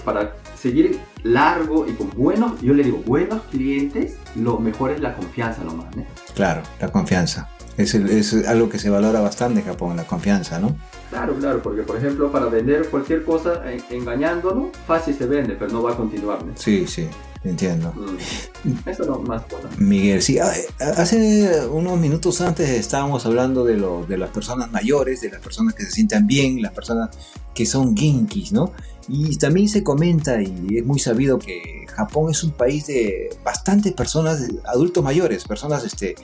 Para 0.05 0.35
seguir 0.55 0.99
largo 1.33 1.85
y 1.87 1.93
con 1.93 2.09
buenos, 2.11 2.59
yo 2.61 2.73
le 2.73 2.83
digo, 2.83 3.01
buenos 3.05 3.41
clientes, 3.51 4.17
lo 4.35 4.59
mejor 4.59 4.91
es 4.91 4.99
la 5.01 5.15
confianza 5.15 5.63
nomás, 5.63 5.95
¿no? 5.95 6.05
Claro, 6.35 6.61
la 6.79 6.89
confianza. 6.89 7.49
Es, 7.77 7.93
el- 7.93 8.09
es 8.09 8.33
algo 8.47 8.69
que 8.69 8.79
se 8.79 8.89
valora 8.89 9.19
bastante 9.19 9.59
en 9.59 9.65
Japón, 9.67 9.95
la 9.97 10.03
confianza, 10.05 10.59
¿no? 10.59 10.75
Claro, 11.11 11.35
claro, 11.35 11.61
porque 11.61 11.83
por 11.83 11.95
ejemplo, 11.97 12.31
para 12.31 12.47
vender 12.47 12.89
cualquier 12.89 13.23
cosa 13.23 13.61
en- 13.71 13.83
engañándolo, 13.91 14.71
fácil 14.87 15.13
se 15.15 15.27
vende, 15.27 15.55
pero 15.59 15.71
no 15.71 15.83
va 15.83 15.91
a 15.93 15.95
continuar. 15.95 16.43
¿no? 16.43 16.53
Sí, 16.55 16.87
sí, 16.87 17.07
entiendo. 17.43 17.93
Mm. 17.93 18.89
Eso 18.89 19.05
no 19.05 19.19
más 19.19 19.43
cosa. 19.43 19.69
Miguel, 19.77 20.21
sí, 20.21 20.39
ah, 20.39 20.53
hace 20.79 21.67
unos 21.67 21.99
minutos 21.99 22.41
antes 22.41 22.69
estábamos 22.69 23.25
hablando 23.25 23.63
de, 23.63 23.77
lo, 23.77 24.05
de 24.05 24.17
las 24.17 24.29
personas 24.29 24.71
mayores, 24.71 25.21
de 25.21 25.29
las 25.29 25.41
personas 25.41 25.73
que 25.73 25.83
se 25.83 25.91
sientan 25.91 26.27
bien, 26.27 26.61
las 26.61 26.73
personas 26.73 27.09
que 27.53 27.65
son 27.65 27.95
ginkis, 27.95 28.51
¿no? 28.51 28.73
Y 29.07 29.37
también 29.37 29.69
se 29.69 29.83
comenta 29.83 30.41
y 30.41 30.77
es 30.77 30.85
muy 30.85 30.99
sabido 30.99 31.39
que 31.39 31.85
Japón 31.87 32.31
es 32.31 32.43
un 32.43 32.51
país 32.51 32.87
de 32.87 33.29
bastantes 33.43 33.93
personas, 33.93 34.47
adultos 34.65 35.03
mayores, 35.03 35.45
personas 35.45 35.85
este, 35.85 36.15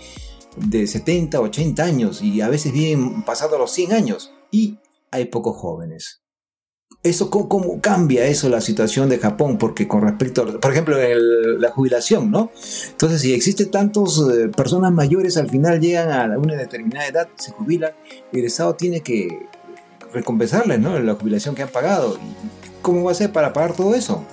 de 0.57 0.85
70, 0.85 1.39
80 1.39 1.83
años 1.83 2.21
y 2.21 2.41
a 2.41 2.49
veces 2.49 2.73
viven 2.73 3.23
pasados 3.23 3.57
los 3.57 3.71
100 3.71 3.93
años 3.93 4.33
y 4.51 4.79
hay 5.11 5.25
pocos 5.25 5.55
jóvenes. 5.57 6.22
Eso, 7.03 7.29
¿cómo, 7.29 7.81
cambia 7.81 8.25
eso 8.27 8.47
la 8.47 8.61
situación 8.61 9.09
de 9.09 9.19
Japón? 9.19 9.57
Porque 9.57 9.89
con 9.89 10.03
respecto, 10.03 10.43
a, 10.43 10.59
por 10.61 10.71
ejemplo, 10.71 10.95
la 11.59 11.69
jubilación, 11.69 12.31
¿no? 12.31 12.49
Entonces, 12.91 13.19
si 13.19 13.33
existe 13.33 13.65
tantas 13.65 14.19
eh, 14.19 14.47
personas 14.47 14.93
mayores, 14.93 15.35
al 15.35 15.49
final 15.49 15.81
llegan 15.81 16.11
a 16.11 16.37
una 16.37 16.55
determinada 16.55 17.05
edad, 17.05 17.27
se 17.35 17.51
jubilan, 17.51 17.91
y 18.31 18.39
el 18.39 18.45
Estado 18.45 18.75
tiene 18.75 19.01
que 19.01 19.47
recompensarles, 20.13 20.79
¿no? 20.79 20.97
La 20.97 21.15
jubilación 21.15 21.55
que 21.55 21.63
han 21.63 21.69
pagado. 21.69 22.17
¿Cómo 22.81 23.03
va 23.03 23.11
a 23.11 23.15
ser 23.15 23.33
para 23.33 23.51
pagar 23.51 23.75
todo 23.75 23.95
eso? 23.95 24.23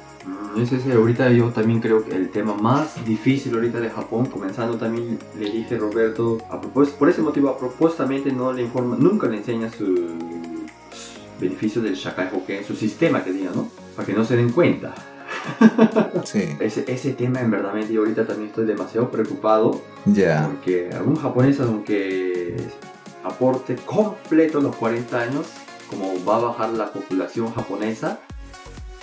Ese 0.56 0.76
es 0.76 0.86
ahorita 0.94 1.30
yo 1.30 1.48
también 1.50 1.80
creo 1.80 2.04
que 2.04 2.14
el 2.14 2.30
tema 2.30 2.54
más 2.54 3.04
difícil 3.04 3.54
ahorita 3.54 3.80
de 3.80 3.90
Japón, 3.90 4.26
comenzando 4.26 4.76
también 4.76 5.18
le 5.38 5.50
dije 5.50 5.76
Roberto, 5.76 6.38
a 6.50 6.60
por 6.60 7.08
ese 7.08 7.22
motivo 7.22 7.48
a 7.48 7.58
propósitamente 7.58 8.32
no 8.32 8.52
le 8.52 8.62
informa, 8.62 8.96
nunca 8.96 9.28
le 9.28 9.38
enseña 9.38 9.70
su 9.70 10.39
beneficio 11.40 11.82
del 11.82 11.94
Shakai 11.94 12.28
Hoken, 12.32 12.64
su 12.64 12.74
sistema 12.76 13.24
que 13.24 13.32
diga, 13.32 13.50
¿no? 13.54 13.68
Para 13.96 14.06
que 14.06 14.12
no 14.12 14.24
se 14.24 14.36
den 14.36 14.50
cuenta. 14.50 14.94
Sí. 16.24 16.56
ese, 16.60 16.84
ese, 16.86 17.12
tema 17.14 17.40
en 17.40 17.50
verdad 17.50 17.74
yo 17.88 18.00
ahorita 18.00 18.26
también 18.26 18.48
estoy 18.48 18.66
demasiado 18.66 19.10
preocupado. 19.10 19.80
Ya. 20.04 20.46
Porque 20.46 20.90
algún 20.92 21.16
japonés, 21.16 21.58
aunque 21.60 22.56
aporte 23.24 23.76
completo 23.76 24.60
los 24.60 24.76
40 24.76 25.20
años, 25.20 25.46
como 25.88 26.12
va 26.24 26.36
a 26.36 26.40
bajar 26.40 26.70
la 26.70 26.92
población 26.92 27.52
japonesa, 27.52 28.20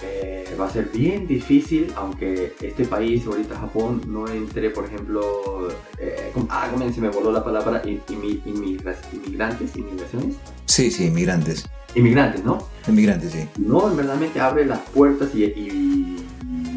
eh, 0.04 0.56
va 0.60 0.68
a 0.68 0.70
ser 0.70 0.90
bien 0.90 1.28
difícil, 1.28 1.92
aunque 1.96 2.54
este 2.62 2.86
país, 2.86 3.26
ahorita 3.26 3.58
Japón, 3.58 4.02
no 4.08 4.28
entre, 4.28 4.70
por 4.70 4.86
ejemplo, 4.86 5.70
eh, 5.98 6.32
ah, 6.50 6.70
como 6.72 6.92
se 6.92 7.02
me 7.02 7.10
voló 7.10 7.32
la 7.32 7.44
palabra, 7.44 7.82
inmigrantes, 7.86 9.76
inmigraciones. 9.76 10.36
Sí, 10.66 10.92
sí, 10.92 11.06
inmigrantes. 11.06 11.66
Inmigrantes, 11.96 12.44
¿no? 12.44 12.60
Inmigrantes, 12.88 13.32
sí. 13.32 13.48
No, 13.58 13.90
verdaderamente 13.96 14.40
abre 14.40 14.66
las 14.66 14.80
puertas 14.80 15.34
y, 15.34 16.16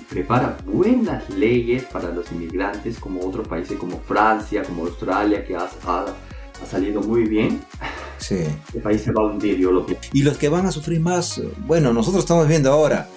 prepara 0.09 0.57
buenas 0.67 1.31
leyes 1.31 1.85
para 1.85 2.11
los 2.11 2.33
inmigrantes, 2.33 2.99
como 2.99 3.25
otros 3.25 3.47
países 3.47 3.79
como 3.79 3.99
Francia, 4.01 4.65
como 4.65 4.87
Australia, 4.87 5.45
que 5.45 5.55
ha, 5.55 5.69
ha 5.85 6.67
salido 6.69 7.01
muy 7.01 7.25
bien. 7.25 7.61
Sí. 8.19 8.45
El 8.75 8.83
país 8.83 9.03
se 9.03 9.13
va 9.13 9.23
a 9.23 9.27
hundir, 9.27 9.57
yo 9.57 9.71
lo 9.71 9.87
pienso. 9.87 10.11
Y 10.13 10.23
los 10.23 10.37
que 10.37 10.49
van 10.49 10.67
a 10.67 10.73
sufrir 10.73 11.01
más, 11.01 11.41
bueno, 11.67 11.93
nosotros 11.93 12.25
estamos 12.25 12.49
viendo 12.49 12.73
ahora, 12.73 13.09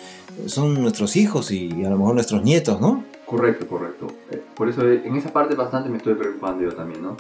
son 0.46 0.80
nuestros 0.82 1.16
hijos 1.16 1.52
y 1.52 1.84
a 1.84 1.90
lo 1.90 1.98
mejor 1.98 2.14
nuestros 2.16 2.44
nietos, 2.44 2.80
¿no? 2.80 3.04
Correcto, 3.26 3.68
correcto. 3.68 4.08
Eh, 4.32 4.42
por 4.56 4.70
eso 4.70 4.88
eh, 4.88 5.02
en 5.06 5.16
esa 5.16 5.32
parte 5.32 5.56
bastante 5.56 5.90
me 5.90 5.98
estoy 5.98 6.16
preocupando 6.16 6.64
yo 6.64 6.76
también, 6.76 7.02
¿no? 7.02 7.18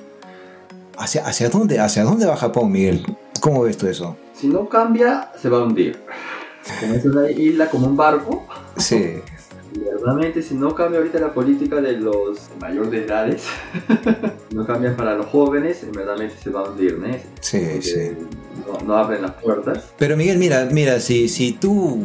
¿Hacia, 0.97 1.26
hacia, 1.26 1.49
dónde, 1.49 1.80
¿Hacia 1.80 2.03
dónde 2.03 2.26
va 2.26 2.36
Japón, 2.38 2.71
Miguel? 2.71 3.03
¿Cómo 3.43 3.63
ves 3.63 3.77
tú 3.77 3.87
eso? 3.87 4.15
Si 4.33 4.47
no 4.47 4.69
cambia, 4.69 5.29
se 5.37 5.49
va 5.49 5.57
a 5.57 5.63
hundir. 5.63 5.99
Como 6.79 6.93
es 6.93 7.03
una 7.03 7.29
isla, 7.29 7.69
como 7.69 7.87
un 7.87 7.97
barco. 7.97 8.47
Sí. 8.77 9.15
Realmente, 10.01 10.41
si 10.41 10.55
no 10.55 10.73
cambia 10.73 10.99
ahorita 10.99 11.19
la 11.19 11.33
política 11.33 11.81
de 11.81 11.97
los 11.97 12.39
mayores 12.61 12.91
de 12.91 13.03
edades, 13.03 13.43
no 14.51 14.65
cambia 14.65 14.95
para 14.95 15.15
los 15.15 15.25
jóvenes, 15.25 15.85
verdaderamente 15.93 16.41
se 16.41 16.51
va 16.51 16.61
a 16.61 16.69
hundir, 16.69 16.97
¿no? 16.97 17.13
Sí, 17.41 17.81
sí. 17.81 18.11
No, 18.85 18.95
abren 18.95 19.23
las 19.23 19.31
puertas. 19.31 19.91
Pero 19.97 20.15
Miguel, 20.15 20.37
mira, 20.37 20.69
mira, 20.71 21.01
si, 21.01 21.27
si 21.27 21.51
tú 21.51 21.99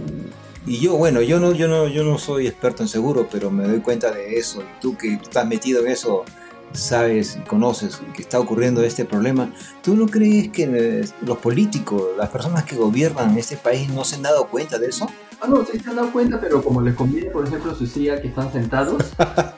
y 0.66 0.80
yo, 0.80 0.96
bueno, 0.96 1.22
yo 1.22 1.38
no, 1.38 1.52
yo 1.52 1.68
no, 1.68 1.86
yo 1.86 2.02
no 2.02 2.18
soy 2.18 2.48
experto 2.48 2.82
en 2.82 2.88
seguro, 2.88 3.28
pero 3.30 3.48
me 3.52 3.62
doy 3.62 3.78
cuenta 3.78 4.10
de 4.10 4.36
eso. 4.38 4.60
Y 4.60 4.80
tú 4.80 4.96
que 4.96 5.12
estás 5.12 5.46
metido 5.46 5.84
en 5.84 5.92
eso, 5.92 6.24
sabes, 6.72 7.38
conoces 7.46 8.00
que 8.14 8.22
está 8.22 8.38
ocurriendo 8.40 8.82
este 8.82 9.04
problema. 9.04 9.50
¿Tú 9.82 9.96
no 9.96 10.06
crees 10.06 10.50
que 10.50 11.04
los 11.22 11.38
políticos, 11.38 12.02
las 12.16 12.28
personas 12.30 12.64
que 12.64 12.76
gobiernan 12.76 13.36
este 13.36 13.56
país, 13.56 13.88
no 13.90 14.04
se 14.04 14.16
han 14.16 14.22
dado 14.22 14.46
cuenta 14.48 14.78
de 14.78 14.88
eso? 14.88 15.08
Ah, 15.40 15.46
no, 15.48 15.64
sí 15.64 15.78
se 15.78 15.88
han 15.88 15.96
dado 15.96 16.10
cuenta, 16.12 16.40
pero 16.40 16.62
como 16.62 16.80
les 16.80 16.94
conviene, 16.94 17.30
por 17.30 17.46
ejemplo, 17.46 17.72
su 17.74 17.86
silla 17.86 18.20
que 18.20 18.28
están 18.28 18.52
sentados, 18.52 19.04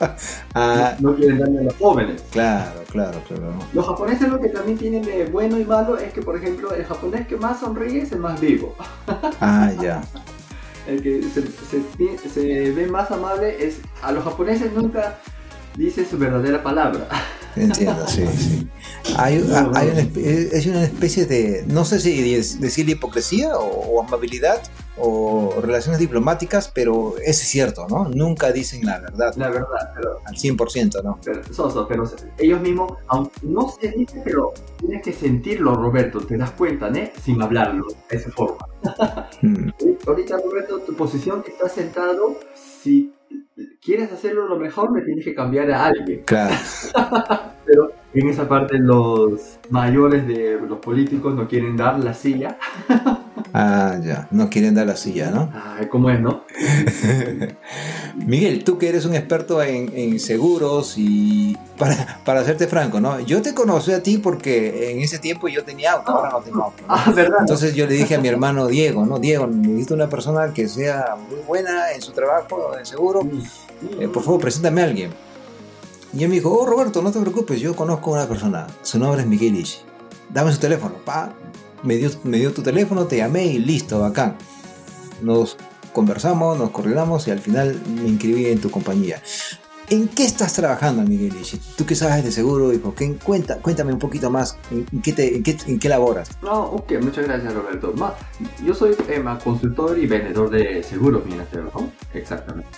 ah, 0.53 0.95
no, 0.99 1.15
quieren 1.15 1.39
darle 1.39 1.59
a 1.59 1.63
los 1.63 1.75
jóvenes. 1.75 2.23
Claro, 2.31 2.83
claro, 2.89 3.19
claro. 3.27 3.53
Los 3.73 3.87
japoneses 3.87 4.29
lo 4.29 4.39
que 4.39 4.49
también 4.49 4.77
tienen 4.77 5.01
de 5.01 5.25
bueno 5.25 5.59
y 5.59 5.65
malo 5.65 5.97
es 5.97 6.13
que, 6.13 6.21
por 6.21 6.37
ejemplo, 6.37 6.73
el 6.73 6.85
japonés 6.85 7.27
que 7.27 7.35
más 7.35 7.59
sonríe 7.59 8.03
es 8.03 8.11
el 8.11 8.19
más 8.19 8.39
vivo. 8.39 8.75
ah, 9.39 9.71
ya. 9.81 10.01
El 10.87 10.99
que 11.03 11.21
se, 11.21 11.43
se, 11.43 12.29
se 12.29 12.71
ve 12.71 12.87
más 12.87 13.11
amable 13.11 13.63
es, 13.63 13.77
a 14.01 14.11
los 14.11 14.23
japoneses 14.23 14.73
nunca 14.73 15.19
dice 15.75 16.05
su 16.05 16.17
verdadera 16.17 16.61
palabra. 16.61 17.07
Entiendo, 17.55 18.07
sí, 18.07 18.25
sí. 18.37 18.67
Hay, 19.17 19.39
una, 19.39 19.71
es 19.83 20.65
una 20.67 20.83
especie 20.83 21.25
de, 21.25 21.65
no 21.67 21.83
sé 21.83 21.99
si 21.99 22.33
decir 22.59 22.87
hipocresía 22.87 23.57
o, 23.57 24.01
amabilidad 24.01 24.61
o 24.97 25.53
relaciones 25.61 25.99
diplomáticas, 25.99 26.71
pero 26.73 27.15
es 27.17 27.37
cierto, 27.37 27.87
¿no? 27.89 28.07
Nunca 28.07 28.51
dicen 28.51 28.85
la 28.85 28.99
verdad. 28.99 29.33
La 29.35 29.49
verdad, 29.49 29.91
pero... 29.95 30.19
Al 30.25 30.35
100%, 30.35 31.03
¿no? 31.03 31.19
Pero, 31.23 31.41
Soso, 31.53 31.87
pero 31.87 32.03
ellos 32.37 32.61
mismos, 32.61 32.93
aunque 33.07 33.39
no 33.43 33.69
se 33.69 33.89
dice, 33.89 34.21
pero 34.23 34.53
tienes 34.79 35.01
que 35.01 35.11
sentirlo, 35.11 35.75
Roberto, 35.75 36.19
te 36.21 36.37
das 36.37 36.51
cuenta, 36.51 36.89
¿no? 36.89 36.99
Sin 37.23 37.41
hablarlo, 37.41 37.87
de 38.09 38.17
esa 38.17 38.31
forma. 38.31 38.65
Hmm. 39.41 39.69
Ahorita, 40.07 40.37
Roberto, 40.37 40.79
tu 40.79 40.93
posición 40.95 41.41
que 41.43 41.51
estás 41.51 41.73
sentado, 41.73 42.37
si 42.55 43.13
quieres 43.81 44.11
hacerlo 44.11 44.47
lo 44.47 44.57
mejor, 44.57 44.91
me 44.91 45.01
tienes 45.01 45.25
que 45.25 45.33
cambiar 45.33 45.71
a 45.71 45.85
alguien. 45.85 46.21
Claro. 46.25 46.55
Pero 47.65 47.91
en 48.13 48.29
esa 48.29 48.47
parte 48.47 48.77
los 48.77 49.59
mayores 49.69 50.27
de 50.27 50.59
los 50.67 50.79
políticos 50.79 51.33
no 51.33 51.47
quieren 51.47 51.77
dar 51.77 51.97
la 51.99 52.13
silla. 52.13 52.57
ah, 53.53 53.97
ya, 54.03 54.27
no 54.31 54.49
quieren 54.49 54.75
dar 54.75 54.85
la 54.85 54.95
silla, 54.95 55.31
¿no? 55.31 55.49
Ah, 55.53 55.77
¿cómo 55.89 56.09
es, 56.09 56.19
no? 56.19 56.43
Miguel, 58.15 58.63
tú 58.63 58.77
que 58.77 58.89
eres 58.89 59.05
un 59.05 59.15
experto 59.15 59.63
en, 59.63 60.19
seguros 60.19 60.95
y 60.97 61.57
para, 61.77 62.19
para 62.23 62.41
hacerte 62.41 62.67
franco, 62.67 62.99
¿no? 62.99 63.19
Yo 63.21 63.41
te 63.41 63.53
conocí 63.53 63.93
a 63.93 64.03
ti 64.03 64.17
porque 64.17 64.91
en 64.91 64.99
ese 64.99 65.17
tiempo 65.17 65.47
yo 65.47 65.63
tenía 65.63 65.93
auto, 65.93 66.11
ahora 66.11 66.31
no 66.31 66.39
tengo 66.41 66.63
auto. 66.63 66.83
Ah, 66.87 67.11
¿verdad? 67.15 67.39
Entonces 67.39 67.73
yo 67.73 67.87
le 67.87 67.93
dije 67.93 68.15
a 68.15 68.19
mi 68.19 68.27
hermano 68.27 68.67
Diego, 68.67 69.05
¿no? 69.05 69.17
Diego, 69.17 69.47
necesito 69.47 69.93
una 69.95 70.09
persona 70.09 70.53
que 70.53 70.67
sea 70.67 71.15
muy 71.29 71.39
buena 71.47 71.93
en 71.93 72.01
su 72.01 72.11
trabajo, 72.11 72.77
en 72.77 72.85
seguro. 72.85 73.21
Eh, 73.99 74.07
por 74.07 74.23
favor, 74.23 74.41
preséntame 74.41 74.81
a 74.81 74.85
alguien. 74.85 75.11
Y 76.13 76.23
él 76.23 76.29
me 76.29 76.35
dijo, 76.35 76.51
oh 76.51 76.65
Roberto, 76.65 77.01
no 77.01 77.11
te 77.11 77.19
preocupes, 77.19 77.59
yo 77.59 77.75
conozco 77.75 78.11
a 78.11 78.19
una 78.19 78.27
persona, 78.27 78.67
su 78.81 78.99
nombre 78.99 79.21
es 79.21 79.27
Miguel 79.27 79.65
Dame 80.29 80.51
su 80.51 80.59
teléfono, 80.59 80.95
pa. 81.05 81.33
Me 81.83 81.95
dio, 81.95 82.09
me 82.23 82.37
dio 82.37 82.53
tu 82.53 82.61
teléfono, 82.61 83.05
te 83.05 83.17
llamé 83.17 83.45
y 83.45 83.59
listo, 83.59 83.99
bacán. 83.99 84.35
Nos 85.21 85.57
conversamos, 85.93 86.57
nos 86.57 86.69
coordinamos 86.69 87.27
y 87.27 87.31
al 87.31 87.39
final 87.39 87.81
me 87.95 88.07
inscribí 88.07 88.47
en 88.47 88.59
tu 88.61 88.69
compañía. 88.69 89.21
¿En 89.89 90.07
qué 90.07 90.23
estás 90.23 90.53
trabajando, 90.53 91.01
Miguel 91.01 91.33
¿Tú 91.75 91.85
qué 91.85 91.95
sabes 91.95 92.23
de 92.23 92.31
seguro? 92.31 92.71
Hijo? 92.71 92.95
Cuenta, 93.25 93.57
cuéntame 93.57 93.91
un 93.91 93.99
poquito 93.99 94.29
más. 94.29 94.57
¿En 94.71 95.01
qué, 95.01 95.11
te, 95.11 95.35
en 95.35 95.43
qué, 95.43 95.57
en 95.67 95.79
qué 95.79 95.89
laboras? 95.89 96.29
No, 96.41 96.63
ok, 96.63 96.93
muchas 97.01 97.25
gracias, 97.25 97.53
Roberto. 97.53 97.93
yo 98.65 98.73
soy 98.73 98.95
eh, 99.09 99.21
consultor 99.43 99.99
y 99.99 100.07
vendedor 100.07 100.49
de 100.49 100.81
seguros 100.81 101.23
¿no? 101.25 101.91
Exactamente. 102.13 102.69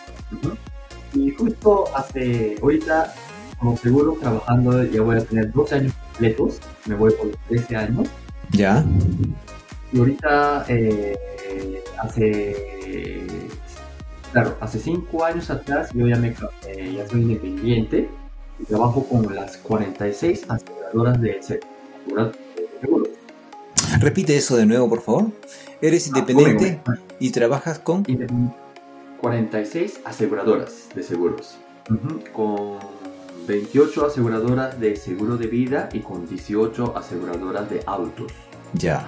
Y 1.14 1.32
justo 1.32 1.86
hace, 1.96 2.58
ahorita, 2.62 3.14
como 3.60 3.78
seguro, 3.78 4.18
trabajando, 4.20 4.84
ya 4.84 5.02
voy 5.02 5.18
a 5.18 5.24
tener 5.24 5.52
dos 5.52 5.72
años 5.72 5.94
completos, 5.94 6.60
me 6.86 6.96
voy 6.96 7.14
por 7.14 7.30
13 7.50 7.76
años. 7.76 8.08
Ya. 8.52 8.84
Y 9.92 10.00
ahorita, 10.00 10.66
eh, 10.68 11.16
hace, 12.00 13.18
claro, 14.32 14.58
hace 14.60 14.80
5 14.80 15.24
años 15.24 15.50
atrás 15.50 15.90
yo 15.94 16.08
ya, 16.08 16.18
me, 16.18 16.36
eh, 16.68 16.94
ya 16.98 17.08
soy 17.08 17.22
independiente 17.22 18.10
y 18.60 18.66
trabajo 18.66 19.06
con 19.08 19.34
las 19.34 19.58
46 19.58 20.46
aseguradoras 20.50 21.22
de 21.22 21.40
seguros. 21.44 23.08
Repite 24.00 24.36
eso 24.36 24.58
de 24.58 24.66
nuevo, 24.66 24.90
por 24.90 25.02
favor. 25.02 25.28
Eres 25.82 26.06
ah, 26.06 26.10
independiente 26.10 26.82
y 27.20 27.32
trabajas 27.32 27.80
con... 27.80 28.04
46 29.24 30.02
aseguradoras 30.04 30.90
de 30.94 31.02
seguros, 31.02 31.56
con 32.34 32.78
28 33.48 34.08
aseguradoras 34.08 34.78
de 34.82 34.98
seguro 34.98 35.38
de 35.38 35.48
vida 35.48 35.88
y 35.94 36.00
con 36.00 36.28
18 36.28 36.98
aseguradoras 36.98 37.70
de 37.70 37.82
autos. 37.86 38.34
Ya. 38.74 39.08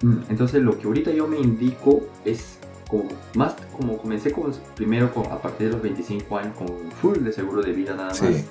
Mm, 0.00 0.20
entonces 0.30 0.62
lo 0.62 0.78
que 0.78 0.86
ahorita 0.86 1.10
yo 1.10 1.28
me 1.28 1.38
indico 1.38 2.00
es 2.24 2.56
como 2.88 3.10
más 3.34 3.54
como 3.76 3.98
comencé 3.98 4.32
con, 4.32 4.54
primero 4.74 5.12
con, 5.12 5.26
a 5.26 5.36
partir 5.36 5.66
de 5.66 5.74
los 5.74 5.82
25 5.82 6.38
años 6.38 6.56
con 6.56 6.90
full 7.02 7.18
de 7.18 7.30
seguro 7.30 7.60
de 7.60 7.72
vida 7.72 7.94
nada 7.94 8.08
más. 8.08 8.44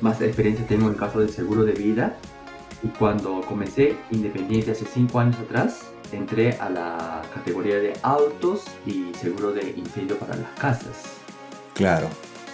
Más 0.00 0.18
experiencia 0.22 0.66
tengo 0.66 0.88
en 0.88 0.94
caso 0.94 1.20
de 1.20 1.28
seguro 1.28 1.62
de 1.62 1.72
vida 1.72 2.16
y 2.82 2.88
cuando 2.88 3.40
comencé 3.42 3.96
independiente 4.10 4.72
hace 4.72 4.84
5 4.84 5.18
años 5.20 5.36
atrás 5.38 5.82
entré 6.12 6.52
a 6.58 6.68
la 6.68 7.22
categoría 7.34 7.76
de 7.76 7.94
autos 8.02 8.64
y 8.86 9.12
seguro 9.20 9.52
de 9.52 9.70
incendio 9.76 10.18
para 10.18 10.36
las 10.36 10.50
casas. 10.58 11.04
Claro. 11.74 12.08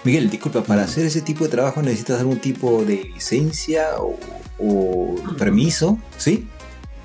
Miguel, 0.04 0.30
disculpa, 0.30 0.62
para 0.62 0.82
hacer 0.82 1.06
ese 1.06 1.22
tipo 1.22 1.44
de 1.44 1.50
trabajo 1.50 1.82
necesitas 1.82 2.20
algún 2.20 2.38
tipo 2.38 2.84
de 2.84 3.10
licencia 3.14 3.96
o, 3.98 4.16
o 4.58 5.16
permiso, 5.36 5.98
¿sí? 6.16 6.46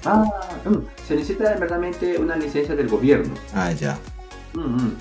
Ah, 0.05 0.25
mm, 0.65 1.07
se 1.07 1.15
necesita 1.15 1.45
verdaderamente 1.55 2.17
una 2.17 2.35
licencia 2.35 2.75
del 2.75 2.87
gobierno. 2.87 3.33
Ah, 3.53 3.71
ya. 3.71 3.97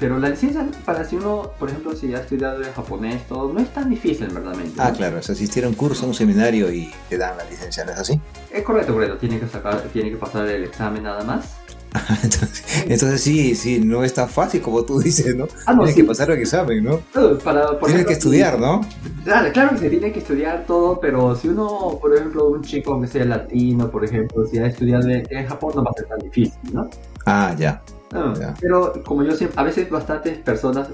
Pero 0.01 0.19
la 0.19 0.31
licencia, 0.31 0.67
para 0.85 1.05
si 1.05 1.17
uno, 1.17 1.51
por 1.59 1.69
ejemplo, 1.69 1.95
si 1.95 2.15
ha 2.15 2.21
estudiado 2.21 2.63
japonés, 2.75 3.27
todo, 3.29 3.53
no 3.53 3.61
es 3.61 3.73
tan 3.73 3.91
difícil, 3.91 4.29
verdaderamente. 4.29 4.81
Ah, 4.81 4.91
¿no? 4.91 4.97
claro, 4.97 5.19
es 5.19 5.29
asistir 5.29 5.65
a 5.65 5.69
un 5.69 5.75
curso, 5.75 6.05
a 6.05 6.09
un 6.09 6.15
seminario 6.15 6.73
y 6.73 6.91
te 7.09 7.19
dan 7.19 7.37
la 7.37 7.45
licencia, 7.45 7.85
¿no 7.85 7.93
es 7.93 7.99
así? 7.99 8.21
Es 8.51 8.63
correcto, 8.63 8.95
correcto. 8.95 9.19
Tiene 9.19 9.39
que 9.39 9.47
sacar, 9.47 9.83
tiene 9.93 10.11
que 10.11 10.17
pasar 10.17 10.49
el 10.49 10.65
examen 10.65 11.03
nada 11.03 11.23
más. 11.25 11.57
entonces, 12.23 12.65
entonces 12.87 13.21
sí, 13.21 13.55
sí, 13.55 13.79
no 13.79 14.03
es 14.03 14.15
tan 14.15 14.27
fácil 14.27 14.63
como 14.63 14.83
tú 14.83 14.99
dices, 14.99 15.37
¿no? 15.37 15.47
Ah, 15.67 15.75
no, 15.75 15.81
Tienes 15.81 15.95
sí. 15.95 16.01
que 16.01 16.07
pasar 16.09 16.31
el 16.31 16.39
examen, 16.39 16.83
¿no? 16.83 17.01
Para, 17.45 17.79
por 17.79 17.81
Tienes 17.81 17.83
ejemplo, 17.83 18.07
que 18.07 18.13
estudiar, 18.15 18.59
¿no? 18.59 18.81
Claro, 19.25 19.53
claro 19.53 19.71
que 19.73 19.79
se 19.79 19.91
tiene 19.91 20.11
que 20.11 20.21
estudiar 20.21 20.65
todo, 20.67 20.99
pero 20.99 21.37
si 21.37 21.49
uno, 21.49 21.99
por 22.01 22.17
ejemplo, 22.17 22.49
un 22.49 22.63
chico 22.63 22.99
que 22.99 23.07
sea 23.07 23.27
latino, 23.27 23.91
por 23.91 24.05
ejemplo, 24.07 24.47
si 24.47 24.57
ha 24.59 24.67
estudiado 24.67 25.07
en 25.11 25.47
Japón, 25.47 25.73
no 25.77 25.85
va 25.85 25.91
a 25.91 25.99
ser 25.99 26.09
tan 26.09 26.19
difícil, 26.21 26.59
¿no? 26.73 26.89
Ah, 27.27 27.55
ya. 27.59 27.83
Ah. 28.13 28.55
Pero 28.61 28.93
como 29.05 29.23
yo 29.25 29.33
siempre, 29.33 29.59
a 29.61 29.65
veces 29.65 29.89
bastantes 29.91 30.39
personas, 30.39 30.89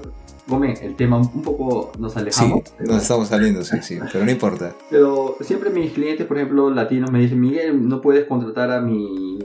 Gómez, 0.47 0.81
el 0.81 0.95
tema 0.95 1.17
un 1.17 1.43
poco 1.43 1.91
nos 1.99 2.13
Sí, 2.13 2.19
alejamos, 2.19 2.61
pero, 2.77 2.93
nos 2.93 3.01
estamos 3.03 3.27
saliendo, 3.27 3.63
sí, 3.63 3.77
sí, 3.81 3.99
pero 4.11 4.25
no 4.25 4.31
importa. 4.31 4.73
pero 4.89 5.35
siempre 5.41 5.69
mis 5.69 5.91
clientes, 5.93 6.25
por 6.25 6.37
ejemplo, 6.37 6.71
latinos, 6.71 7.11
me 7.11 7.19
dicen, 7.19 7.39
Miguel, 7.39 7.87
no 7.87 8.01
puedes 8.01 8.25
contratar 8.25 8.71
a 8.71 8.81
mi 8.81 9.37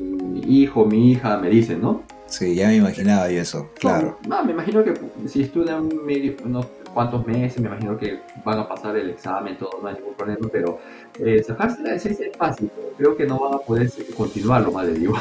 hijo, 0.47 0.87
mi 0.87 1.11
hija, 1.13 1.37
me 1.39 1.51
dicen, 1.51 1.83
¿no? 1.83 2.03
Sí, 2.27 2.55
ya 2.55 2.69
me 2.69 2.77
imaginaba 2.77 3.31
y 3.31 3.37
eso, 3.37 3.69
claro. 3.79 4.19
No, 4.27 4.43
me 4.45 4.53
imagino 4.53 4.83
que 4.83 4.95
si 5.27 5.43
estudian 5.43 5.89
medio- 6.07 6.37
unos 6.45 6.67
cuantos 6.95 7.27
meses, 7.27 7.61
me 7.61 7.67
imagino 7.69 7.99
que 7.99 8.21
van 8.45 8.59
a 8.61 8.69
pasar 8.69 8.97
el 8.97 9.11
examen, 9.11 9.59
todo, 9.59 9.71
no 9.83 9.89
hay 9.89 9.95
ningún 9.97 10.15
problema, 10.15 10.49
pero 10.51 10.79
eh, 11.19 11.43
sacarse 11.47 11.83
la 11.83 11.93
licencia 11.95 12.27
es 12.27 12.37
fácil, 12.37 12.71
creo 12.97 13.17
que 13.17 13.27
no 13.27 13.39
van 13.41 13.55
a 13.55 13.59
poder 13.59 13.91
continuarlo, 14.17 14.71
más 14.73 14.87
le 14.87 14.95
digo. 14.95 15.15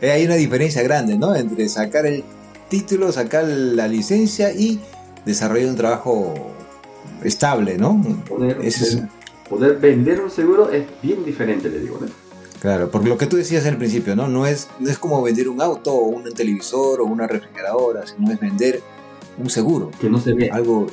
Eh, 0.00 0.10
Hay 0.10 0.24
una 0.24 0.34
diferencia 0.34 0.82
grande, 0.82 1.16
¿no? 1.16 1.34
Entre 1.34 1.68
sacar 1.68 2.06
el 2.06 2.24
título, 2.68 3.12
sacar 3.12 3.44
la 3.44 3.86
licencia 3.88 4.52
y 4.52 4.80
desarrollar 5.24 5.68
un 5.70 5.76
trabajo 5.76 6.34
estable, 7.22 7.78
¿no? 7.78 8.02
Poder, 8.28 8.58
Ese 8.62 8.84
es- 8.84 9.02
poder 9.48 9.76
vender 9.78 10.20
un 10.20 10.30
seguro 10.30 10.70
es 10.70 10.84
bien 11.02 11.24
diferente, 11.24 11.68
le 11.68 11.80
digo, 11.80 11.98
¿no? 12.00 12.06
Claro, 12.62 12.92
porque 12.92 13.08
lo 13.08 13.18
que 13.18 13.26
tú 13.26 13.36
decías 13.36 13.66
al 13.66 13.76
principio, 13.76 14.14
¿no? 14.14 14.28
No 14.28 14.46
es, 14.46 14.68
no 14.78 14.88
es 14.88 14.96
como 14.96 15.20
vender 15.20 15.48
un 15.48 15.60
auto 15.60 15.92
o 15.92 16.06
un 16.06 16.32
televisor 16.32 17.00
o 17.00 17.04
una 17.06 17.26
refrigeradora, 17.26 18.06
sino 18.06 18.30
es 18.30 18.38
vender 18.38 18.80
un 19.36 19.50
seguro, 19.50 19.90
Que 20.00 20.08
no 20.08 20.20
se 20.20 20.32
ve. 20.32 20.48
algo 20.48 20.86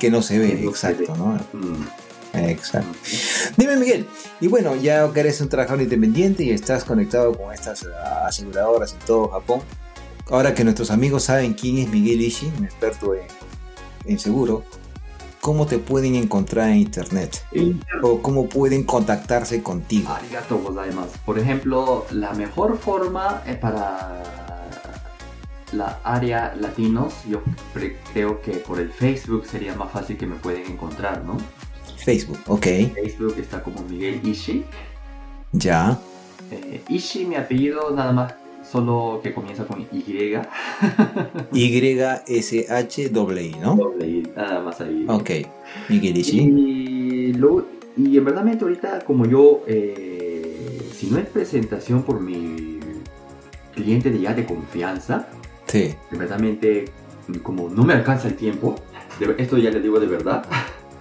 que 0.00 0.10
no 0.10 0.20
se 0.20 0.40
ve, 0.40 0.48
se 0.48 0.64
exacto, 0.64 1.12
ve. 1.12 1.18
¿no? 1.18 1.38
Mm. 1.52 1.86
Exacto. 2.48 2.88
Dime, 3.56 3.76
Miguel, 3.76 4.08
y 4.40 4.48
bueno, 4.48 4.74
ya 4.74 5.12
que 5.12 5.20
eres 5.20 5.40
un 5.40 5.48
trabajador 5.48 5.82
independiente 5.82 6.42
y 6.42 6.50
estás 6.50 6.82
conectado 6.82 7.32
con 7.38 7.54
estas 7.54 7.86
ah, 7.86 8.26
aseguradoras 8.26 8.92
en 8.94 8.98
todo 9.06 9.28
Japón, 9.28 9.60
ahora 10.28 10.54
que 10.54 10.64
nuestros 10.64 10.90
amigos 10.90 11.22
saben 11.22 11.54
quién 11.54 11.78
es 11.78 11.88
Miguel 11.88 12.20
Ishii, 12.20 12.52
un 12.58 12.64
experto 12.64 13.14
en, 13.14 13.28
en 14.06 14.18
seguro, 14.18 14.64
¿cómo 15.42 15.66
te 15.66 15.78
pueden 15.78 16.14
encontrar 16.14 16.70
en 16.70 16.76
internet? 16.76 17.44
¿O 18.00 18.22
cómo 18.22 18.48
pueden 18.48 18.84
contactarse 18.84 19.60
contigo? 19.60 20.08
Arigato 20.08 20.56
gozaimasu. 20.58 21.18
Por 21.26 21.38
ejemplo, 21.38 22.06
la 22.12 22.32
mejor 22.32 22.78
forma 22.78 23.42
eh, 23.44 23.54
para 23.54 24.22
la 25.72 25.98
área 26.04 26.54
latinos, 26.54 27.14
yo 27.28 27.42
creo 28.12 28.40
que 28.40 28.52
por 28.52 28.78
el 28.78 28.90
Facebook 28.92 29.44
sería 29.46 29.74
más 29.74 29.90
fácil 29.90 30.16
que 30.16 30.26
me 30.26 30.36
pueden 30.36 30.64
encontrar, 30.70 31.24
¿no? 31.24 31.36
Facebook, 31.96 32.38
ok, 32.46 32.66
Facebook 32.94 33.34
está 33.38 33.62
como 33.62 33.82
Miguel 33.82 34.20
Ishii. 34.24 34.64
ya, 35.52 35.98
Eh, 36.50 36.84
Ishii, 36.88 37.24
mi 37.24 37.34
apellido, 37.36 37.90
nada 37.96 38.12
más, 38.12 38.34
solo 38.72 39.20
que 39.22 39.34
comienza 39.34 39.66
con 39.66 39.82
Y. 39.92 40.38
Y-S-H-I, 41.52 43.10
¿no? 43.60 43.76
Doble 43.76 44.06
I, 44.08 44.22
nada 44.34 44.60
más 44.62 44.80
ahí. 44.80 45.04
Ok, 45.08 45.30
Miguel 45.90 46.16
Ishii, 46.16 46.40
Y, 46.40 47.32
lo- 47.34 47.66
y 47.96 48.16
en 48.16 48.24
verdad 48.24 48.42
ahorita 48.64 49.04
como 49.04 49.26
yo, 49.26 49.62
eh, 49.66 50.80
si 50.96 51.08
no 51.08 51.18
es 51.18 51.26
presentación 51.26 52.02
por 52.02 52.20
mi 52.20 52.78
cliente 53.74 54.10
de 54.10 54.20
ya 54.20 54.32
de 54.34 54.46
confianza, 54.46 55.28
sí, 55.66 55.94
en 56.10 56.18
verdad 56.18 56.38
como 57.42 57.68
no 57.68 57.84
me 57.84 57.92
alcanza 57.92 58.28
el 58.28 58.34
tiempo, 58.36 58.76
de- 59.20 59.34
esto 59.42 59.58
ya 59.58 59.70
le 59.70 59.80
digo 59.80 60.00
de 60.00 60.06
verdad, 60.06 60.44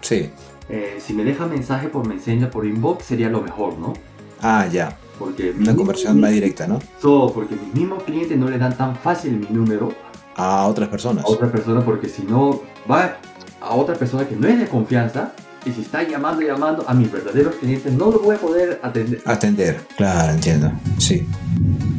sí, 0.02 0.30
eh, 0.70 0.98
si 1.00 1.14
me 1.14 1.24
deja 1.24 1.46
mensaje 1.48 1.88
por 1.88 2.06
Messenger, 2.06 2.50
por 2.50 2.66
inbox, 2.66 3.06
sería 3.06 3.30
lo 3.30 3.42
mejor, 3.42 3.78
¿no? 3.78 3.94
ah, 4.42 4.68
ya, 4.72 4.98
Porque 5.22 5.54
una 5.58 5.76
conversión 5.76 6.20
más 6.20 6.32
directa, 6.32 6.68
¿no? 6.68 6.80
So, 7.02 7.32
porque 7.34 7.56
mis 7.56 7.74
mismos 7.74 8.04
clientes 8.04 8.38
no 8.38 8.50
le 8.50 8.58
dan 8.58 8.76
tan 8.76 8.96
fácil 8.96 9.34
mi 9.40 9.48
número 9.56 9.94
A 10.36 10.66
otras 10.68 10.90
personas. 10.90 11.24
a 11.26 11.28
otra 11.28 11.52
persona 11.52 11.84
porque 11.86 12.08
si 12.10 12.24
no 12.24 12.62
va 12.90 13.18
a 13.62 13.74
otra 13.76 13.96
persona 13.96 14.28
que 14.28 14.36
no 14.36 14.48
es 14.48 14.60
de 14.60 14.68
confianza 14.68 15.34
y 15.66 15.72
si 15.72 15.82
está 15.82 16.02
llamando 16.02 16.42
y 16.42 16.48
llamando 16.48 16.84
a 16.88 16.94
mis 16.96 17.12
verdaderos 17.12 17.56
clientes 17.56 17.94
no 17.94 18.10
lo 18.12 18.20
voy 18.20 18.36
a 18.36 18.40
poder 18.40 18.80
atender. 18.82 19.22
Atender, 19.26 19.80
claro, 19.96 20.34
entiendo, 20.34 20.72
sí. 20.98 21.28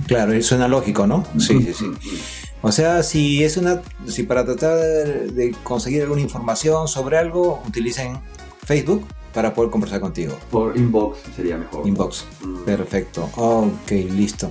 Claro, 0.08 0.34
y 0.34 0.42
suena 0.42 0.66
lógico, 0.66 1.06
¿no? 1.06 1.24
Sí, 1.38 1.62
sí, 1.62 1.72
sí. 1.72 2.20
O 2.60 2.70
sea, 2.72 3.02
si 3.02 3.42
es 3.44 3.56
una, 3.56 3.80
si 4.06 4.24
para 4.24 4.44
tratar 4.44 4.76
de 4.78 5.54
conseguir 5.62 6.02
alguna 6.02 6.20
información 6.20 6.88
sobre 6.88 7.18
algo, 7.18 7.62
utilicen 7.66 8.18
Facebook 8.64 9.04
para 9.32 9.54
poder 9.54 9.70
conversar 9.70 10.00
contigo. 10.00 10.34
Por 10.50 10.76
inbox 10.76 11.18
sería 11.34 11.56
mejor. 11.56 11.86
Inbox. 11.86 12.24
Mm. 12.44 12.64
Perfecto. 12.64 13.28
Ok, 13.36 13.90
listo. 13.90 14.50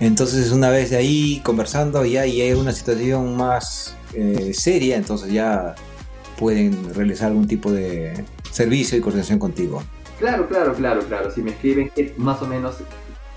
Entonces, 0.00 0.50
una 0.52 0.70
vez 0.70 0.90
de 0.90 0.96
ahí 0.96 1.40
conversando 1.44 2.04
ya 2.04 2.26
y 2.26 2.40
hay 2.40 2.52
una 2.52 2.72
situación 2.72 3.36
más 3.36 3.96
eh, 4.14 4.52
seria, 4.54 4.96
entonces 4.96 5.32
ya 5.32 5.74
pueden 6.38 6.92
realizar 6.94 7.28
algún 7.28 7.46
tipo 7.46 7.70
de 7.70 8.24
servicio 8.50 8.98
y 8.98 9.00
coordinación 9.00 9.38
contigo. 9.38 9.82
Claro, 10.18 10.48
claro, 10.48 10.74
claro, 10.74 11.02
claro. 11.02 11.30
Si 11.30 11.42
me 11.42 11.50
escriben 11.50 11.90
qué- 11.94 12.14
más 12.16 12.40
o 12.42 12.46
menos 12.46 12.76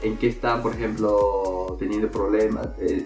en 0.01 0.17
qué 0.17 0.27
están, 0.27 0.61
por 0.61 0.73
ejemplo, 0.73 1.75
teniendo 1.79 2.11
problemas, 2.11 2.67
eh, 2.79 3.05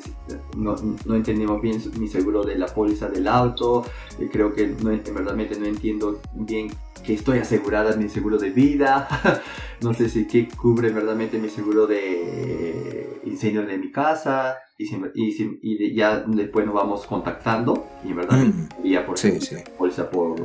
no, 0.57 0.75
no 1.05 1.15
entendemos 1.15 1.61
bien 1.61 1.81
mi 1.97 2.07
seguro 2.07 2.43
de 2.43 2.57
la 2.57 2.65
póliza 2.67 3.07
del 3.07 3.27
auto, 3.27 3.85
eh, 4.19 4.27
creo 4.31 4.53
que 4.53 4.67
no, 4.67 4.91
en 4.91 5.01
verdad 5.15 5.35
no 5.35 5.65
entiendo 5.65 6.19
bien 6.33 6.69
que 7.03 7.13
estoy 7.13 7.39
asegurada 7.39 7.93
en 7.93 7.99
mi 7.99 8.09
seguro 8.09 8.37
de 8.37 8.49
vida, 8.49 9.07
no 9.81 9.93
sé 9.93 10.09
si 10.09 10.25
qué 10.27 10.47
cubre 10.47 10.89
verdaderamente 10.89 11.37
mi 11.39 11.49
seguro 11.49 11.87
de 11.87 13.19
incendio 13.25 13.65
de 13.65 13.77
mi 13.77 13.91
casa, 13.91 14.57
y, 14.77 14.85
si- 14.85 15.01
y 15.15 15.31
si- 15.31 15.59
y 15.61 15.93
ya 15.95 16.19
después 16.27 16.65
nos 16.65 16.75
vamos 16.75 17.05
contactando, 17.05 17.87
y 18.05 18.09
en 18.09 18.15
verdad 18.15 18.37
Mm. 18.37 18.69
envía 18.77 19.05
por 19.05 19.17
Sí, 19.17 19.39
sí. 19.41 19.57
póliza 19.77 20.09
por 20.09 20.35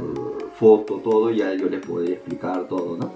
foto, 0.59 0.97
todo, 0.97 1.31
ya 1.31 1.55
yo 1.55 1.69
les 1.69 1.85
podría 1.85 2.15
explicar 2.15 2.67
todo, 2.69 2.97
¿no? 2.97 3.13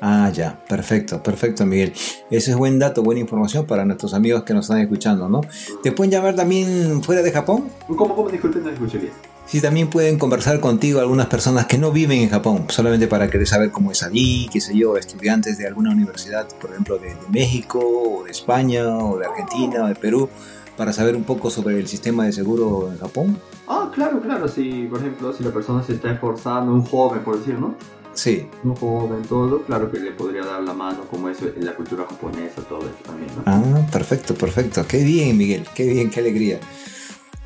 Ah, 0.00 0.30
ya, 0.32 0.58
perfecto, 0.68 1.22
perfecto, 1.22 1.64
Miguel. 1.64 1.92
Ese 2.30 2.50
es 2.50 2.56
buen 2.56 2.78
dato, 2.78 3.02
buena 3.02 3.20
información 3.20 3.66
para 3.66 3.84
nuestros 3.84 4.14
amigos 4.14 4.44
que 4.44 4.54
nos 4.54 4.66
están 4.66 4.80
escuchando, 4.80 5.28
¿no? 5.28 5.40
¿Te 5.82 5.92
pueden 5.92 6.10
llamar 6.10 6.34
también 6.34 7.02
fuera 7.02 7.22
de 7.22 7.32
Japón? 7.32 7.68
¿Cómo, 7.86 8.14
cómo? 8.14 8.28
Disculpen, 8.28 8.64
no 8.64 8.70
escuché 8.70 8.98
bien. 8.98 9.12
Sí, 9.46 9.60
también 9.60 9.88
pueden 9.88 10.18
conversar 10.18 10.58
contigo 10.58 10.98
algunas 10.98 11.28
personas 11.28 11.66
que 11.66 11.78
no 11.78 11.92
viven 11.92 12.18
en 12.20 12.28
Japón, 12.28 12.66
solamente 12.68 13.06
para 13.06 13.30
querer 13.30 13.46
saber 13.46 13.70
cómo 13.70 13.92
es 13.92 14.02
allí, 14.02 14.48
qué 14.52 14.60
sé 14.60 14.76
yo, 14.76 14.96
estudiantes 14.96 15.56
de 15.56 15.68
alguna 15.68 15.92
universidad, 15.92 16.48
por 16.60 16.70
ejemplo, 16.70 16.98
de, 16.98 17.10
de 17.10 17.28
México, 17.30 17.78
o 17.78 18.24
de 18.24 18.32
España, 18.32 18.88
o 18.88 19.16
de 19.18 19.26
Argentina, 19.26 19.84
o 19.84 19.86
de 19.86 19.94
Perú, 19.94 20.28
para 20.76 20.92
saber 20.92 21.14
un 21.14 21.22
poco 21.22 21.50
sobre 21.50 21.78
el 21.78 21.86
sistema 21.86 22.24
de 22.24 22.32
seguro 22.32 22.90
en 22.90 22.98
Japón. 22.98 23.38
Ah, 23.68 23.90
claro, 23.94 24.20
claro. 24.20 24.48
Si, 24.48 24.88
por 24.90 24.98
ejemplo, 24.98 25.32
si 25.32 25.44
la 25.44 25.52
persona 25.52 25.80
se 25.82 25.94
está 25.94 26.10
esforzando, 26.10 26.72
un 26.72 26.84
joven, 26.84 27.20
por 27.20 27.38
decir, 27.38 27.54
¿no? 27.54 27.76
Sí, 28.16 28.48
Un 28.64 28.74
joven, 28.74 29.22
todo, 29.28 29.62
claro 29.62 29.90
que 29.90 29.98
le 30.00 30.10
podría 30.10 30.44
dar 30.44 30.62
la 30.62 30.72
mano, 30.72 31.02
como 31.10 31.28
eso 31.28 31.46
en 31.54 31.64
la 31.66 31.74
cultura 31.76 32.04
japonesa, 32.08 32.62
todo 32.62 32.80
eso 32.80 32.96
también, 33.04 33.30
¿no? 33.36 33.42
Ah, 33.44 33.86
perfecto, 33.92 34.34
perfecto. 34.34 34.84
Qué 34.88 35.04
bien, 35.04 35.36
Miguel, 35.36 35.64
qué 35.74 35.84
bien, 35.86 36.10
qué 36.10 36.20
alegría. 36.20 36.58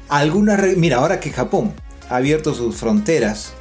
Algunas, 0.09 0.61
re- 0.61 0.77
mira, 0.77 0.99
ahora 0.99 1.21
que 1.21 1.31
Japón 1.31 1.73
ha 2.09 2.17
abierto 2.17 2.55
sus 2.55 2.77
fronteras 2.77 3.53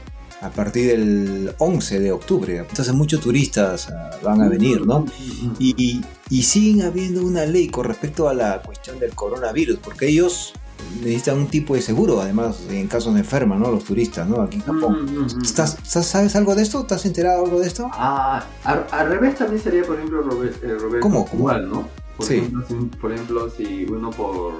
a 0.42 0.50
partir 0.52 0.88
del 0.92 1.54
11 1.58 2.00
de 2.00 2.12
octubre, 2.12 2.58
entonces 2.58 2.94
muchos 2.94 3.20
turistas 3.22 3.90
ah, 3.90 4.12
van 4.24 4.42
a 4.42 4.48
venir, 4.48 4.86
¿no? 4.86 5.06
Y, 5.60 5.74
y- 5.78 6.02
y 6.30 6.44
siguen 6.44 6.84
habiendo 6.86 7.24
una 7.24 7.46
ley 7.46 7.68
con 7.70 7.86
respecto 7.86 8.30
a 8.30 8.34
la 8.36 8.62
cuestión 8.62 9.00
del 9.00 9.16
coronavirus, 9.16 9.80
porque 9.84 10.08
ellos 10.08 10.54
necesitan 11.02 11.38
un 11.40 11.48
tipo 11.48 11.76
de 11.76 11.82
seguro, 11.82 12.22
además, 12.22 12.62
en 12.70 12.88
casos 12.88 13.14
de 13.14 13.22
enferma, 13.22 13.56
¿no? 13.56 13.72
Los 13.72 13.84
turistas, 13.84 14.28
¿no? 14.28 14.42
Aquí 14.42 14.56
en 14.58 14.64
Japón. 14.64 15.06
Mm, 15.06 15.10
mm, 15.10 15.20
mm, 15.20 15.38
mm. 15.38 15.42
¿Estás, 15.44 15.78
estás- 15.84 16.08
¿Sabes 16.08 16.36
algo 16.36 16.56
de 16.56 16.64
esto? 16.64 16.82
¿Estás 16.82 17.06
enterado 17.06 17.46
algo 17.46 17.60
de 17.60 17.68
esto? 17.68 17.90
Ah, 17.94 18.44
al, 18.64 18.86
al 18.92 19.10
revés 19.10 19.36
también 19.36 19.62
sería, 19.62 19.84
por 19.84 19.96
ejemplo, 19.98 20.22
Robert, 20.22 20.64
eh, 20.64 20.76
Roberto, 20.78 21.00
¿Cómo? 21.02 21.26
¿Cómo? 21.26 21.40
igual, 21.40 21.70
¿no? 21.70 21.88
Por, 22.18 22.26
Sí. 22.26 22.36
ejemplo, 22.36 22.64
si, 22.68 22.74
un- 22.74 22.90
por 22.90 23.12
ejemplo, 23.12 23.50
si 23.50 23.86
uno 23.90 24.10
por... 24.12 24.54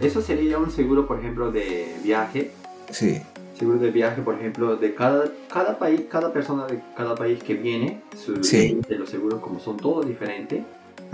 Eso 0.00 0.20
sería 0.20 0.58
un 0.58 0.70
seguro, 0.70 1.06
por 1.06 1.18
ejemplo, 1.20 1.50
de 1.52 1.94
viaje, 2.02 2.50
Sí. 2.90 3.20
Seguro 3.58 3.78
de 3.78 3.90
viaje, 3.92 4.20
por 4.20 4.34
ejemplo, 4.34 4.76
de 4.76 4.94
cada, 4.96 5.26
cada 5.52 5.78
país, 5.78 6.02
cada 6.10 6.32
persona 6.32 6.66
de 6.66 6.80
cada 6.96 7.14
país 7.14 7.40
que 7.42 7.54
viene, 7.54 8.02
su 8.16 8.42
Sí. 8.42 8.80
de 8.88 8.98
los 8.98 9.08
seguros, 9.08 9.40
como 9.40 9.60
son 9.60 9.76
todos 9.76 10.06
diferentes, 10.08 10.64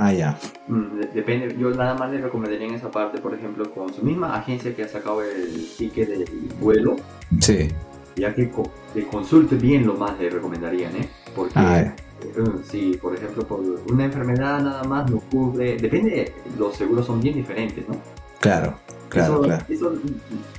Ah, 0.03 0.13
ya. 0.15 0.39
mm, 0.67 0.99
de- 0.99 1.07
depende, 1.09 1.55
yo 1.59 1.69
nada 1.71 1.95
más 1.95 2.11
le 2.11 2.23
recomendaría 2.23 2.67
en 2.67 2.75
esa 2.75 2.91
parte, 2.91 3.21
por 3.21 3.35
ejemplo, 3.35 3.71
con 3.71 3.93
su 3.93 4.03
misma 4.03 4.35
agencia 4.35 4.75
que 4.75 4.83
ha 4.85 4.89
sacado 4.89 5.21
el 5.23 5.69
ticket 5.77 6.09
del 6.09 6.25
vuelo, 6.59 6.97
Sí. 7.39 7.69
ya 8.17 8.35
que, 8.35 8.49
co- 8.51 8.71
que 8.95 9.05
consulte 9.07 9.57
bien 9.57 9.87
lo 9.87 9.95
más 9.95 10.19
le 10.19 10.31
recomendarían, 10.31 10.97
¿eh? 10.97 11.09
Porque 11.37 11.53
Ah, 11.57 11.83
ya. 11.85 11.97
eh, 12.27 12.45
si, 12.65 12.97
por 12.97 13.15
ejemplo, 13.15 13.47
por 13.47 13.61
una 13.61 14.05
enfermedad 14.07 14.63
nada 14.63 14.85
más 14.85 15.11
no 15.11 15.19
cubre, 15.21 15.77
depende, 15.77 16.33
los 16.59 16.77
seguros 16.77 17.05
son 17.07 17.21
bien 17.21 17.35
diferentes, 17.35 17.87
¿no? 17.87 17.97
Claro, 18.41 18.73
claro, 19.11 19.35
eso, 19.35 19.43
claro. 19.43 19.65
eso- 19.69 19.93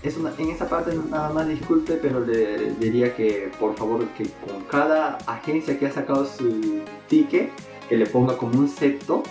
eso 0.04 0.32
en 0.38 0.50
esa 0.52 0.70
parte 0.70 0.92
nada 1.10 1.34
más 1.34 1.48
disculpe, 1.48 1.94
pero 2.00 2.20
le 2.20 2.74
diría 2.80 3.16
que 3.16 3.50
por 3.60 3.76
favor 3.76 4.06
que 4.16 4.26
con 4.46 4.62
cada 4.70 5.18
agencia 5.26 5.80
que 5.80 5.88
ha 5.88 5.92
sacado 5.92 6.26
su 6.28 6.82
ticket, 7.08 7.50
que 7.92 7.98
le 7.98 8.06
ponga 8.06 8.38
como 8.38 8.58
un 8.58 8.70
septo 8.70 9.22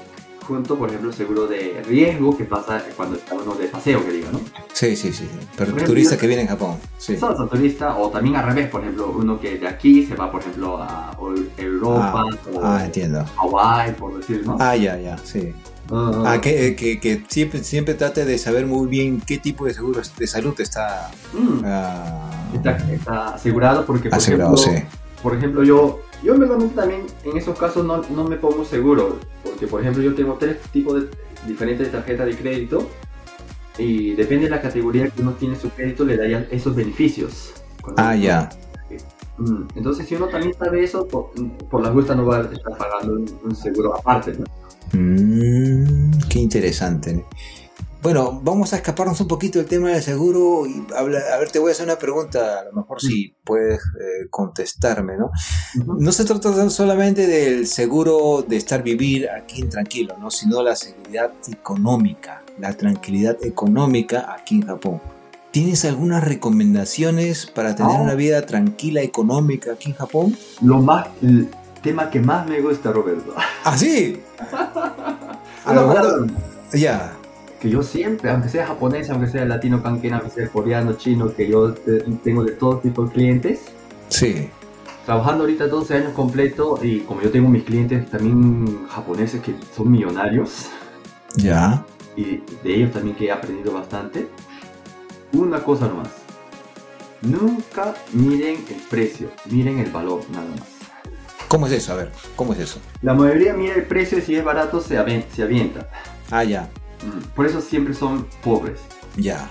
junto, 0.47 0.77
por 0.77 0.91
ejemplo, 0.91 1.11
seguro 1.15 1.47
de 1.47 1.83
riesgo 1.87 2.37
que 2.37 2.45
pasa 2.45 2.85
cuando 2.95 3.17
está 3.17 3.35
uno 3.35 3.55
de 3.55 3.69
paseo, 3.69 4.05
que 4.05 4.13
diga, 4.13 4.29
¿no? 4.31 4.41
Sí, 4.75 4.95
sí, 4.97 5.15
sí. 5.15 5.27
Pero 5.57 5.75
ejemplo, 5.75 6.19
que 6.19 6.27
vienen 6.27 6.47
a 6.47 6.51
Japón. 6.51 6.77
Sí. 6.99 7.17
Sos 7.17 7.41
un 7.41 7.49
turista, 7.49 7.97
o 7.97 8.11
también 8.11 8.37
al 8.37 8.45
revés, 8.45 8.69
por 8.69 8.83
ejemplo, 8.83 9.15
uno 9.17 9.41
que 9.41 9.57
de 9.57 9.67
aquí 9.67 10.05
se 10.05 10.15
va, 10.15 10.31
por 10.31 10.43
ejemplo, 10.43 10.77
a 10.77 11.17
Europa 11.57 12.25
o 12.53 12.61
Ah, 12.63 12.85
entiendo. 12.85 13.25
Hawaii, 13.39 13.93
por 13.95 14.19
decir, 14.19 14.43
¿no? 14.45 14.59
Ah, 14.61 14.77
ya, 14.77 14.99
ya, 14.99 15.17
sí. 15.17 15.55
Ah, 15.91 16.25
Ah, 16.27 16.41
que, 16.43 16.77
que, 16.77 17.01
que 17.01 17.25
siempre, 17.29 17.65
siempre 17.65 17.95
trate 17.95 18.27
de 18.27 18.37
saber 18.37 18.67
muy 18.67 18.89
bien 18.89 19.23
qué 19.23 19.39
tipo 19.39 19.65
de 19.65 19.73
seguro 19.73 20.03
de 20.19 20.27
salud 20.27 20.55
está, 20.61 21.11
ah, 21.65 22.31
está, 22.55 22.77
está 22.93 23.35
asegurado 23.37 23.87
porque, 23.87 24.11
por 24.11 24.19
asegurado, 24.19 24.55
sí. 24.59 24.73
Por 25.23 25.35
ejemplo, 25.37 25.63
yo, 25.63 26.01
yo 26.23 26.35
en 26.35 26.41
verdad 26.41 26.59
también 26.75 27.03
en 27.25 27.37
esos 27.37 27.59
casos 27.59 27.85
no, 27.85 28.03
no 28.15 28.25
me 28.25 28.37
pongo 28.37 28.65
seguro, 28.65 29.19
porque 29.45 29.67
por 29.67 29.81
ejemplo 29.81 30.03
yo 30.03 30.15
tengo 30.15 30.35
tres 30.35 30.59
tipos 30.73 31.03
de 31.03 31.09
diferentes 31.47 31.87
de 31.87 31.93
tarjetas 31.93 32.27
de 32.27 32.37
crédito 32.37 32.89
y 33.79 34.13
depende 34.15 34.45
de 34.45 34.51
la 34.51 34.61
categoría 34.61 35.09
que 35.09 35.23
uno 35.23 35.33
tiene 35.33 35.57
su 35.57 35.71
crédito 35.71 36.05
le 36.05 36.17
darían 36.17 36.47
esos 36.51 36.75
beneficios. 36.75 37.53
Ah, 37.97 38.15
ya. 38.15 38.51
Mm, 39.39 39.63
Entonces 39.75 40.07
si 40.07 40.15
uno 40.17 40.27
también 40.29 40.55
sabe 40.55 40.85
eso, 40.85 41.07
por, 41.09 41.31
por 41.71 41.83
la 41.83 41.91
justa 41.91 42.15
no 42.15 42.27
va 42.27 42.39
a 42.39 42.43
estar 42.43 42.77
pagando 42.77 43.15
un, 43.15 43.39
un 43.43 43.57
seguro 43.57 43.97
aparte. 43.97 44.35
¿no? 44.35 44.45
Mm, 44.93 46.11
qué 46.29 46.39
interesante. 46.41 47.25
Bueno, 48.03 48.41
vamos 48.43 48.73
a 48.73 48.77
escaparnos 48.77 49.21
un 49.21 49.29
poquito 49.29 49.59
del 49.59 49.69
tema 49.69 49.91
del 49.91 50.03
seguro 50.03 50.67
y 50.67 50.87
habla- 50.97 51.21
a 51.35 51.39
ver, 51.39 51.51
te 51.51 51.59
voy 51.59 51.69
a 51.69 51.73
hacer 51.73 51.85
una 51.85 51.99
pregunta, 51.99 52.61
a 52.61 52.65
lo 52.65 52.73
mejor 52.73 52.99
si 52.99 53.35
puedes 53.45 53.79
eh, 53.79 54.27
contestarme, 54.31 55.19
¿no? 55.19 55.31
No 55.99 56.11
se 56.11 56.25
trata 56.25 56.71
solamente 56.71 57.27
del 57.27 57.67
seguro 57.67 58.43
de 58.47 58.57
estar 58.57 58.83
vivir 58.83 59.29
aquí 59.29 59.65
tranquilo, 59.65 60.15
¿no? 60.19 60.31
Sino 60.31 60.63
la 60.63 60.77
seguridad 60.77 61.31
económica, 61.53 62.43
la 62.59 62.73
tranquilidad 62.75 63.37
económica 63.45 64.35
aquí 64.35 64.55
en 64.57 64.63
Japón. 64.67 65.01
¿Tienes 65.51 65.85
algunas 65.85 66.25
recomendaciones 66.25 67.45
para 67.47 67.75
tener 67.75 67.97
Ah. 67.97 68.01
una 68.03 68.15
vida 68.15 68.47
tranquila 68.47 69.03
económica 69.03 69.73
aquí 69.73 69.91
en 69.91 69.97
Japón? 69.97 70.37
Lo 70.63 70.79
más, 70.81 71.07
el 71.21 71.51
tema 71.83 72.09
que 72.09 72.21
más 72.21 72.47
me 72.49 72.63
gusta, 72.63 72.93
Roberto. 72.93 73.35
¡Ah, 73.65 73.77
sí! 73.77 74.23
A 75.67 75.75
lo 75.75 75.87
mejor, 75.89 76.27
ya, 76.73 77.13
que 77.61 77.69
yo 77.71 77.83
siempre, 77.83 78.31
aunque 78.31 78.49
sea 78.49 78.67
japonés, 78.67 79.11
aunque 79.11 79.27
sea 79.29 79.45
latino, 79.45 79.83
canquena, 79.83 80.19
aunque 80.19 80.31
sea 80.35 80.49
coreano, 80.49 80.95
chino, 80.95 81.33
que 81.35 81.49
yo 81.49 81.73
te- 81.75 82.01
tengo 82.25 82.43
de 82.43 82.53
todo 82.53 82.79
tipo 82.79 83.05
de 83.05 83.13
clientes, 83.13 83.61
sí, 84.09 84.49
trabajando 85.07 85.45
ahorita 85.45 85.67
12 85.67 85.95
años 85.97 86.13
completo 86.15 86.79
y 86.83 87.01
como 87.01 87.21
yo 87.23 87.31
tengo 87.31 87.49
mis 87.49 87.65
clientes 87.65 88.09
también 88.11 88.87
japoneses 88.89 89.41
que 89.43 89.55
son 89.77 89.91
millonarios 89.91 90.67
ya, 91.37 91.85
y 92.17 92.43
de 92.63 92.75
ellos 92.75 92.93
también 92.93 93.15
que 93.17 93.27
he 93.27 93.31
aprendido 93.33 93.73
bastante, 93.73 94.27
una 95.33 95.63
cosa 95.63 95.87
nomás, 95.87 96.09
nunca 97.23 97.95
miren 98.13 98.65
el 98.69 98.83
precio, 98.89 99.31
miren 99.51 99.79
el 99.79 99.91
valor 99.91 100.23
nada 100.33 100.47
más. 100.51 100.69
¿Cómo 101.49 101.67
es 101.67 101.73
eso? 101.73 101.93
A 101.93 101.97
ver, 101.97 102.13
¿cómo 102.37 102.53
es 102.53 102.61
eso? 102.61 102.79
La 103.03 103.13
mayoría 103.13 103.53
mira 103.55 103.75
el 103.75 103.85
precio 103.85 104.19
y 104.19 104.23
si 104.23 104.37
es 104.37 104.45
barato 104.45 104.81
se, 104.81 104.97
avienta. 104.97 105.89
Ah, 106.31 106.45
ya, 106.45 106.69
Por 107.35 107.47
eso 107.47 107.61
siempre 107.61 107.95
son 107.95 108.27
pobres. 108.43 108.81
ya, 109.17 109.51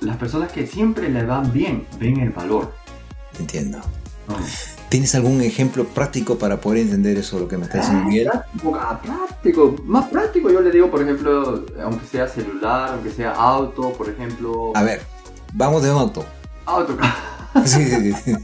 Las 0.00 0.16
personas 0.16 0.50
que 0.52 0.66
siempre 0.66 1.08
le 1.08 1.24
van 1.24 1.52
bien 1.52 1.86
ven 1.98 2.18
el 2.20 2.30
valor. 2.30 2.72
entiendo. 3.38 3.78
Mm. 4.26 4.34
¿Tienes 4.88 5.14
algún 5.14 5.42
ejemplo 5.42 5.84
práctico 5.84 6.38
para 6.38 6.60
poder 6.60 6.78
entender 6.80 7.18
eso, 7.18 7.38
lo 7.38 7.46
que 7.46 7.58
me 7.58 7.64
está 7.66 7.78
diciendo 7.78 8.04
Miguel? 8.06 8.28
Práctico, 8.28 8.74
ah, 8.80 9.00
práctico, 9.02 9.76
más 9.84 10.06
práctico 10.08 10.50
yo 10.50 10.60
le 10.62 10.70
digo, 10.70 10.90
por 10.90 11.02
ejemplo, 11.02 11.66
aunque 11.82 12.06
sea 12.06 12.26
celular, 12.26 12.92
aunque 12.94 13.10
sea 13.10 13.32
auto, 13.32 13.92
por 13.92 14.08
ejemplo, 14.08 14.72
A 14.74 14.82
ver, 14.82 15.02
vamos 15.52 15.82
de 15.82 15.90
un 15.92 15.98
auto. 15.98 16.24
auto. 16.66 16.96
Sí, 17.64 17.84
sí, 17.86 18.12
sí. 18.12 18.34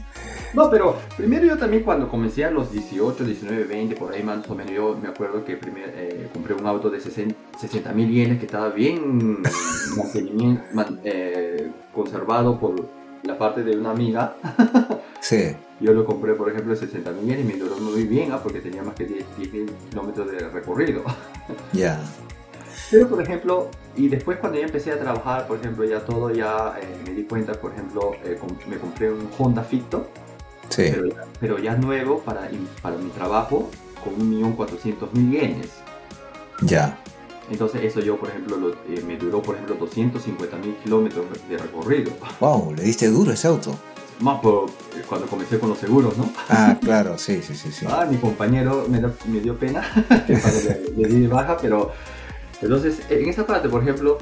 No, 0.55 0.69
pero 0.69 0.95
primero 1.17 1.45
yo 1.45 1.57
también 1.57 1.83
cuando 1.83 2.07
comencé 2.07 2.45
a 2.45 2.51
los 2.51 2.71
18, 2.71 3.25
19, 3.25 3.63
20, 3.65 3.95
por 3.95 4.13
ahí 4.13 4.23
más 4.23 4.47
o 4.49 4.55
menos, 4.55 4.71
yo 4.73 4.97
me 5.01 5.09
acuerdo 5.09 5.43
que 5.43 5.57
primero 5.57 5.87
eh, 5.93 6.29
compré 6.33 6.53
un 6.53 6.65
auto 6.65 6.89
de 6.89 6.99
60 7.01 7.91
mil 7.93 8.09
yenes 8.09 8.39
que 8.39 8.45
estaba 8.45 8.69
bien 8.69 9.41
man- 10.73 10.99
eh, 11.03 11.71
conservado 11.93 12.59
por 12.59 12.75
la 13.23 13.37
parte 13.37 13.63
de 13.63 13.77
una 13.77 13.91
amiga. 13.91 14.35
Sí, 15.21 15.55
Yo 15.79 15.91
lo 15.93 16.05
compré, 16.05 16.35
por 16.35 16.49
ejemplo, 16.51 16.69
de 16.71 16.77
60 16.77 17.11
mil 17.13 17.25
yenes 17.25 17.39
y 17.45 17.47
me 17.47 17.57
duró 17.57 17.77
muy 17.77 18.03
bien, 18.03 18.31
ah, 18.31 18.39
porque 18.43 18.59
tenía 18.59 18.83
más 18.83 18.93
que 18.93 19.05
10 19.05 19.25
mil 19.39 19.71
kilómetros 19.89 20.29
de 20.29 20.37
recorrido. 20.49 21.01
ya. 21.73 21.99
Pero, 22.91 23.07
por 23.09 23.19
ejemplo, 23.23 23.69
y 23.95 24.07
después 24.07 24.37
cuando 24.37 24.59
ya 24.59 24.65
empecé 24.67 24.91
a 24.91 24.99
trabajar, 24.99 25.47
por 25.47 25.57
ejemplo, 25.57 25.83
ya 25.83 26.05
todo, 26.05 26.29
ya 26.29 26.75
eh, 26.79 26.85
me 27.07 27.13
di 27.15 27.23
cuenta, 27.23 27.53
por 27.53 27.71
ejemplo, 27.73 28.11
eh, 28.23 28.37
me 28.69 28.77
compré 28.77 29.11
un 29.11 29.27
Honda 29.39 29.63
Ficto, 29.63 30.09
Sí, 30.69 30.83
pero, 30.91 31.05
ya- 31.07 31.25
pero 31.39 31.59
ya 31.59 31.75
nuevo 31.75 32.19
para, 32.19 32.49
para 32.81 32.97
mi 32.97 33.09
trabajo, 33.11 33.69
con 34.03 34.13
1.400.000 34.29 35.31
yenes. 35.31 35.69
ya. 36.61 36.97
Entonces 37.51 37.83
eso 37.83 37.99
yo, 37.99 38.17
por 38.17 38.29
ejemplo, 38.29 38.57
lo- 38.57 38.71
eh, 38.89 39.03
me 39.05 39.17
duró, 39.17 39.39
por 39.41 39.53
ejemplo, 39.55 39.75
250.000 39.77 40.75
kilómetros 40.83 41.25
de 41.47 41.57
recorrido. 41.59 42.11
Wow, 42.39 42.73
le 42.75 42.81
diste 42.83 43.07
duro 43.07 43.31
ese 43.31 43.47
auto. 43.47 43.77
Más 44.19 44.39
por 44.39 44.69
eh, 44.97 45.03
cuando 45.07 45.27
comencé 45.27 45.59
con 45.59 45.69
los 45.69 45.77
seguros, 45.77 46.17
¿no? 46.17 46.27
Ah, 46.49 46.75
claro, 46.81 47.17
sí, 47.19 47.41
sí, 47.43 47.53
sí, 47.53 47.71
sí. 47.71 47.85
Ah, 47.87 48.07
mi 48.09 48.17
compañero 48.17 48.85
me, 48.89 48.99
da- 48.99 49.13
me 49.27 49.41
dio 49.41 49.55
pena 49.59 49.83
le, 50.27 50.91
le 50.97 51.07
di 51.07 51.27
baja, 51.27 51.57
pero 51.57 51.91
entonces 52.61 53.01
en 53.09 53.29
esa 53.29 53.45
parte, 53.45 53.69
por 53.69 53.83
ejemplo, 53.83 54.17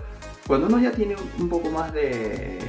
cuando 0.48 0.68
uno 0.68 0.80
ya 0.80 0.92
tiene 0.92 1.16
un 1.40 1.48
poco 1.48 1.70
más 1.70 1.94
de 1.94 2.60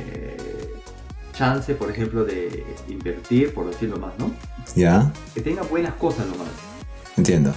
chance, 1.35 1.75
por 1.75 1.91
ejemplo, 1.91 2.25
de 2.25 2.65
invertir, 2.89 3.53
por 3.53 3.67
decirlo 3.69 3.99
más, 3.99 4.13
¿no? 4.19 4.31
Ya, 4.75 5.13
Que 5.35 5.41
tenga 5.41 5.63
buenas 5.63 5.95
cosas 5.95 6.27
nomás. 6.27 6.49
entiendo. 7.17 7.53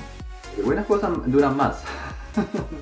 Que 0.55 0.61
buenas 0.63 0.85
cosas 0.85 1.11
duran 1.27 1.55
más. 1.55 1.77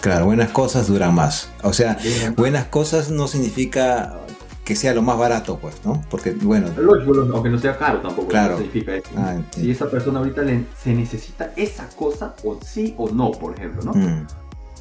Claro, 0.02 0.26
buenas 0.26 0.50
cosas 0.52 0.88
duran 0.88 1.14
más. 1.16 1.50
O 1.64 1.72
sea, 1.74 1.98
buenas 2.36 2.66
cosas 2.66 3.10
no 3.12 3.28
significa 3.28 4.14
que 4.66 4.76
sea 4.76 4.94
lo 4.94 5.02
más 5.04 5.18
barato, 5.18 5.60
pues, 5.60 5.76
¿no? 5.86 6.02
Porque, 6.10 6.32
bueno, 6.32 6.68
Lógico, 6.78 7.14
aunque 7.34 7.50
no 7.50 7.60
sea 7.60 7.78
caro 7.78 8.00
tampoco 8.02 8.28
Claro. 8.30 8.54
no 8.54 8.58
significa 8.58 8.96
eso. 8.96 9.10
ah, 9.16 9.36
Si 9.52 9.70
esa 9.72 9.90
persona 9.90 10.20
ahorita 10.20 10.42
le- 10.42 10.66
se 10.84 10.94
necesita 10.94 11.52
esa 11.56 11.88
cosa, 11.96 12.36
o 12.44 12.58
sí 12.66 12.96
o 12.98 13.10
no, 13.10 13.32
por 13.32 13.54
ejemplo, 13.56 13.84
¿no? 13.84 13.94
Mm, 13.94 14.26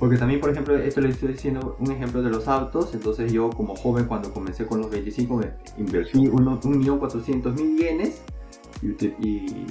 Porque 0.05 0.19
también, 0.19 0.39
por 0.39 0.51
ejemplo, 0.51 0.77
esto 0.77 1.01
le 1.01 1.09
estoy 1.09 1.33
diciendo 1.33 1.77
un 1.81 1.91
ejemplo 1.91 2.21
de 2.23 2.29
los 2.29 2.47
autos. 2.47 2.93
Entonces, 2.93 3.33
yo, 3.33 3.49
como 3.49 3.75
joven, 3.75 4.05
cuando 4.05 4.31
comencé 4.35 4.67
con 4.67 4.83
los 4.83 4.91
25, 4.91 5.35
me 5.39 5.53
invertí 5.79 6.29
uno- 6.29 6.61
1.400.000 6.61 7.79
yenes 7.79 8.21
y, 8.83 8.89
y 9.27 9.67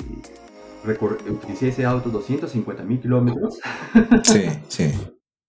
utilicé 1.29 1.67
ese 1.67 1.85
auto 1.85 2.09
250.000 2.09 2.99
kilómetros. 2.99 3.59
sí, 4.23 4.45
sí. 4.69 4.91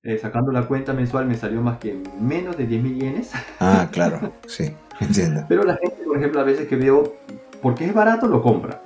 Eh, 0.03 0.19
sacando 0.19 0.53
la 0.53 0.69
cuenta 0.69 0.93
mensual, 0.93 1.25
me 1.25 1.35
salió 1.35 1.63
más 1.63 1.79
que 1.79 1.99
menos 2.21 2.59
de 2.59 2.69
10.000 2.69 3.01
yenes. 3.01 3.31
Ah, 3.61 3.89
claro, 3.91 4.35
sí, 4.47 4.71
entiendo. 5.01 5.47
Pero 5.49 5.63
la 5.65 5.79
gente, 5.79 6.05
por 6.05 6.19
ejemplo, 6.19 6.41
a 6.43 6.45
veces 6.45 6.69
que 6.69 6.77
veo, 6.77 7.17
porque 7.63 7.87
es 7.87 7.95
barato, 7.95 8.27
lo 8.27 8.43
compra. 8.43 8.83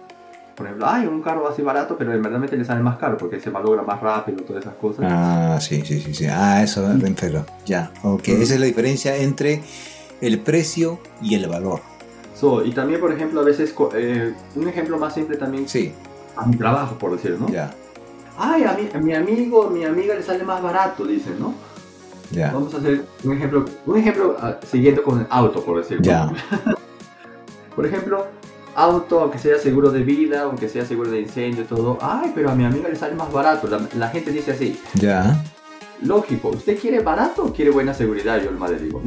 Por 0.59 0.67
ejemplo, 0.67 0.89
hay 0.89 1.07
un 1.07 1.23
carro 1.23 1.47
así 1.49 1.63
barato, 1.63 1.97
pero 1.97 2.13
en 2.13 2.21
verdad 2.21 2.41
le 2.51 2.65
sale 2.65 2.83
más 2.83 2.97
caro 2.99 3.17
porque 3.17 3.39
se 3.39 3.49
malogra 3.49 3.83
más 3.83 4.01
rápido, 4.01 4.43
todas 4.43 4.65
esas 4.65 4.75
cosas. 4.75 5.07
Ah, 5.09 5.57
sí, 5.61 5.83
sí, 5.87 6.01
sí, 6.01 6.13
sí. 6.13 6.27
Ah, 6.29 6.65
eso, 6.65 6.85
pero 7.21 7.47
ya. 7.65 7.93
Ok, 8.03 8.27
esa 8.27 8.55
es 8.55 8.61
la 8.61 8.67
diferencia 8.67 9.17
entre 9.17 9.63
el 10.21 10.41
precio 10.41 10.99
y 11.23 11.37
el 11.37 11.47
valor. 11.47 11.81
So, 12.35 12.65
y 12.65 12.73
también, 12.73 13.01
por 13.01 13.13
ejemplo, 13.13 13.41
a 13.41 13.45
veces, 13.45 13.73
eh, 13.95 14.35
un 14.57 14.69
ejemplo 14.69 14.99
más 14.99 15.15
simple 15.15 15.37
también, 15.37 15.69
Sí, 15.69 15.93
a 16.37 16.45
mi 16.45 16.57
trabajo, 16.57 16.99
por 16.99 17.13
decirlo, 17.13 17.39
¿no? 17.39 17.49
ya. 17.51 17.73
Ay, 18.37 18.65
a, 18.65 18.73
mi, 18.73 18.89
a 18.93 18.99
mi 18.99 19.15
amigo, 19.15 19.65
a 19.65 19.71
mi 19.71 19.85
amiga 19.85 20.17
le 20.17 20.25
sale 20.25 20.43
más 20.43 20.61
barato, 20.61 21.05
dicen, 21.07 21.39
¿no? 21.39 21.55
Ya. 22.33 22.51
Vamos 22.53 22.75
a 22.75 22.79
hacer 22.79 23.05
un 23.23 23.33
ejemplo, 23.33 23.65
un 23.87 23.97
ejemplo 23.97 24.37
ah, 24.41 24.57
siguiendo 24.69 25.05
con 25.05 25.21
el 25.21 25.27
auto, 25.31 25.65
por 25.65 25.79
decirlo. 25.79 26.03
Ya. 26.03 26.33
Por 27.77 27.87
ejemplo, 27.87 28.27
auto, 28.79 29.21
aunque 29.21 29.39
sea 29.39 29.59
seguro 29.59 29.91
de 29.91 30.03
vida, 30.03 30.43
aunque 30.43 30.69
sea 30.69 30.85
seguro 30.85 31.11
de 31.11 31.21
incendio, 31.21 31.65
todo. 31.65 31.99
Ay, 32.01 32.33
pero 32.35 32.51
a 32.51 32.55
mi 32.55 32.65
amiga 32.65 32.89
le 32.89 32.97
sale 32.97 33.15
más 33.15 33.33
barato. 33.33 33.67
La, 33.67 33.81
la 33.97 34.09
gente 34.09 34.31
dice 34.31 34.53
así. 34.53 34.81
Ya. 34.95 35.43
Lógico, 36.01 36.51
¿usted 36.51 36.79
quiere 36.79 37.01
barato 37.01 37.45
o 37.45 37.53
quiere 37.53 37.73
buena 37.73 37.93
seguridad? 37.93 38.41
Yo 38.41 38.51
el 38.51 38.73
le 38.73 38.79
digo. 38.79 39.03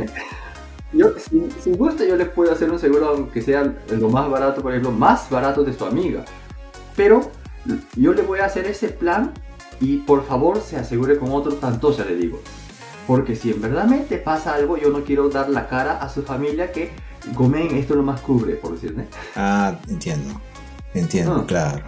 Yo, 0.91 1.13
si, 1.17 1.47
si 1.63 1.71
gusta, 1.71 2.03
yo 2.03 2.17
le 2.17 2.25
puedo 2.25 2.51
hacer 2.51 2.69
un 2.69 2.79
seguro, 2.79 3.07
aunque 3.07 3.41
sea 3.41 3.73
lo 3.89 4.09
más 4.09 4.29
barato, 4.29 4.61
por 4.61 4.73
ejemplo, 4.73 4.91
más 4.91 5.29
barato 5.29 5.63
de 5.63 5.73
su 5.73 5.85
amiga. 5.85 6.25
Pero 6.97 7.21
yo 7.95 8.13
le 8.13 8.23
voy 8.23 8.39
a 8.39 8.45
hacer 8.45 8.65
ese 8.65 8.89
plan 8.89 9.31
y 9.79 9.97
por 9.99 10.25
favor 10.25 10.59
se 10.59 10.75
asegure 10.75 11.17
con 11.17 11.31
otro 11.31 11.53
tanto, 11.53 11.93
se 11.93 12.03
le 12.03 12.15
digo. 12.15 12.41
Porque 13.07 13.37
si 13.37 13.51
en 13.51 13.61
verdad 13.61 13.85
me 13.85 13.99
te 13.99 14.17
pasa 14.17 14.53
algo, 14.53 14.77
yo 14.77 14.89
no 14.89 15.03
quiero 15.05 15.29
dar 15.29 15.49
la 15.49 15.67
cara 15.67 15.97
a 15.97 16.09
su 16.09 16.23
familia 16.23 16.73
que 16.73 16.91
Gomen 17.33 17.75
esto 17.75 17.95
lo 17.95 18.03
más 18.03 18.21
cubre, 18.21 18.55
por 18.55 18.73
decirle. 18.73 19.05
Ah, 19.35 19.75
entiendo. 19.87 20.39
Entiendo, 20.93 21.37
No. 21.37 21.45
claro. 21.45 21.83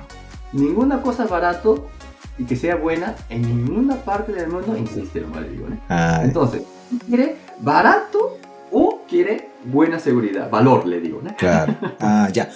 Ninguna 0.53 1.01
cosa 1.01 1.25
barato 1.25 1.89
y 2.37 2.45
que 2.45 2.55
sea 2.55 2.75
buena 2.75 3.15
en 3.29 3.41
ninguna 3.41 3.95
parte 3.97 4.31
del 4.31 4.49
mundo 4.49 4.75
existe, 4.75 5.19
lo 5.21 5.27
mal 5.27 5.49
digo. 5.49 5.67
¿no? 5.69 5.77
Ah, 5.89 6.21
Entonces, 6.23 6.61
¿quiere 7.07 7.37
barato 7.59 8.37
o 8.71 9.01
quiere 9.09 9.49
buena 9.65 9.99
seguridad? 9.99 10.49
Valor, 10.49 10.85
le 10.85 10.99
digo. 10.99 11.19
¿no? 11.23 11.35
Claro. 11.35 11.75
Ah, 11.99 12.29
ya. 12.31 12.49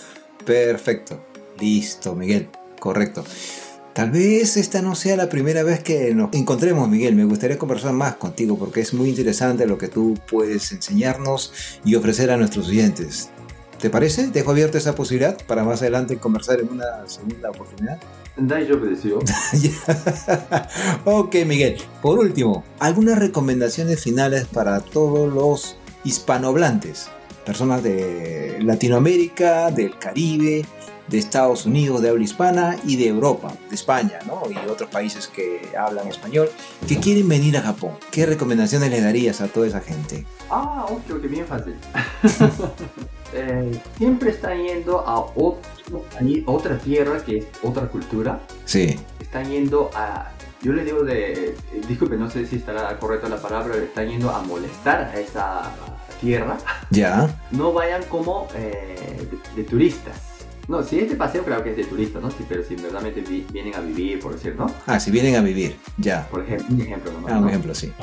Perfecto. 0.46 1.20
Listo, 1.60 2.16
Miguel. 2.16 2.50
Correcto. 2.80 3.24
Tal 3.98 4.12
vez 4.12 4.58
esta 4.58 4.84
no 4.84 4.94
sea 4.94 5.18
la 5.18 5.28
primera 5.28 5.64
vez 5.64 5.82
que 5.82 6.14
nos 6.14 6.32
encontremos, 6.36 6.88
Miguel. 6.88 7.16
Me 7.16 7.26
gustaría 7.26 7.58
conversar 7.58 7.94
más 7.94 8.18
contigo 8.18 8.56
porque 8.56 8.82
es 8.82 8.94
muy 8.94 9.10
interesante 9.10 9.66
lo 9.66 9.80
que 9.80 9.88
tú 9.88 10.14
puedes 10.30 10.72
enseñarnos 10.72 11.80
y 11.84 11.96
ofrecer 11.96 12.30
a 12.30 12.38
nuestros 12.38 12.68
oyentes. 12.68 13.32
¿Te 13.82 13.90
parece? 13.90 14.28
Dejo 14.28 14.52
abierta 14.52 14.78
esa 14.78 14.94
posibilidad 14.94 15.36
para 15.48 15.64
más 15.64 15.82
adelante 15.82 16.20
conversar 16.20 16.60
en 16.60 16.70
una 16.74 16.86
segunda 17.08 17.50
oportunidad. 17.50 18.00
Ok, 21.06 21.34
Miguel. 21.48 21.78
Por 22.00 22.20
último, 22.20 22.64
algunas 22.78 23.18
recomendaciones 23.18 24.04
finales 24.04 24.46
para 24.46 24.80
todos 24.80 25.34
los 25.34 25.76
hispanohablantes, 26.04 27.08
personas 27.48 27.82
de 27.82 28.60
Latinoamérica, 28.62 29.72
del 29.72 29.98
Caribe, 29.98 30.68
de 31.08 31.18
Estados 31.18 31.66
Unidos, 31.66 32.02
de 32.02 32.10
habla 32.10 32.24
hispana 32.24 32.78
y 32.86 32.96
de 32.98 33.08
Europa, 33.08 33.54
de 33.70 33.76
España, 33.76 34.20
¿no? 34.26 34.44
Y 34.52 34.58
otros 34.70 34.90
países 34.90 35.28
que 35.28 35.70
hablan 35.78 36.08
español, 36.08 36.50
que 36.88 36.98
quieren 37.00 37.28
venir 37.30 37.58
a 37.58 37.62
Japón. 37.62 37.92
¿Qué 38.12 38.26
recomendaciones 38.26 38.90
le 38.92 39.02
darías 39.02 39.40
a 39.42 39.48
toda 39.48 39.68
esa 39.68 39.80
gente? 39.82 40.26
Ah, 40.50 40.86
ok, 40.90 41.02
ok, 41.18 41.22
bien 41.30 41.46
fácil. 41.46 41.76
Eh, 43.34 43.82
siempre 43.98 44.30
están 44.32 44.64
yendo 44.64 45.00
a, 45.06 45.20
otro, 45.20 45.60
a 46.16 46.50
otra 46.52 46.78
tierra 46.80 47.24
que 47.24 47.40
es 47.40 47.46
otra 47.62 47.88
cultura. 47.88 48.40
Sí, 48.64 48.98
Están 49.20 49.52
yendo 49.52 49.90
a. 49.94 50.32
Yo 50.62 50.72
le 50.72 50.86
digo 50.86 51.04
de. 51.04 51.50
eh, 51.50 51.56
disculpe, 51.90 52.16
no 52.16 52.30
sé 52.32 52.48
si 52.48 52.56
estará 52.56 52.98
correcta 52.98 53.28
la 53.28 53.36
palabra. 53.42 53.76
Están 53.76 54.08
yendo 54.08 54.30
a 54.30 54.42
molestar 54.44 55.12
a 55.14 55.20
esa 55.20 55.72
tierra. 56.22 56.58
ya, 56.90 57.30
No 57.52 57.74
vayan 57.74 58.02
como 58.06 58.48
eh, 58.56 59.28
de, 59.56 59.62
de 59.62 59.70
turistas. 59.70 60.16
No, 60.68 60.84
si 60.84 61.00
es 61.00 61.10
de 61.10 61.16
paseo, 61.16 61.44
claro 61.46 61.64
que 61.64 61.70
es 61.72 61.78
de 61.78 61.86
turista, 61.86 62.20
¿no? 62.20 62.30
Sí, 62.30 62.44
pero 62.50 62.62
si 62.62 62.76
verdaderamente 62.76 63.22
vi- 63.22 63.46
vienen 63.54 63.74
a 63.76 63.80
vivir, 63.80 64.20
por 64.20 64.34
decir, 64.34 64.54
¿no? 64.58 64.68
Ah, 64.86 65.00
si 65.00 65.12
vienen 65.12 65.36
a 65.38 65.42
vivir, 65.42 65.78
ya. 65.98 66.28
Por 66.30 66.42
ejemplo, 66.44 66.68
un 66.76 66.82
ejemplo 66.82 67.12
nomás, 67.14 67.32
Ah, 67.32 67.38
un 67.38 67.44
¿no? 67.44 67.50
ejemplo, 67.50 67.74
sí. 67.74 67.94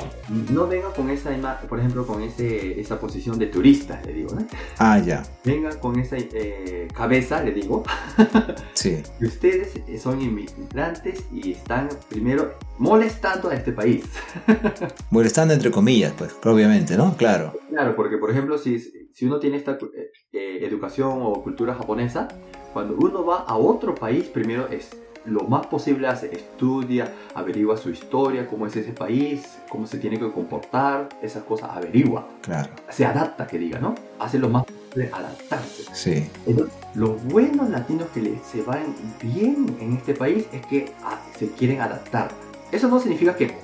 No 0.51 0.67
venga 0.67 0.89
con 0.89 1.11
esa, 1.11 1.59
por 1.69 1.77
ejemplo, 1.79 2.07
con 2.07 2.23
ese, 2.23 2.79
esa 2.81 2.99
posición 2.99 3.37
de 3.37 3.47
turista, 3.47 4.01
le 4.03 4.13
digo, 4.13 4.33
¿no? 4.33 4.47
Ah, 4.79 4.97
ya, 4.97 5.21
Venga 5.43 5.79
con 5.79 5.99
esa 5.99 6.17
eh, 6.17 6.87
cabeza, 6.91 7.43
le 7.43 7.51
digo, 7.51 7.83
sí. 8.73 8.97
que 9.19 9.25
ustedes 9.27 9.69
son 10.01 10.19
inmigrantes 10.21 11.23
y 11.31 11.51
están 11.51 11.89
primero 12.09 12.57
molestando 12.79 13.49
a 13.49 13.53
este 13.53 13.73
país. 13.73 14.05
Molestando 15.11 15.53
entre 15.53 15.69
comillas, 15.69 16.13
pues, 16.17 16.35
obviamente, 16.43 16.97
¿no? 16.97 17.15
Claro. 17.15 17.53
Claro, 17.69 17.95
porque 17.95 18.17
por 18.17 18.31
ejemplo, 18.31 18.57
si, 18.57 18.79
si 19.13 19.25
uno 19.25 19.39
tiene 19.39 19.57
esta 19.57 19.73
eh, 19.73 20.11
eh, 20.33 20.59
educación 20.63 21.19
o 21.21 21.43
cultura 21.43 21.75
japonesa, 21.75 22.27
cuando 22.75 22.93
uno 22.97 23.25
va 23.25 23.45
a 23.47 23.55
otro 23.55 23.95
país, 23.95 24.25
primero 24.25 24.67
es 24.67 24.89
lo 25.23 25.43
más 25.45 25.65
posible 25.67 26.09
hace, 26.09 26.29
estudia, 26.35 27.09
averigua 27.33 27.77
su 27.77 27.89
historia, 27.89 28.45
cómo 28.49 28.67
es 28.67 28.75
ese 28.75 28.91
país, 28.91 29.59
cómo 29.69 29.87
se 29.87 29.97
tiene 29.97 30.19
que 30.19 30.29
comportar, 30.29 31.07
esas 31.21 31.43
cosas 31.43 31.69
averigua, 31.71 32.27
Claro, 32.41 32.67
se 32.89 33.05
adapta, 33.05 33.47
que 33.47 33.57
diga, 33.57 33.79
¿no? 33.79 33.95
Hace 34.19 34.39
lo 34.39 34.49
más 34.49 34.65
posible 34.65 35.09
adaptarse. 35.13 35.83
sí. 35.93 36.29
Entonces, 36.45 36.75
los 36.95 37.23
buenos 37.23 37.69
latinos 37.69 38.09
que 38.13 38.21
le- 38.21 38.39
se 38.51 38.61
van 38.61 38.93
bien 39.21 39.77
en 39.79 39.93
este 39.93 40.13
país 40.13 40.45
es 40.51 40.65
que 40.65 40.91
ah, 41.05 41.17
se 41.39 41.47
quieren 41.51 41.79
adaptar. 41.79 42.29
Eso 42.73 42.89
no 42.89 42.99
significa 42.99 43.37
que 43.37 43.55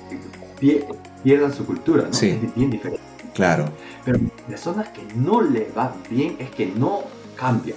pie- 0.58 0.86
pierdan 1.22 1.52
su 1.52 1.66
cultura, 1.66 2.04
¿no? 2.04 2.14
Sí. 2.14 2.30
Es 2.42 2.54
bien 2.54 2.70
diferente. 2.70 3.02
Claro, 3.34 3.66
Pero 4.06 4.18
personas 4.48 4.88
que 4.88 5.02
no 5.16 5.42
le 5.42 5.68
va 5.76 5.94
bien 6.08 6.36
es 6.38 6.48
que 6.50 6.64
no 6.66 7.00
cambian, 7.36 7.76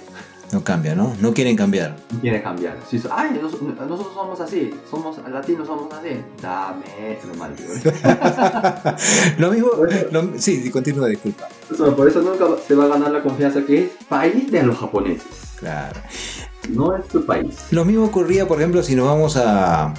no 0.52 0.62
cambia, 0.62 0.94
¿no? 0.94 1.14
No 1.20 1.34
quieren 1.34 1.56
cambiar. 1.56 1.96
no 2.12 2.20
quieren 2.20 2.42
cambiar. 2.42 2.76
Si 2.88 2.98
so- 2.98 3.08
ay, 3.12 3.38
nos- 3.42 3.60
nosotros 3.60 4.14
somos 4.14 4.40
así, 4.40 4.72
somos 4.90 5.16
latinos, 5.28 5.66
somos 5.66 5.92
así. 5.92 6.20
Dame, 6.40 7.18
lo 7.26 7.34
mal 7.34 7.54
digo. 7.56 7.72
lo 9.38 9.50
mismo, 9.50 9.70
lo- 10.12 10.32
sí, 10.38 10.70
continúa, 10.70 11.08
disculpa. 11.08 11.48
Por 11.96 12.08
eso 12.08 12.20
nunca 12.22 12.44
se 12.66 12.74
va 12.74 12.84
a 12.84 12.88
ganar 12.88 13.10
la 13.10 13.22
confianza 13.22 13.62
que 13.64 13.84
es 13.84 13.90
país 14.08 14.50
de 14.50 14.62
los 14.62 14.78
japoneses. 14.78 15.26
Claro. 15.56 16.00
No 16.70 16.96
es 16.96 17.06
tu 17.08 17.24
país. 17.24 17.66
Lo 17.70 17.84
mismo 17.84 18.04
ocurría, 18.04 18.46
por 18.46 18.58
ejemplo, 18.58 18.82
si 18.82 18.94
nos 18.96 19.06
vamos 19.06 19.36
a, 19.36 19.94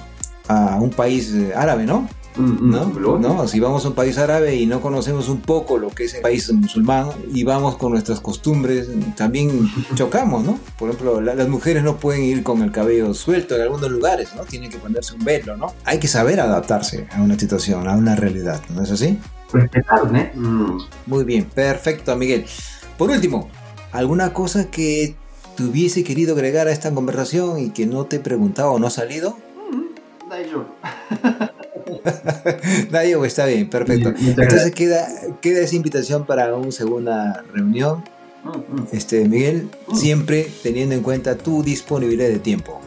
a 0.47 0.75
un 0.79 0.89
país 0.91 1.33
árabe, 1.55 1.85
¿no? 1.85 2.07
Mm, 2.38 2.69
mm, 2.69 3.01
¿No? 3.01 3.17
¿No? 3.19 3.47
Si 3.47 3.59
vamos 3.59 3.83
a 3.85 3.89
un 3.89 3.93
país 3.95 4.17
árabe 4.17 4.55
y 4.55 4.65
no 4.65 4.79
conocemos 4.81 5.27
un 5.29 5.41
poco 5.41 5.77
lo 5.77 5.89
que 5.89 6.05
es 6.05 6.13
el 6.13 6.21
país 6.21 6.51
musulmán 6.53 7.09
y 7.33 7.43
vamos 7.43 7.77
con 7.77 7.91
nuestras 7.91 8.19
costumbres, 8.19 8.88
también 9.15 9.69
chocamos, 9.95 10.43
¿no? 10.43 10.59
Por 10.77 10.89
ejemplo, 10.89 11.19
la- 11.21 11.33
las 11.35 11.47
mujeres 11.47 11.83
no 11.83 11.97
pueden 11.97 12.23
ir 12.23 12.43
con 12.43 12.61
el 12.61 12.71
cabello 12.71 13.13
suelto 13.13 13.55
en 13.55 13.61
algunos 13.63 13.89
lugares, 13.89 14.29
¿no? 14.35 14.43
Tienen 14.43 14.69
que 14.69 14.77
ponerse 14.77 15.13
un 15.15 15.23
velo, 15.25 15.57
¿no? 15.57 15.73
Hay 15.85 15.99
que 15.99 16.07
saber 16.07 16.39
adaptarse 16.39 17.07
a 17.11 17.21
una 17.21 17.38
situación, 17.39 17.88
a 17.88 17.95
una 17.95 18.15
realidad, 18.15 18.61
¿no 18.69 18.83
es 18.83 18.91
así? 18.91 19.17
Respetar, 19.51 20.11
¿no? 20.11 20.19
Mm. 20.35 20.81
Muy 21.07 21.23
bien, 21.23 21.45
perfecto, 21.45 22.15
Miguel. 22.15 22.45
Por 22.97 23.09
último, 23.09 23.49
¿alguna 23.91 24.33
cosa 24.33 24.69
que 24.69 25.15
te 25.55 25.63
hubiese 25.63 26.03
querido 26.03 26.35
agregar 26.35 26.67
a 26.67 26.71
esta 26.71 26.91
conversación 26.93 27.57
y 27.59 27.69
que 27.71 27.85
no 27.88 28.05
te 28.05 28.17
he 28.17 28.19
preguntado 28.19 28.71
o 28.73 28.79
no 28.79 28.88
ha 28.88 28.91
salido? 28.91 29.38
Mm. 29.71 29.88
Nadie, 32.91 33.17
está 33.25 33.45
bien, 33.45 33.69
perfecto. 33.69 34.13
Entonces 34.19 34.71
queda, 34.73 35.07
queda 35.41 35.61
esa 35.61 35.75
invitación 35.75 36.25
para 36.25 36.53
una 36.55 36.71
segunda 36.71 37.43
reunión. 37.53 38.03
Mm, 38.43 38.81
mm. 38.81 38.88
Este, 38.91 39.27
Miguel, 39.27 39.69
siempre 39.93 40.47
teniendo 40.63 40.95
en 40.95 41.01
cuenta 41.01 41.38
tu 41.38 41.63
disponibilidad 41.63 42.29
de 42.29 42.39
tiempo. 42.39 42.79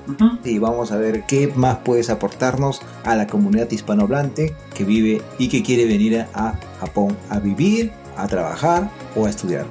Y 0.45 0.59
vamos 0.59 0.91
a 0.91 0.97
ver 0.97 1.25
qué 1.29 1.53
más 1.55 1.79
puedes 1.85 2.11
aportarnos 2.11 2.81
a 3.05 3.15
la 3.15 3.29
comunidad 3.29 3.71
hispanohablante 3.71 4.55
que 4.75 4.85
vive 4.85 5.23
y 5.39 5.49
que 5.49 5.63
quiere 5.63 5.85
venir 5.85 6.27
a 6.35 6.59
Japón 6.81 7.17
a 7.29 7.39
vivir, 7.39 7.93
a 8.23 8.29
trabajar 8.29 8.91
o 9.15 9.27
a 9.27 9.31
estudiar. 9.31 9.67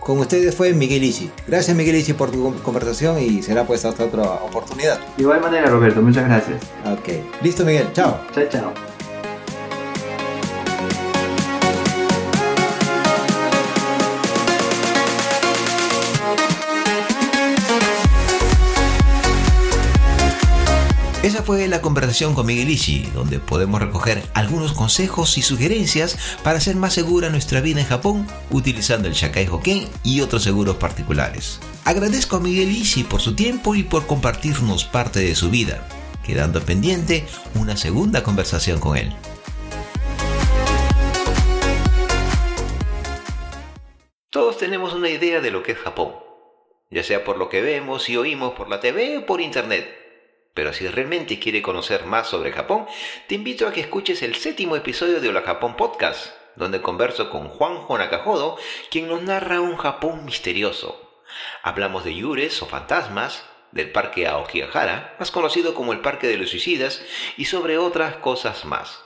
Con 0.00 0.18
ustedes 0.18 0.54
fue 0.54 0.72
Miguel 0.72 1.04
Ichi. 1.04 1.30
Gracias 1.46 1.76
Miguel 1.76 1.96
Ichi 1.96 2.12
por 2.12 2.30
tu 2.30 2.54
conversación 2.62 3.18
y 3.18 3.42
será 3.42 3.64
pues 3.64 3.84
hasta 3.84 4.04
otra 4.04 4.22
oportunidad. 4.22 4.98
De 5.16 5.22
igual 5.22 5.40
manera, 5.40 5.68
Roberto, 5.68 6.02
muchas 6.02 6.24
gracias. 6.24 6.62
Ok. 6.84 7.42
Listo 7.42 7.64
Miguel, 7.64 7.88
chao. 7.92 8.20
Chao, 8.34 8.44
chao. 8.50 8.95
Esa 21.26 21.42
fue 21.42 21.66
la 21.66 21.82
conversación 21.82 22.36
con 22.36 22.46
Miguel 22.46 22.70
Ishi, 22.70 23.10
donde 23.12 23.40
podemos 23.40 23.82
recoger 23.82 24.22
algunos 24.32 24.70
consejos 24.70 25.36
y 25.38 25.42
sugerencias 25.42 26.38
para 26.44 26.58
hacer 26.58 26.76
más 26.76 26.94
segura 26.94 27.30
nuestra 27.30 27.60
vida 27.60 27.80
en 27.80 27.86
Japón 27.86 28.28
utilizando 28.52 29.08
el 29.08 29.14
Shakai 29.14 29.48
Hoken 29.48 29.88
y 30.04 30.20
otros 30.20 30.44
seguros 30.44 30.76
particulares. 30.76 31.58
Agradezco 31.84 32.36
a 32.36 32.40
Miguel 32.40 32.70
Ishi 32.70 33.02
por 33.02 33.20
su 33.20 33.34
tiempo 33.34 33.74
y 33.74 33.82
por 33.82 34.06
compartirnos 34.06 34.84
parte 34.84 35.18
de 35.18 35.34
su 35.34 35.50
vida, 35.50 35.88
quedando 36.24 36.62
pendiente 36.62 37.26
una 37.56 37.76
segunda 37.76 38.22
conversación 38.22 38.78
con 38.78 38.96
él. 38.96 39.12
Todos 44.30 44.58
tenemos 44.58 44.94
una 44.94 45.10
idea 45.10 45.40
de 45.40 45.50
lo 45.50 45.64
que 45.64 45.72
es 45.72 45.78
Japón, 45.78 46.12
ya 46.92 47.02
sea 47.02 47.24
por 47.24 47.36
lo 47.36 47.48
que 47.48 47.62
vemos 47.62 48.08
y 48.08 48.16
oímos 48.16 48.52
por 48.52 48.68
la 48.68 48.78
TV 48.78 49.18
o 49.18 49.26
por 49.26 49.40
internet. 49.40 50.05
Pero 50.56 50.72
si 50.72 50.88
realmente 50.88 51.38
quiere 51.38 51.60
conocer 51.60 52.06
más 52.06 52.28
sobre 52.28 52.50
Japón, 52.50 52.86
te 53.28 53.34
invito 53.34 53.68
a 53.68 53.72
que 53.72 53.82
escuches 53.82 54.22
el 54.22 54.36
séptimo 54.36 54.74
episodio 54.74 55.20
de 55.20 55.28
Hola 55.28 55.42
Japón 55.42 55.76
Podcast, 55.76 56.32
donde 56.56 56.80
converso 56.80 57.28
con 57.28 57.50
Juanjo 57.50 57.98
Nakajodo, 57.98 58.56
quien 58.90 59.06
nos 59.06 59.20
narra 59.22 59.60
un 59.60 59.76
Japón 59.76 60.24
misterioso. 60.24 61.22
Hablamos 61.62 62.04
de 62.04 62.14
yures 62.14 62.62
o 62.62 62.66
fantasmas, 62.66 63.44
del 63.70 63.92
parque 63.92 64.26
Aokigahara, 64.26 65.14
más 65.18 65.30
conocido 65.30 65.74
como 65.74 65.92
el 65.92 66.00
Parque 66.00 66.26
de 66.26 66.38
los 66.38 66.48
Suicidas, 66.48 67.04
y 67.36 67.44
sobre 67.44 67.76
otras 67.76 68.16
cosas 68.16 68.64
más. 68.64 69.04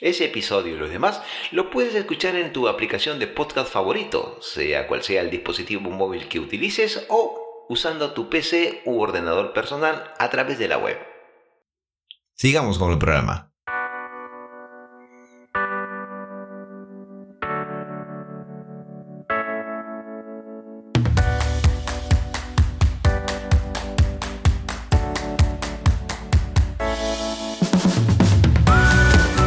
Ese 0.00 0.24
episodio 0.24 0.74
y 0.74 0.76
los 0.76 0.90
demás 0.90 1.22
lo 1.52 1.70
puedes 1.70 1.94
escuchar 1.94 2.34
en 2.34 2.52
tu 2.52 2.66
aplicación 2.66 3.20
de 3.20 3.28
podcast 3.28 3.72
favorito, 3.72 4.38
sea 4.42 4.88
cual 4.88 5.04
sea 5.04 5.20
el 5.20 5.30
dispositivo 5.30 5.88
móvil 5.88 6.26
que 6.26 6.40
utilices 6.40 7.06
o 7.08 7.47
usando 7.68 8.12
tu 8.12 8.28
PC 8.28 8.82
u 8.86 9.00
ordenador 9.00 9.52
personal 9.52 10.14
a 10.18 10.30
través 10.30 10.58
de 10.58 10.68
la 10.68 10.78
web. 10.78 10.98
Sigamos 12.34 12.78
con 12.78 12.92
el 12.92 12.98
programa. 12.98 13.52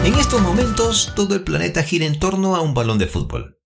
En 0.03 0.15
estos 0.15 0.41
momentos 0.41 1.13
todo 1.15 1.35
el 1.35 1.43
planeta 1.43 1.83
gira 1.83 2.05
en 2.05 2.19
torno 2.19 2.55
a 2.55 2.61
un 2.61 2.73
balón 2.73 2.97
de 2.97 3.07
fútbol. 3.07 3.60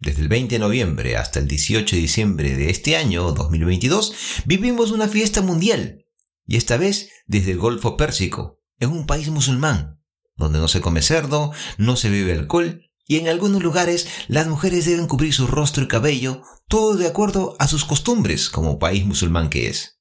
Desde 0.00 0.22
el 0.22 0.28
20 0.28 0.54
de 0.54 0.58
noviembre 0.60 1.16
hasta 1.16 1.40
el 1.40 1.48
18 1.48 1.96
de 1.96 2.02
diciembre 2.02 2.56
de 2.56 2.70
este 2.70 2.96
año 2.96 3.32
2022 3.32 4.14
vivimos 4.44 4.92
una 4.92 5.08
fiesta 5.08 5.42
mundial, 5.42 6.06
y 6.46 6.56
esta 6.56 6.76
vez 6.76 7.10
desde 7.26 7.50
el 7.52 7.58
Golfo 7.58 7.96
Pérsico, 7.96 8.60
en 8.78 8.90
un 8.90 9.06
país 9.06 9.28
musulmán, 9.28 10.00
donde 10.36 10.60
no 10.60 10.68
se 10.68 10.80
come 10.80 11.02
cerdo, 11.02 11.50
no 11.78 11.96
se 11.96 12.10
bebe 12.10 12.32
alcohol, 12.32 12.88
y 13.08 13.16
en 13.16 13.26
algunos 13.26 13.60
lugares 13.60 14.06
las 14.28 14.46
mujeres 14.46 14.84
deben 14.84 15.08
cubrir 15.08 15.34
su 15.34 15.48
rostro 15.48 15.82
y 15.82 15.88
cabello, 15.88 16.42
todo 16.68 16.96
de 16.96 17.08
acuerdo 17.08 17.56
a 17.58 17.66
sus 17.66 17.84
costumbres 17.84 18.50
como 18.50 18.78
país 18.78 19.04
musulmán 19.04 19.50
que 19.50 19.66
es. 19.66 19.98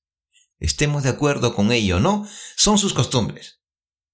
Estemos 0.59 1.01
de 1.01 1.09
acuerdo 1.09 1.55
con 1.55 1.71
ello 1.71 1.97
o 1.97 1.99
no, 1.99 2.27
son 2.55 2.77
sus 2.77 2.93
costumbres. 2.93 3.61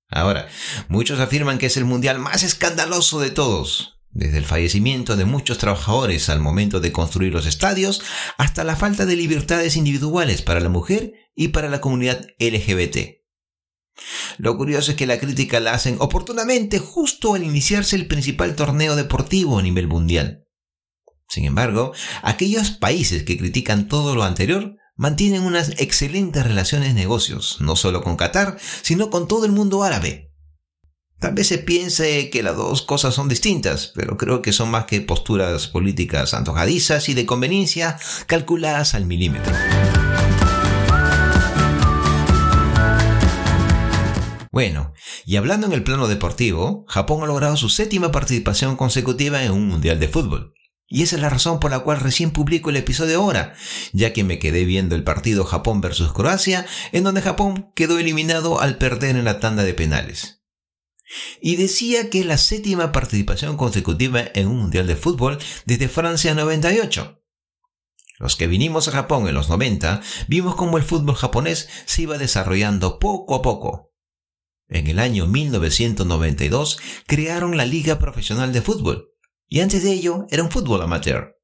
Ahora, 0.07 0.47
muchos 0.87 1.19
afirman 1.19 1.57
que 1.57 1.65
es 1.65 1.75
el 1.75 1.83
mundial 1.83 2.19
más 2.19 2.43
escandaloso 2.43 3.19
de 3.19 3.31
todos, 3.31 3.92
desde 4.13 4.37
el 4.37 4.45
fallecimiento 4.45 5.15
de 5.15 5.25
muchos 5.25 5.57
trabajadores 5.57 6.29
al 6.29 6.39
momento 6.39 6.79
de 6.79 6.91
construir 6.91 7.33
los 7.33 7.45
estadios 7.45 8.01
hasta 8.37 8.63
la 8.63 8.75
falta 8.75 9.05
de 9.05 9.15
libertades 9.15 9.75
individuales 9.75 10.41
para 10.41 10.59
la 10.59 10.69
mujer 10.69 11.13
y 11.35 11.49
para 11.49 11.69
la 11.69 11.81
comunidad 11.81 12.27
LGBT. 12.39 13.23
Lo 14.37 14.57
curioso 14.57 14.91
es 14.91 14.97
que 14.97 15.07
la 15.07 15.19
crítica 15.19 15.59
la 15.59 15.73
hacen 15.73 15.97
oportunamente 15.99 16.79
justo 16.79 17.35
al 17.35 17.43
iniciarse 17.43 17.95
el 17.95 18.07
principal 18.07 18.55
torneo 18.55 18.95
deportivo 18.95 19.59
a 19.59 19.61
nivel 19.61 19.87
mundial. 19.87 20.45
Sin 21.27 21.45
embargo, 21.45 21.93
aquellos 22.21 22.71
países 22.71 23.23
que 23.23 23.37
critican 23.37 23.87
todo 23.87 24.15
lo 24.15 24.23
anterior 24.23 24.75
mantienen 24.95 25.43
unas 25.43 25.69
excelentes 25.79 26.43
relaciones 26.43 26.89
de 26.89 26.93
negocios, 26.93 27.57
no 27.59 27.75
solo 27.75 28.03
con 28.03 28.15
Qatar, 28.15 28.57
sino 28.81 29.09
con 29.09 29.27
todo 29.27 29.45
el 29.45 29.51
mundo 29.51 29.83
árabe, 29.83 30.32
Tal 31.23 31.35
vez 31.35 31.47
se 31.47 31.57
piense 31.57 32.29
que 32.29 32.43
las 32.43 32.57
dos 32.57 32.81
cosas 32.81 33.15
son 33.15 33.29
distintas, 33.29 33.93
pero 33.95 34.17
creo 34.17 34.41
que 34.41 34.51
son 34.51 34.69
más 34.69 34.83
que 34.83 34.99
posturas 34.99 35.67
políticas 35.67 36.33
antojadizas 36.33 37.07
y 37.07 37.13
de 37.13 37.25
conveniencia 37.25 37.97
calculadas 38.27 38.93
al 38.93 39.05
milímetro. 39.05 39.53
Bueno, 44.51 44.91
y 45.25 45.37
hablando 45.37 45.65
en 45.65 45.71
el 45.71 45.85
plano 45.85 46.09
deportivo, 46.09 46.83
Japón 46.89 47.23
ha 47.23 47.27
logrado 47.27 47.55
su 47.55 47.69
séptima 47.69 48.11
participación 48.11 48.75
consecutiva 48.75 49.45
en 49.45 49.53
un 49.53 49.69
Mundial 49.69 50.01
de 50.01 50.09
Fútbol. 50.09 50.53
Y 50.89 51.03
esa 51.03 51.15
es 51.15 51.21
la 51.21 51.29
razón 51.29 51.61
por 51.61 51.71
la 51.71 51.79
cual 51.79 52.01
recién 52.01 52.31
publico 52.31 52.69
el 52.69 52.75
episodio 52.75 53.21
ahora, 53.21 53.53
ya 53.93 54.11
que 54.11 54.25
me 54.25 54.39
quedé 54.39 54.65
viendo 54.65 54.93
el 54.93 55.05
partido 55.05 55.45
Japón 55.45 55.79
versus 55.79 56.11
Croacia, 56.11 56.65
en 56.91 57.05
donde 57.05 57.21
Japón 57.21 57.71
quedó 57.75 57.97
eliminado 57.97 58.59
al 58.59 58.77
perder 58.77 59.15
en 59.15 59.23
la 59.23 59.39
tanda 59.39 59.63
de 59.63 59.73
penales 59.73 60.42
y 61.41 61.55
decía 61.55 62.09
que 62.09 62.21
es 62.21 62.25
la 62.25 62.37
séptima 62.37 62.91
participación 62.91 63.57
consecutiva 63.57 64.23
en 64.33 64.47
un 64.47 64.57
Mundial 64.57 64.87
de 64.87 64.95
Fútbol 64.95 65.39
desde 65.65 65.89
Francia 65.89 66.33
98. 66.33 67.19
Los 68.19 68.35
que 68.35 68.47
vinimos 68.47 68.87
a 68.87 68.91
Japón 68.91 69.27
en 69.27 69.33
los 69.33 69.49
90 69.49 70.01
vimos 70.27 70.55
cómo 70.55 70.77
el 70.77 70.83
fútbol 70.83 71.15
japonés 71.15 71.67
se 71.85 72.03
iba 72.03 72.17
desarrollando 72.17 72.99
poco 72.99 73.35
a 73.35 73.41
poco. 73.41 73.91
En 74.69 74.87
el 74.87 74.99
año 74.99 75.27
1992 75.27 76.79
crearon 77.05 77.57
la 77.57 77.65
Liga 77.65 77.99
Profesional 77.99 78.53
de 78.53 78.61
Fútbol, 78.61 79.09
y 79.47 79.59
antes 79.59 79.83
de 79.83 79.91
ello 79.91 80.25
era 80.29 80.43
un 80.43 80.51
fútbol 80.51 80.81
amateur. 80.81 81.35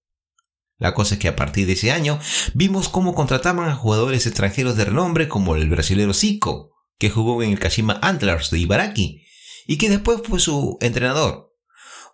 La 0.77 0.93
cosa 0.93 1.15
es 1.15 1.19
que 1.19 1.27
a 1.27 1.35
partir 1.35 1.67
de 1.67 1.73
ese 1.73 1.91
año 1.91 2.19
vimos 2.53 2.87
cómo 2.87 3.13
contrataban 3.13 3.69
a 3.69 3.75
jugadores 3.75 4.25
extranjeros 4.25 4.77
de 4.77 4.85
renombre 4.85 5.27
como 5.27 5.55
el 5.55 5.69
brasilero 5.69 6.13
Zico, 6.13 6.71
que 6.97 7.09
jugó 7.09 7.43
en 7.43 7.51
el 7.51 7.59
Kashima 7.59 7.99
Antlers 8.01 8.49
de 8.51 8.59
Ibaraki, 8.59 9.25
y 9.69 9.77
que 9.77 9.87
después 9.87 10.21
fue 10.23 10.39
su 10.39 10.79
entrenador. 10.81 11.53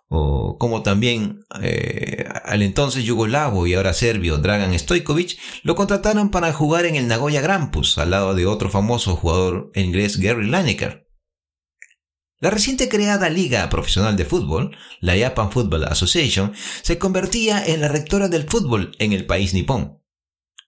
O 0.08 0.58
como 0.58 0.82
también 0.82 1.40
eh, 1.62 2.26
al 2.44 2.60
entonces 2.60 3.04
yugoslavo 3.04 3.66
y 3.66 3.72
ahora 3.72 3.94
serbio 3.94 4.36
Dragan 4.36 4.78
Stojkovic 4.78 5.38
lo 5.62 5.74
contrataron 5.74 6.30
para 6.30 6.52
jugar 6.52 6.84
en 6.84 6.96
el 6.96 7.08
Nagoya 7.08 7.40
Grampus 7.40 7.96
al 7.96 8.10
lado 8.10 8.34
de 8.34 8.44
otro 8.44 8.68
famoso 8.68 9.16
jugador 9.16 9.72
inglés 9.74 10.18
Gary 10.18 10.46
Lineker. 10.46 11.08
La 12.40 12.50
reciente 12.50 12.90
creada 12.90 13.30
Liga 13.30 13.66
Profesional 13.70 14.18
de 14.18 14.26
Fútbol, 14.26 14.76
la 15.00 15.16
Japan 15.18 15.50
Football 15.50 15.84
Association, 15.84 16.52
se 16.82 16.98
convertía 16.98 17.64
en 17.64 17.80
la 17.80 17.88
rectora 17.88 18.28
del 18.28 18.46
fútbol 18.46 18.92
en 18.98 19.14
el 19.14 19.24
país 19.24 19.54
nipón. 19.54 20.02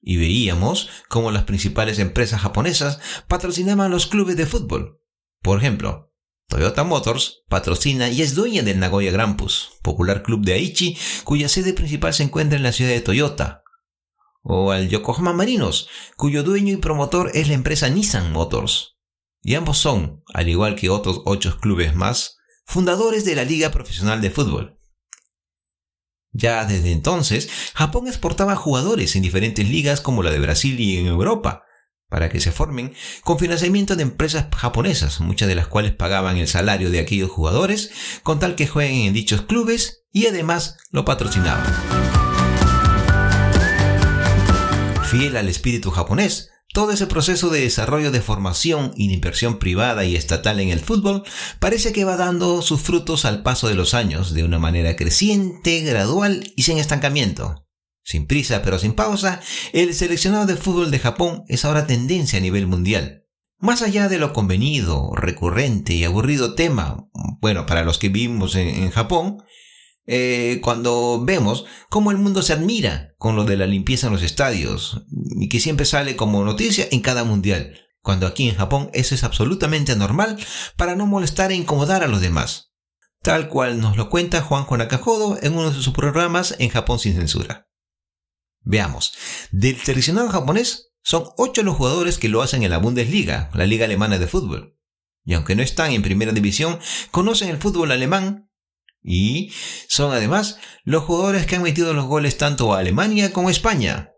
Y 0.00 0.16
veíamos 0.16 0.88
cómo 1.10 1.32
las 1.32 1.44
principales 1.44 1.98
empresas 1.98 2.40
japonesas 2.40 2.98
patrocinaban 3.28 3.90
los 3.90 4.06
clubes 4.06 4.38
de 4.38 4.46
fútbol. 4.46 5.02
Por 5.42 5.58
ejemplo, 5.58 6.07
Toyota 6.48 6.82
Motors 6.82 7.42
patrocina 7.48 8.08
y 8.08 8.22
es 8.22 8.34
dueña 8.34 8.62
del 8.62 8.80
Nagoya 8.80 9.10
Grampus, 9.12 9.72
popular 9.82 10.22
club 10.22 10.44
de 10.44 10.54
Aichi, 10.54 10.96
cuya 11.24 11.46
sede 11.46 11.74
principal 11.74 12.14
se 12.14 12.22
encuentra 12.22 12.56
en 12.56 12.62
la 12.62 12.72
ciudad 12.72 12.90
de 12.90 13.02
Toyota. 13.02 13.62
O 14.42 14.72
al 14.72 14.88
Yokohama 14.88 15.34
Marinos, 15.34 15.88
cuyo 16.16 16.42
dueño 16.42 16.72
y 16.72 16.78
promotor 16.78 17.30
es 17.34 17.48
la 17.48 17.54
empresa 17.54 17.90
Nissan 17.90 18.32
Motors. 18.32 18.96
Y 19.42 19.56
ambos 19.56 19.76
son, 19.76 20.24
al 20.32 20.48
igual 20.48 20.74
que 20.74 20.88
otros 20.88 21.20
ocho 21.26 21.58
clubes 21.60 21.94
más, 21.94 22.38
fundadores 22.64 23.26
de 23.26 23.34
la 23.34 23.44
Liga 23.44 23.70
Profesional 23.70 24.22
de 24.22 24.30
Fútbol. 24.30 24.78
Ya 26.32 26.64
desde 26.64 26.92
entonces, 26.92 27.50
Japón 27.74 28.08
exportaba 28.08 28.56
jugadores 28.56 29.16
en 29.16 29.22
diferentes 29.22 29.68
ligas 29.68 30.00
como 30.00 30.22
la 30.22 30.30
de 30.30 30.40
Brasil 30.40 30.80
y 30.80 30.96
en 30.96 31.06
Europa, 31.08 31.64
para 32.08 32.28
que 32.28 32.40
se 32.40 32.52
formen 32.52 32.94
con 33.22 33.38
financiamiento 33.38 33.96
de 33.96 34.02
empresas 34.02 34.46
japonesas, 34.56 35.20
muchas 35.20 35.48
de 35.48 35.54
las 35.54 35.66
cuales 35.66 35.92
pagaban 35.92 36.36
el 36.36 36.48
salario 36.48 36.90
de 36.90 37.00
aquellos 37.00 37.30
jugadores 37.30 37.90
con 38.22 38.38
tal 38.38 38.54
que 38.54 38.66
jueguen 38.66 39.06
en 39.06 39.14
dichos 39.14 39.42
clubes 39.42 40.04
y 40.12 40.26
además 40.26 40.78
lo 40.90 41.04
patrocinaban. 41.04 41.66
Fiel 45.04 45.36
al 45.36 45.48
espíritu 45.48 45.90
japonés, 45.90 46.50
todo 46.74 46.92
ese 46.92 47.06
proceso 47.06 47.48
de 47.48 47.62
desarrollo 47.62 48.10
de 48.10 48.20
formación 48.20 48.92
y 48.94 49.08
de 49.08 49.14
inversión 49.14 49.58
privada 49.58 50.04
y 50.04 50.16
estatal 50.16 50.60
en 50.60 50.68
el 50.68 50.80
fútbol 50.80 51.24
parece 51.60 51.92
que 51.92 52.04
va 52.04 52.16
dando 52.16 52.60
sus 52.60 52.80
frutos 52.80 53.24
al 53.24 53.42
paso 53.42 53.68
de 53.68 53.74
los 53.74 53.94
años 53.94 54.34
de 54.34 54.44
una 54.44 54.58
manera 54.58 54.94
creciente, 54.96 55.80
gradual 55.80 56.52
y 56.56 56.62
sin 56.62 56.78
estancamiento. 56.78 57.67
Sin 58.08 58.26
prisa 58.26 58.62
pero 58.62 58.78
sin 58.78 58.94
pausa, 58.94 59.42
el 59.74 59.92
seleccionado 59.92 60.46
de 60.46 60.56
fútbol 60.56 60.90
de 60.90 60.98
Japón 60.98 61.44
es 61.46 61.66
ahora 61.66 61.86
tendencia 61.86 62.38
a 62.38 62.40
nivel 62.40 62.66
mundial. 62.66 63.26
Más 63.58 63.82
allá 63.82 64.08
de 64.08 64.18
lo 64.18 64.32
convenido, 64.32 65.12
recurrente 65.14 65.92
y 65.92 66.04
aburrido 66.04 66.54
tema, 66.54 67.06
bueno, 67.42 67.66
para 67.66 67.84
los 67.84 67.98
que 67.98 68.08
vivimos 68.08 68.54
en, 68.54 68.90
Japón, 68.92 69.42
eh, 70.06 70.58
cuando 70.62 71.22
vemos 71.22 71.66
cómo 71.90 72.10
el 72.10 72.16
mundo 72.16 72.40
se 72.40 72.54
admira 72.54 73.10
con 73.18 73.36
lo 73.36 73.44
de 73.44 73.58
la 73.58 73.66
limpieza 73.66 74.06
en 74.06 74.14
los 74.14 74.22
estadios 74.22 75.02
y 75.38 75.50
que 75.50 75.60
siempre 75.60 75.84
sale 75.84 76.16
como 76.16 76.42
noticia 76.46 76.88
en 76.90 77.02
cada 77.02 77.24
mundial, 77.24 77.78
cuando 78.00 78.26
aquí 78.26 78.48
en 78.48 78.56
Japón 78.56 78.88
eso 78.94 79.14
es 79.14 79.22
absolutamente 79.22 79.94
normal 79.96 80.38
para 80.78 80.96
no 80.96 81.06
molestar 81.06 81.52
e 81.52 81.56
incomodar 81.56 82.02
a 82.02 82.08
los 82.08 82.22
demás, 82.22 82.72
tal 83.22 83.50
cual 83.50 83.82
nos 83.82 83.98
lo 83.98 84.08
cuenta 84.08 84.40
Juan 84.40 84.64
Nakajodo 84.78 85.38
en 85.42 85.58
uno 85.58 85.68
de 85.68 85.74
sus 85.74 85.90
programas 85.92 86.56
en 86.58 86.70
Japón 86.70 86.98
sin 86.98 87.12
censura. 87.12 87.67
Veamos, 88.68 89.14
del 89.50 89.78
seleccionado 89.78 90.28
japonés 90.28 90.90
son 91.02 91.24
8 91.38 91.62
los 91.62 91.76
jugadores 91.76 92.18
que 92.18 92.28
lo 92.28 92.42
hacen 92.42 92.62
en 92.62 92.70
la 92.70 92.76
Bundesliga, 92.76 93.50
la 93.54 93.64
liga 93.64 93.86
alemana 93.86 94.18
de 94.18 94.26
fútbol. 94.26 94.76
Y 95.24 95.32
aunque 95.32 95.54
no 95.56 95.62
están 95.62 95.92
en 95.92 96.02
primera 96.02 96.32
división, 96.32 96.78
conocen 97.10 97.48
el 97.48 97.56
fútbol 97.56 97.92
alemán 97.92 98.50
y 99.02 99.54
son 99.88 100.12
además 100.12 100.58
los 100.84 101.04
jugadores 101.04 101.46
que 101.46 101.56
han 101.56 101.62
metido 101.62 101.94
los 101.94 102.04
goles 102.04 102.36
tanto 102.36 102.74
a 102.74 102.80
Alemania 102.80 103.32
como 103.32 103.48
a 103.48 103.52
España. 103.52 104.10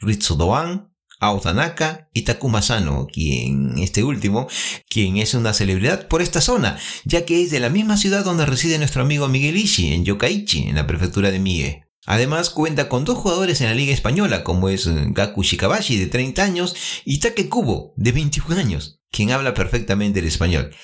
Ritsu 0.00 0.36
Doan, 0.36 0.90
Ao 1.20 1.38
Tanaka 1.40 2.08
y 2.14 2.22
Takuma 2.22 2.62
Sano, 2.62 3.06
quien, 3.12 3.76
este 3.76 4.02
último, 4.04 4.48
quien 4.88 5.18
es 5.18 5.34
una 5.34 5.52
celebridad 5.52 6.08
por 6.08 6.22
esta 6.22 6.40
zona, 6.40 6.78
ya 7.04 7.26
que 7.26 7.42
es 7.42 7.50
de 7.50 7.60
la 7.60 7.68
misma 7.68 7.98
ciudad 7.98 8.24
donde 8.24 8.46
reside 8.46 8.78
nuestro 8.78 9.02
amigo 9.02 9.28
Miguel 9.28 9.58
Ishii, 9.58 9.92
en 9.92 10.06
Yokaichi, 10.06 10.62
en 10.62 10.76
la 10.76 10.86
prefectura 10.86 11.30
de 11.30 11.40
Mie. 11.40 11.91
Además 12.06 12.50
cuenta 12.50 12.88
con 12.88 13.04
dos 13.04 13.18
jugadores 13.18 13.60
en 13.60 13.68
la 13.68 13.74
liga 13.74 13.92
española, 13.92 14.42
como 14.42 14.68
es 14.68 14.88
Gaku 15.12 15.42
Shikabashi 15.42 15.98
de 15.98 16.06
30 16.06 16.42
años 16.42 16.74
y 17.04 17.20
Take 17.20 17.48
Kubo 17.48 17.94
de 17.96 18.10
21 18.10 18.58
años, 18.58 19.00
quien 19.10 19.30
habla 19.30 19.54
perfectamente 19.54 20.18
el 20.18 20.26
español. 20.26 20.74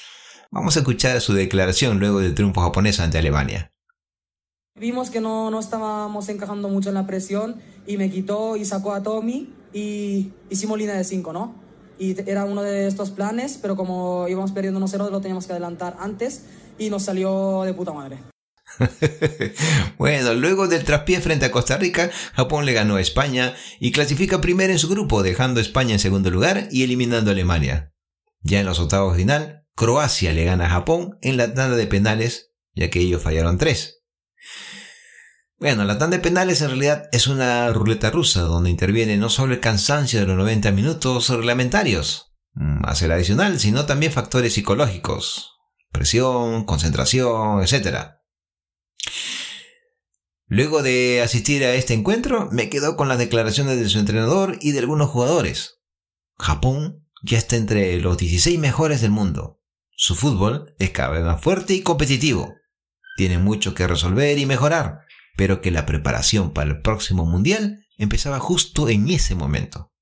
Vamos 0.53 0.77
a 0.77 0.81
escuchar 0.81 1.21
su 1.21 1.35
declaración 1.35 1.99
luego 1.99 2.21
del 2.21 2.35
triunfo 2.35 2.61
japonés 2.61 3.01
ante 3.01 3.19
Alemania. 3.19 3.73
Vimos 4.77 5.11
que 5.11 5.21
no, 5.21 5.51
no 5.51 5.59
estábamos 5.59 6.29
encajando 6.29 6.69
mucho 6.69 6.91
en 6.91 6.95
la 6.95 7.07
presión 7.07 7.61
y 7.85 7.97
me 7.97 8.11
quitó 8.11 8.57
y 8.57 8.65
sacó 8.65 8.93
a 8.93 9.03
Tommy 9.03 9.53
y 9.73 10.31
hicimos 10.51 10.79
línea 10.79 10.95
de 10.95 11.03
5, 11.03 11.33
¿no? 11.33 11.55
Y 11.99 12.17
era 12.31 12.45
uno 12.45 12.63
de 12.63 12.87
estos 12.87 13.11
planes, 13.11 13.59
pero 13.61 13.75
como 13.75 14.29
íbamos 14.29 14.53
perdiendo 14.53 14.79
1-0 14.79 15.11
lo 15.11 15.21
teníamos 15.21 15.47
que 15.47 15.53
adelantar 15.53 15.97
antes 15.99 16.45
y 16.79 16.91
nos 16.91 17.03
salió 17.03 17.65
de 17.65 17.75
puta 17.75 17.93
madre. 17.93 18.19
bueno, 19.99 20.35
luego 20.35 20.69
del 20.69 20.85
traspié 20.85 21.21
frente 21.21 21.47
a 21.47 21.51
Costa 21.51 21.77
Rica, 21.77 22.11
Japón 22.35 22.67
le 22.67 22.73
ganó 22.73 22.97
a 22.97 23.01
España 23.01 23.55
y 23.81 23.93
clasifica 23.93 24.41
primero 24.41 24.73
en 24.73 24.79
su 24.79 24.89
grupo, 24.89 25.23
dejando 25.23 25.61
a 25.61 25.63
España 25.63 25.95
en 25.95 25.99
segundo 25.99 26.31
lugar 26.31 26.69
y 26.71 26.85
eliminando 26.85 27.31
a 27.31 27.35
Alemania. 27.35 27.93
Ya 28.43 28.61
en 28.61 28.67
los 28.67 28.79
octavos 28.79 29.17
final, 29.17 29.67
Croacia 29.75 30.33
le 30.33 30.45
gana 30.45 30.67
a 30.67 30.71
Japón 30.71 31.19
en 31.23 31.37
la 31.37 31.55
tanda 31.55 31.77
de 31.77 31.87
penales, 31.87 32.53
ya 32.75 32.91
que 32.91 33.01
ellos 33.01 33.23
fallaron 33.23 33.59
tres. 33.59 34.03
Bueno, 35.59 35.85
la 35.85 35.99
tanda 35.99 36.17
de 36.17 36.23
penales 36.23 36.61
en 36.63 36.69
realidad 36.69 37.09
es 37.11 37.27
una 37.27 37.73
ruleta 37.73 38.11
rusa 38.11 38.43
donde 38.43 38.71
interviene 38.71 39.17
no 39.17 39.29
solo 39.29 39.55
el 39.55 39.61
cansancio 39.61 40.21
de 40.21 40.27
los 40.27 40.37
90 40.37 40.71
minutos 40.71 41.29
reglamentarios, 41.31 42.33
más 42.53 43.03
el 43.03 43.11
adicional, 43.11 43.59
sino 43.59 43.85
también 43.85 44.13
factores 44.13 44.55
psicológicos, 44.55 45.57
presión, 45.91 46.65
concentración, 46.65 47.63
etc. 47.63 48.18
Luego 50.47 50.83
de 50.83 51.21
asistir 51.23 51.65
a 51.65 51.75
este 51.75 51.95
encuentro, 51.95 52.49
me 52.51 52.71
quedo 52.71 52.97
con 52.97 53.09
las 53.09 53.19
declaraciones 53.19 53.79
de 53.79 53.89
su 53.89 53.99
entrenador 53.99 54.59
y 54.61 54.73
de 54.73 54.79
algunos 54.79 55.11
jugadores. 55.11 55.81
Japón 56.39 57.07
ya 57.23 57.39
está 57.39 57.57
entre 57.57 58.01
los 58.01 58.17
16 58.17 58.59
mejores 58.59 59.01
del 59.01 59.11
mundo. 59.11 59.61
Su 59.91 60.15
fútbol 60.15 60.75
es 60.79 60.91
cada 60.91 61.11
vez 61.11 61.25
más 61.25 61.41
fuerte 61.41 61.75
y 61.75 61.83
competitivo. 61.83 62.55
Tiene 63.17 63.39
mucho 63.39 63.75
que 63.75 63.87
resolver 63.87 64.39
y 64.39 64.47
mejorar 64.47 65.09
pero 65.39 65.61
que 65.61 65.71
la 65.71 65.87
preparación 65.87 66.53
para 66.53 66.69
el 66.69 66.83
próximo 66.83 67.25
mundial 67.25 67.87
empezaba 67.97 68.41
justo 68.41 68.89
en 68.89 69.09
ese 69.09 69.37
momento. 69.37 69.95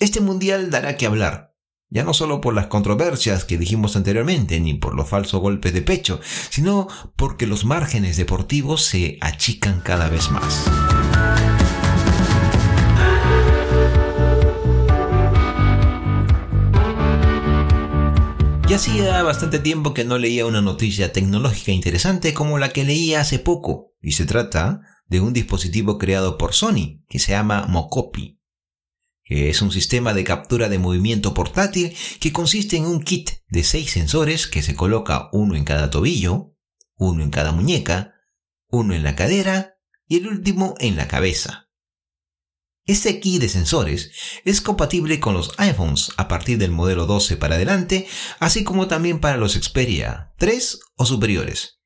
Este 0.00 0.20
mundial 0.20 0.68
dará 0.68 0.96
que 0.96 1.06
hablar, 1.06 1.53
ya 1.94 2.02
no 2.02 2.12
solo 2.12 2.40
por 2.40 2.54
las 2.54 2.66
controversias 2.66 3.44
que 3.44 3.56
dijimos 3.56 3.94
anteriormente, 3.94 4.58
ni 4.58 4.74
por 4.74 4.96
los 4.96 5.08
falsos 5.08 5.40
golpes 5.40 5.72
de 5.72 5.80
pecho, 5.80 6.20
sino 6.50 6.88
porque 7.14 7.46
los 7.46 7.64
márgenes 7.64 8.16
deportivos 8.16 8.84
se 8.84 9.16
achican 9.20 9.80
cada 9.80 10.08
vez 10.08 10.28
más. 10.32 10.64
Ya 18.68 18.76
hacía 18.76 19.22
bastante 19.22 19.60
tiempo 19.60 19.94
que 19.94 20.04
no 20.04 20.18
leía 20.18 20.46
una 20.46 20.62
noticia 20.62 21.12
tecnológica 21.12 21.70
interesante 21.70 22.34
como 22.34 22.58
la 22.58 22.70
que 22.70 22.82
leía 22.82 23.20
hace 23.20 23.38
poco, 23.38 23.92
y 24.02 24.12
se 24.12 24.26
trata 24.26 24.80
de 25.06 25.20
un 25.20 25.32
dispositivo 25.32 25.98
creado 25.98 26.38
por 26.38 26.54
Sony 26.54 27.04
que 27.08 27.20
se 27.20 27.32
llama 27.32 27.66
Mocopi, 27.68 28.40
es 29.24 29.62
un 29.62 29.72
sistema 29.72 30.12
de 30.12 30.24
captura 30.24 30.68
de 30.68 30.78
movimiento 30.78 31.32
portátil 31.32 31.96
que 32.20 32.32
consiste 32.32 32.76
en 32.76 32.86
un 32.86 33.02
kit 33.02 33.30
de 33.48 33.64
seis 33.64 33.90
sensores 33.90 34.46
que 34.46 34.62
se 34.62 34.74
coloca 34.74 35.28
uno 35.32 35.56
en 35.56 35.64
cada 35.64 35.90
tobillo, 35.90 36.54
uno 36.96 37.22
en 37.22 37.30
cada 37.30 37.52
muñeca, 37.52 38.14
uno 38.68 38.94
en 38.94 39.02
la 39.02 39.16
cadera 39.16 39.76
y 40.06 40.18
el 40.18 40.26
último 40.26 40.74
en 40.78 40.96
la 40.96 41.08
cabeza. 41.08 41.70
Este 42.86 43.18
kit 43.18 43.40
de 43.40 43.48
sensores 43.48 44.10
es 44.44 44.60
compatible 44.60 45.18
con 45.18 45.32
los 45.32 45.52
iPhones 45.56 46.12
a 46.18 46.28
partir 46.28 46.58
del 46.58 46.70
modelo 46.70 47.06
12 47.06 47.38
para 47.38 47.54
adelante, 47.54 48.06
así 48.40 48.62
como 48.62 48.88
también 48.88 49.20
para 49.20 49.38
los 49.38 49.54
Xperia 49.54 50.34
3 50.36 50.80
o 50.96 51.06
superiores, 51.06 51.78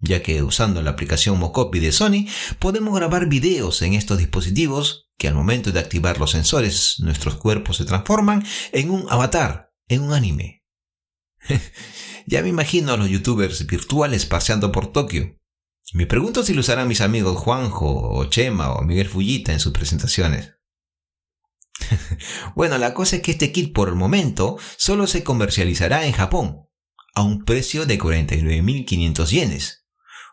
ya 0.00 0.22
que 0.22 0.42
usando 0.42 0.82
la 0.82 0.90
aplicación 0.90 1.38
Mocopi 1.38 1.80
de 1.80 1.92
Sony 1.92 2.26
podemos 2.58 2.94
grabar 2.94 3.26
videos 3.26 3.80
en 3.80 3.94
estos 3.94 4.18
dispositivos 4.18 5.03
que 5.16 5.28
al 5.28 5.34
momento 5.34 5.72
de 5.72 5.80
activar 5.80 6.18
los 6.18 6.32
sensores 6.32 6.96
nuestros 6.98 7.36
cuerpos 7.36 7.76
se 7.76 7.84
transforman 7.84 8.44
en 8.72 8.90
un 8.90 9.06
avatar, 9.08 9.72
en 9.88 10.02
un 10.02 10.12
anime. 10.12 10.64
ya 12.26 12.42
me 12.42 12.48
imagino 12.48 12.92
a 12.92 12.96
los 12.96 13.08
youtubers 13.08 13.66
virtuales 13.66 14.26
paseando 14.26 14.72
por 14.72 14.92
Tokio, 14.92 15.38
me 15.92 16.06
pregunto 16.06 16.42
si 16.42 16.54
lo 16.54 16.60
usarán 16.60 16.88
mis 16.88 17.02
amigos 17.02 17.38
Juanjo 17.38 18.08
o 18.08 18.24
Chema 18.24 18.72
o 18.72 18.82
Miguel 18.82 19.08
Fullita 19.08 19.52
en 19.52 19.60
sus 19.60 19.72
presentaciones. 19.72 20.54
bueno, 22.56 22.78
la 22.78 22.94
cosa 22.94 23.16
es 23.16 23.22
que 23.22 23.32
este 23.32 23.52
kit 23.52 23.72
por 23.74 23.88
el 23.88 23.94
momento 23.94 24.56
solo 24.76 25.06
se 25.06 25.22
comercializará 25.22 26.06
en 26.06 26.12
Japón, 26.12 26.66
a 27.14 27.22
un 27.22 27.44
precio 27.44 27.84
de 27.84 27.98
49.500 27.98 29.26
yenes, 29.28 29.86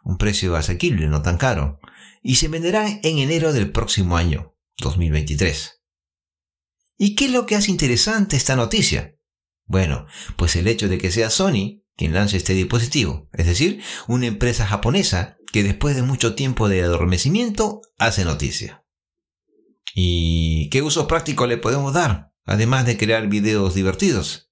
un 0.04 0.18
precio 0.18 0.56
asequible, 0.56 1.08
no 1.08 1.22
tan 1.22 1.38
caro, 1.38 1.80
y 2.24 2.36
se 2.36 2.48
venderá 2.48 2.88
en 2.88 3.20
enero 3.20 3.52
del 3.54 3.72
próximo 3.72 4.18
año, 4.18 4.51
2023. 4.82 5.82
¿Y 6.98 7.16
qué 7.16 7.26
es 7.26 7.32
lo 7.32 7.46
que 7.46 7.56
hace 7.56 7.72
interesante 7.72 8.36
esta 8.36 8.58
noticia? 8.58 9.16
Bueno, 9.66 10.06
pues 10.36 10.58
el 10.58 10.68
hecho 10.68 10.90
de 10.90 10.98
que 10.98 11.12
sea 11.12 11.30
Sony 11.30 11.82
quien 11.96 12.14
lance 12.14 12.38
este 12.38 12.54
dispositivo, 12.54 13.30
es 13.34 13.46
decir, 13.46 13.82
una 14.08 14.26
empresa 14.26 14.66
japonesa 14.66 15.38
que 15.52 15.64
después 15.64 15.96
de 15.96 16.02
mucho 16.02 16.36
tiempo 16.36 16.68
de 16.68 16.82
adormecimiento 16.82 17.82
hace 17.98 18.26
noticia. 18.26 18.84
¿Y 19.94 20.70
qué 20.70 20.82
uso 20.82 21.08
práctico 21.08 21.48
le 21.48 21.58
podemos 21.58 21.94
dar? 21.94 22.32
Además 22.46 22.86
de 22.86 22.98
crear 22.98 23.28
videos 23.28 23.76
divertidos. 23.76 24.52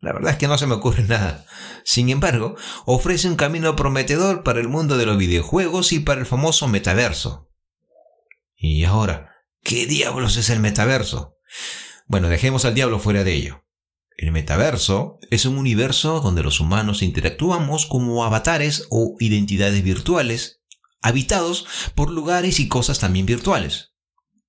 La 0.00 0.12
verdad 0.12 0.32
es 0.32 0.36
que 0.36 0.48
no 0.48 0.58
se 0.58 0.66
me 0.66 0.74
ocurre 0.74 1.02
nada. 1.08 1.46
Sin 1.84 2.10
embargo, 2.10 2.56
ofrece 2.84 3.28
un 3.28 3.36
camino 3.36 3.76
prometedor 3.76 4.42
para 4.42 4.60
el 4.60 4.68
mundo 4.68 4.98
de 4.98 5.06
los 5.06 5.16
videojuegos 5.16 5.92
y 5.92 6.00
para 6.00 6.20
el 6.20 6.26
famoso 6.26 6.68
metaverso. 6.68 7.50
Y 8.56 8.84
ahora, 8.84 9.33
¿qué 9.64 9.86
diablos 9.86 10.36
es 10.36 10.50
el 10.50 10.60
metaverso? 10.60 11.36
Bueno, 12.06 12.28
dejemos 12.28 12.64
al 12.64 12.74
diablo 12.74 13.00
fuera 13.00 13.24
de 13.24 13.34
ello. 13.34 13.64
El 14.16 14.30
metaverso 14.30 15.18
es 15.30 15.44
un 15.46 15.58
universo 15.58 16.20
donde 16.20 16.44
los 16.44 16.60
humanos 16.60 17.02
interactuamos 17.02 17.86
como 17.86 18.24
avatares 18.24 18.86
o 18.90 19.16
identidades 19.18 19.82
virtuales, 19.82 20.60
habitados 21.02 21.66
por 21.96 22.10
lugares 22.10 22.60
y 22.60 22.68
cosas 22.68 23.00
también 23.00 23.26
virtuales, 23.26 23.94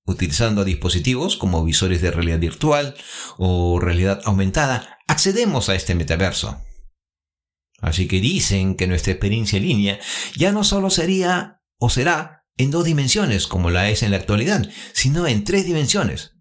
utilizando 0.04 0.64
dispositivos 0.64 1.36
como 1.36 1.64
visores 1.64 2.00
de 2.00 2.12
realidad 2.12 2.38
virtual 2.38 2.94
o 3.38 3.80
realidad 3.80 4.20
aumentada, 4.24 4.98
accedemos 5.08 5.68
a 5.68 5.74
este 5.74 5.94
metaverso. 5.94 6.62
Así 7.80 8.06
que 8.06 8.20
dicen 8.20 8.76
que 8.76 8.86
nuestra 8.86 9.12
experiencia 9.12 9.56
en 9.56 9.64
línea 9.64 10.00
ya 10.36 10.52
no 10.52 10.62
solo 10.62 10.90
sería 10.90 11.60
o 11.78 11.90
será 11.90 12.35
en 12.56 12.70
dos 12.70 12.84
dimensiones 12.84 13.46
como 13.46 13.70
la 13.70 13.90
es 13.90 14.02
en 14.02 14.10
la 14.10 14.16
actualidad, 14.16 14.68
sino 14.92 15.26
en 15.26 15.44
tres 15.44 15.64
dimensiones, 15.64 16.36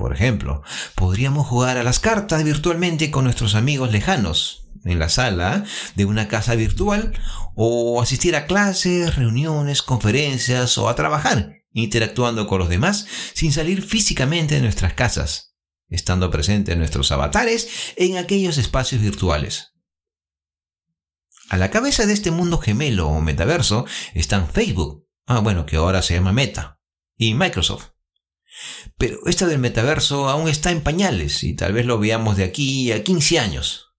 por 0.00 0.14
ejemplo, 0.14 0.62
podríamos 0.94 1.46
jugar 1.46 1.76
a 1.76 1.84
las 1.84 2.00
cartas 2.00 2.42
virtualmente 2.42 3.10
con 3.10 3.24
nuestros 3.24 3.54
amigos 3.54 3.92
lejanos 3.92 4.70
en 4.86 4.98
la 4.98 5.10
sala 5.10 5.64
de 5.94 6.06
una 6.06 6.26
casa 6.26 6.54
virtual 6.54 7.12
o 7.54 8.00
asistir 8.00 8.34
a 8.34 8.46
clases, 8.46 9.16
reuniones, 9.16 9.82
conferencias 9.82 10.78
o 10.78 10.88
a 10.88 10.94
trabajar 10.94 11.60
interactuando 11.72 12.46
con 12.46 12.60
los 12.60 12.70
demás 12.70 13.06
sin 13.34 13.52
salir 13.52 13.82
físicamente 13.82 14.54
de 14.54 14.62
nuestras 14.62 14.94
casas, 14.94 15.54
estando 15.88 16.30
presentes 16.30 16.78
nuestros 16.78 17.12
avatares 17.12 17.68
en 17.96 18.16
aquellos 18.16 18.56
espacios 18.56 19.02
virtuales. 19.02 19.74
A 21.50 21.58
la 21.58 21.70
cabeza 21.70 22.06
de 22.06 22.14
este 22.14 22.30
mundo 22.30 22.56
gemelo 22.56 23.08
o 23.08 23.20
metaverso 23.20 23.84
están 24.14 24.48
Facebook, 24.48 25.06
ah 25.30 25.38
bueno, 25.38 25.64
que 25.64 25.76
ahora 25.76 26.02
se 26.02 26.14
llama 26.14 26.32
Meta, 26.32 26.80
y 27.16 27.34
Microsoft. 27.34 27.90
Pero 28.98 29.24
esto 29.26 29.46
del 29.46 29.60
metaverso 29.60 30.28
aún 30.28 30.48
está 30.48 30.72
en 30.72 30.80
pañales 30.80 31.44
y 31.44 31.54
tal 31.54 31.72
vez 31.72 31.86
lo 31.86 32.00
veamos 32.00 32.36
de 32.36 32.42
aquí 32.42 32.90
a 32.90 33.04
15 33.04 33.38
años. 33.38 33.94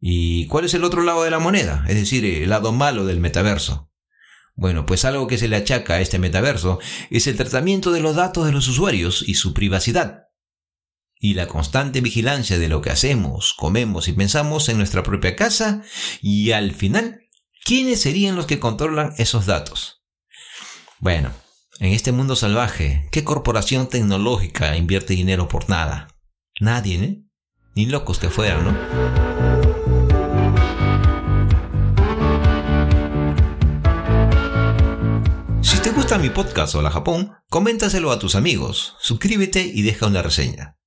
¿Y 0.00 0.46
cuál 0.46 0.64
es 0.64 0.74
el 0.74 0.84
otro 0.84 1.02
lado 1.02 1.24
de 1.24 1.32
la 1.32 1.40
moneda? 1.40 1.84
Es 1.88 1.96
decir, 1.96 2.24
el 2.24 2.50
lado 2.50 2.70
malo 2.70 3.04
del 3.04 3.18
metaverso. 3.18 3.90
Bueno, 4.54 4.86
pues 4.86 5.04
algo 5.04 5.26
que 5.26 5.38
se 5.38 5.48
le 5.48 5.56
achaca 5.56 5.94
a 5.94 6.00
este 6.00 6.20
metaverso 6.20 6.78
es 7.10 7.26
el 7.26 7.36
tratamiento 7.36 7.90
de 7.90 8.00
los 8.00 8.14
datos 8.14 8.46
de 8.46 8.52
los 8.52 8.68
usuarios 8.68 9.24
y 9.26 9.34
su 9.34 9.52
privacidad. 9.52 10.28
Y 11.18 11.34
la 11.34 11.48
constante 11.48 12.00
vigilancia 12.00 12.60
de 12.60 12.68
lo 12.68 12.80
que 12.80 12.90
hacemos, 12.90 13.54
comemos 13.54 14.06
y 14.06 14.12
pensamos 14.12 14.68
en 14.68 14.78
nuestra 14.78 15.02
propia 15.02 15.34
casa 15.34 15.82
y 16.22 16.52
al 16.52 16.76
final, 16.76 17.22
¿quiénes 17.64 18.00
serían 18.00 18.36
los 18.36 18.46
que 18.46 18.60
controlan 18.60 19.14
esos 19.18 19.44
datos? 19.44 19.97
Bueno, 21.00 21.30
En 21.78 21.92
este 21.92 22.10
mundo 22.10 22.34
salvaje, 22.34 23.06
¿qué 23.12 23.22
corporación 23.22 23.88
tecnológica 23.88 24.76
invierte 24.76 25.14
dinero 25.14 25.46
por 25.46 25.70
nada? 25.70 26.08
Nadie, 26.60 26.96
¿eh? 26.96 27.22
Ni 27.76 27.86
locos 27.86 28.18
que 28.18 28.30
fueran, 28.30 28.64
¿no? 28.64 28.72
Si 35.62 35.78
te 35.78 35.90
gusta 35.92 36.18
mi 36.18 36.30
podcast 36.30 36.74
Hola 36.74 36.90
Japón, 36.90 37.30
coméntaselo 37.48 38.10
a 38.10 38.18
tus 38.18 38.34
amigos, 38.34 38.96
suscríbete 38.98 39.62
y 39.62 39.82
deja 39.82 40.08
una 40.08 40.22
reseña. 40.22 40.78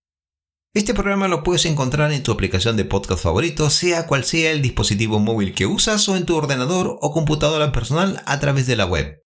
Este 0.74 0.93
programa 0.93 1.30
lo 1.30 1.41
puedes 1.41 1.66
encontrar 1.66 2.12
en 2.12 2.24
tu 2.24 2.34
aplicación 2.34 2.76
de 2.76 2.84
podcast 2.84 3.24
favorito, 3.24 3.70
sea 3.70 4.07
cual 4.07 4.26
sea 4.26 4.51
el 4.51 4.62
dispositivo 4.62 5.20
móvil 5.20 5.53
que 5.53 5.68
usas 5.68 6.09
o 6.09 6.18
en 6.18 6.26
tu 6.26 6.36
ordenador 6.36 6.97
o 6.99 7.14
computadora 7.14 7.72
personal 7.72 8.22
a 8.26 8.41
través 8.41 8.68
de 8.68 8.76
la 8.76 8.86
web. 8.86 9.20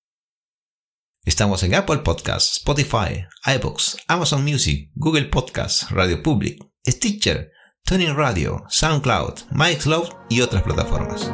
Estamos 1.25 1.63
en 1.63 1.73
Apple 1.73 1.97
Podcasts, 1.97 2.57
Spotify, 2.57 3.25
iBooks, 3.47 3.97
Amazon 4.07 4.43
Music, 4.43 4.91
Google 4.93 5.25
Podcasts, 5.25 5.89
Radio 5.89 6.21
Public, 6.21 6.63
Stitcher, 6.87 7.51
Tuning 7.83 8.15
Radio, 8.15 8.63
SoundCloud, 8.69 9.33
MyCloud 9.49 10.07
y 10.29 10.41
otras 10.41 10.61
plataformas. 10.61 11.31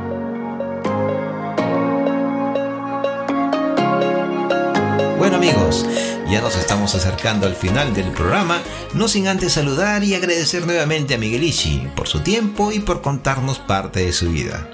Bueno 5.18 5.36
amigos, 5.36 5.86
ya 6.30 6.40
nos 6.40 6.56
estamos 6.56 6.96
acercando 6.96 7.46
al 7.46 7.56
final 7.56 7.94
del 7.94 8.12
programa, 8.12 8.62
no 8.94 9.10
sin 9.10 9.28
antes 9.28 9.52
saludar 9.52 10.06
y 10.06 10.16
agradecer 10.16 10.66
nuevamente 10.66 11.16
a 11.16 11.18
Miguelishi 11.18 11.86
por 11.98 12.08
su 12.08 12.22
tiempo 12.22 12.72
y 12.72 12.80
por 12.80 13.02
contarnos 13.02 13.60
parte 13.60 14.06
de 14.06 14.14
su 14.14 14.32
vida. 14.32 14.70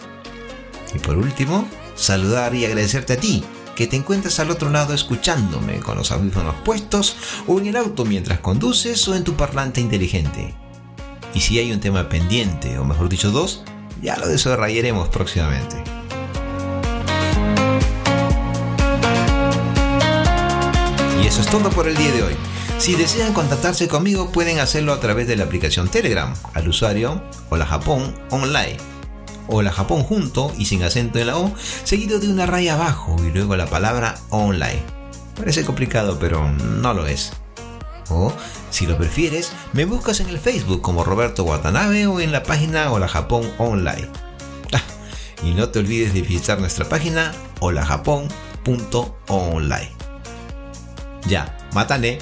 Y 0.93 0.99
por 0.99 1.17
último, 1.17 1.67
saludar 1.95 2.53
y 2.53 2.65
agradecerte 2.65 3.13
a 3.13 3.19
ti, 3.19 3.43
que 3.77 3.85
te 3.85 3.95
encuentras 3.95 4.39
al 4.39 4.49
otro 4.49 4.71
lado 4.71 4.95
escuchándome 4.95 5.81
con 5.81 5.97
los 5.97 6.11
audífonos 6.11 6.55
puestos 6.65 7.15
o 7.45 7.59
en 7.59 7.67
el 7.67 7.75
auto 7.75 8.05
mientras 8.05 8.39
conduces 8.39 9.07
o 9.07 9.15
en 9.15 9.23
tu 9.23 9.35
parlante 9.35 9.79
inteligente. 9.79 10.55
Y 11.35 11.41
si 11.41 11.59
hay 11.59 11.71
un 11.71 11.79
tema 11.79 12.09
pendiente, 12.09 12.79
o 12.79 12.85
mejor 12.85 13.07
dicho 13.07 13.29
dos, 13.29 13.63
ya 14.01 14.17
lo 14.17 14.27
desarrollaremos 14.27 15.09
próximamente. 15.09 15.75
Y 21.21 21.27
eso 21.27 21.41
es 21.41 21.47
todo 21.47 21.69
por 21.69 21.87
el 21.87 21.95
día 21.95 22.11
de 22.13 22.23
hoy. 22.23 22.33
Si 22.79 22.95
desean 22.95 23.31
contactarse 23.31 23.87
conmigo 23.87 24.31
pueden 24.31 24.57
hacerlo 24.57 24.91
a 24.91 24.99
través 24.99 25.27
de 25.27 25.35
la 25.35 25.43
aplicación 25.43 25.87
Telegram 25.87 26.33
al 26.55 26.67
usuario 26.67 27.21
Hola 27.51 27.67
Japón 27.67 28.15
Online. 28.31 28.96
Hola 29.49 29.71
Japón 29.71 30.03
junto 30.03 30.51
y 30.57 30.65
sin 30.65 30.83
acento 30.83 31.19
en 31.19 31.27
la 31.27 31.37
O, 31.37 31.53
seguido 31.85 32.19
de 32.19 32.27
una 32.27 32.45
raya 32.45 32.73
abajo 32.73 33.15
y 33.25 33.31
luego 33.31 33.55
la 33.55 33.67
palabra 33.67 34.19
online. 34.29 34.83
Parece 35.37 35.63
complicado, 35.63 36.17
pero 36.19 36.51
no 36.51 36.93
lo 36.93 37.07
es. 37.07 37.31
O, 38.09 38.33
si 38.71 38.85
lo 38.85 38.97
prefieres, 38.97 39.53
me 39.71 39.85
buscas 39.85 40.19
en 40.19 40.27
el 40.27 40.39
Facebook 40.39 40.81
como 40.81 41.05
Roberto 41.05 41.45
Watanabe 41.45 42.07
o 42.07 42.19
en 42.19 42.33
la 42.33 42.43
página 42.43 42.91
Hola 42.91 43.07
Japón 43.07 43.49
Online. 43.57 44.09
Ah, 44.73 44.81
y 45.43 45.53
no 45.53 45.69
te 45.69 45.79
olvides 45.79 46.13
de 46.13 46.21
visitar 46.21 46.59
nuestra 46.59 46.89
página 46.89 47.31
holajapón.online. 47.61 49.91
Ya, 51.25 51.57
matane. 51.73 52.19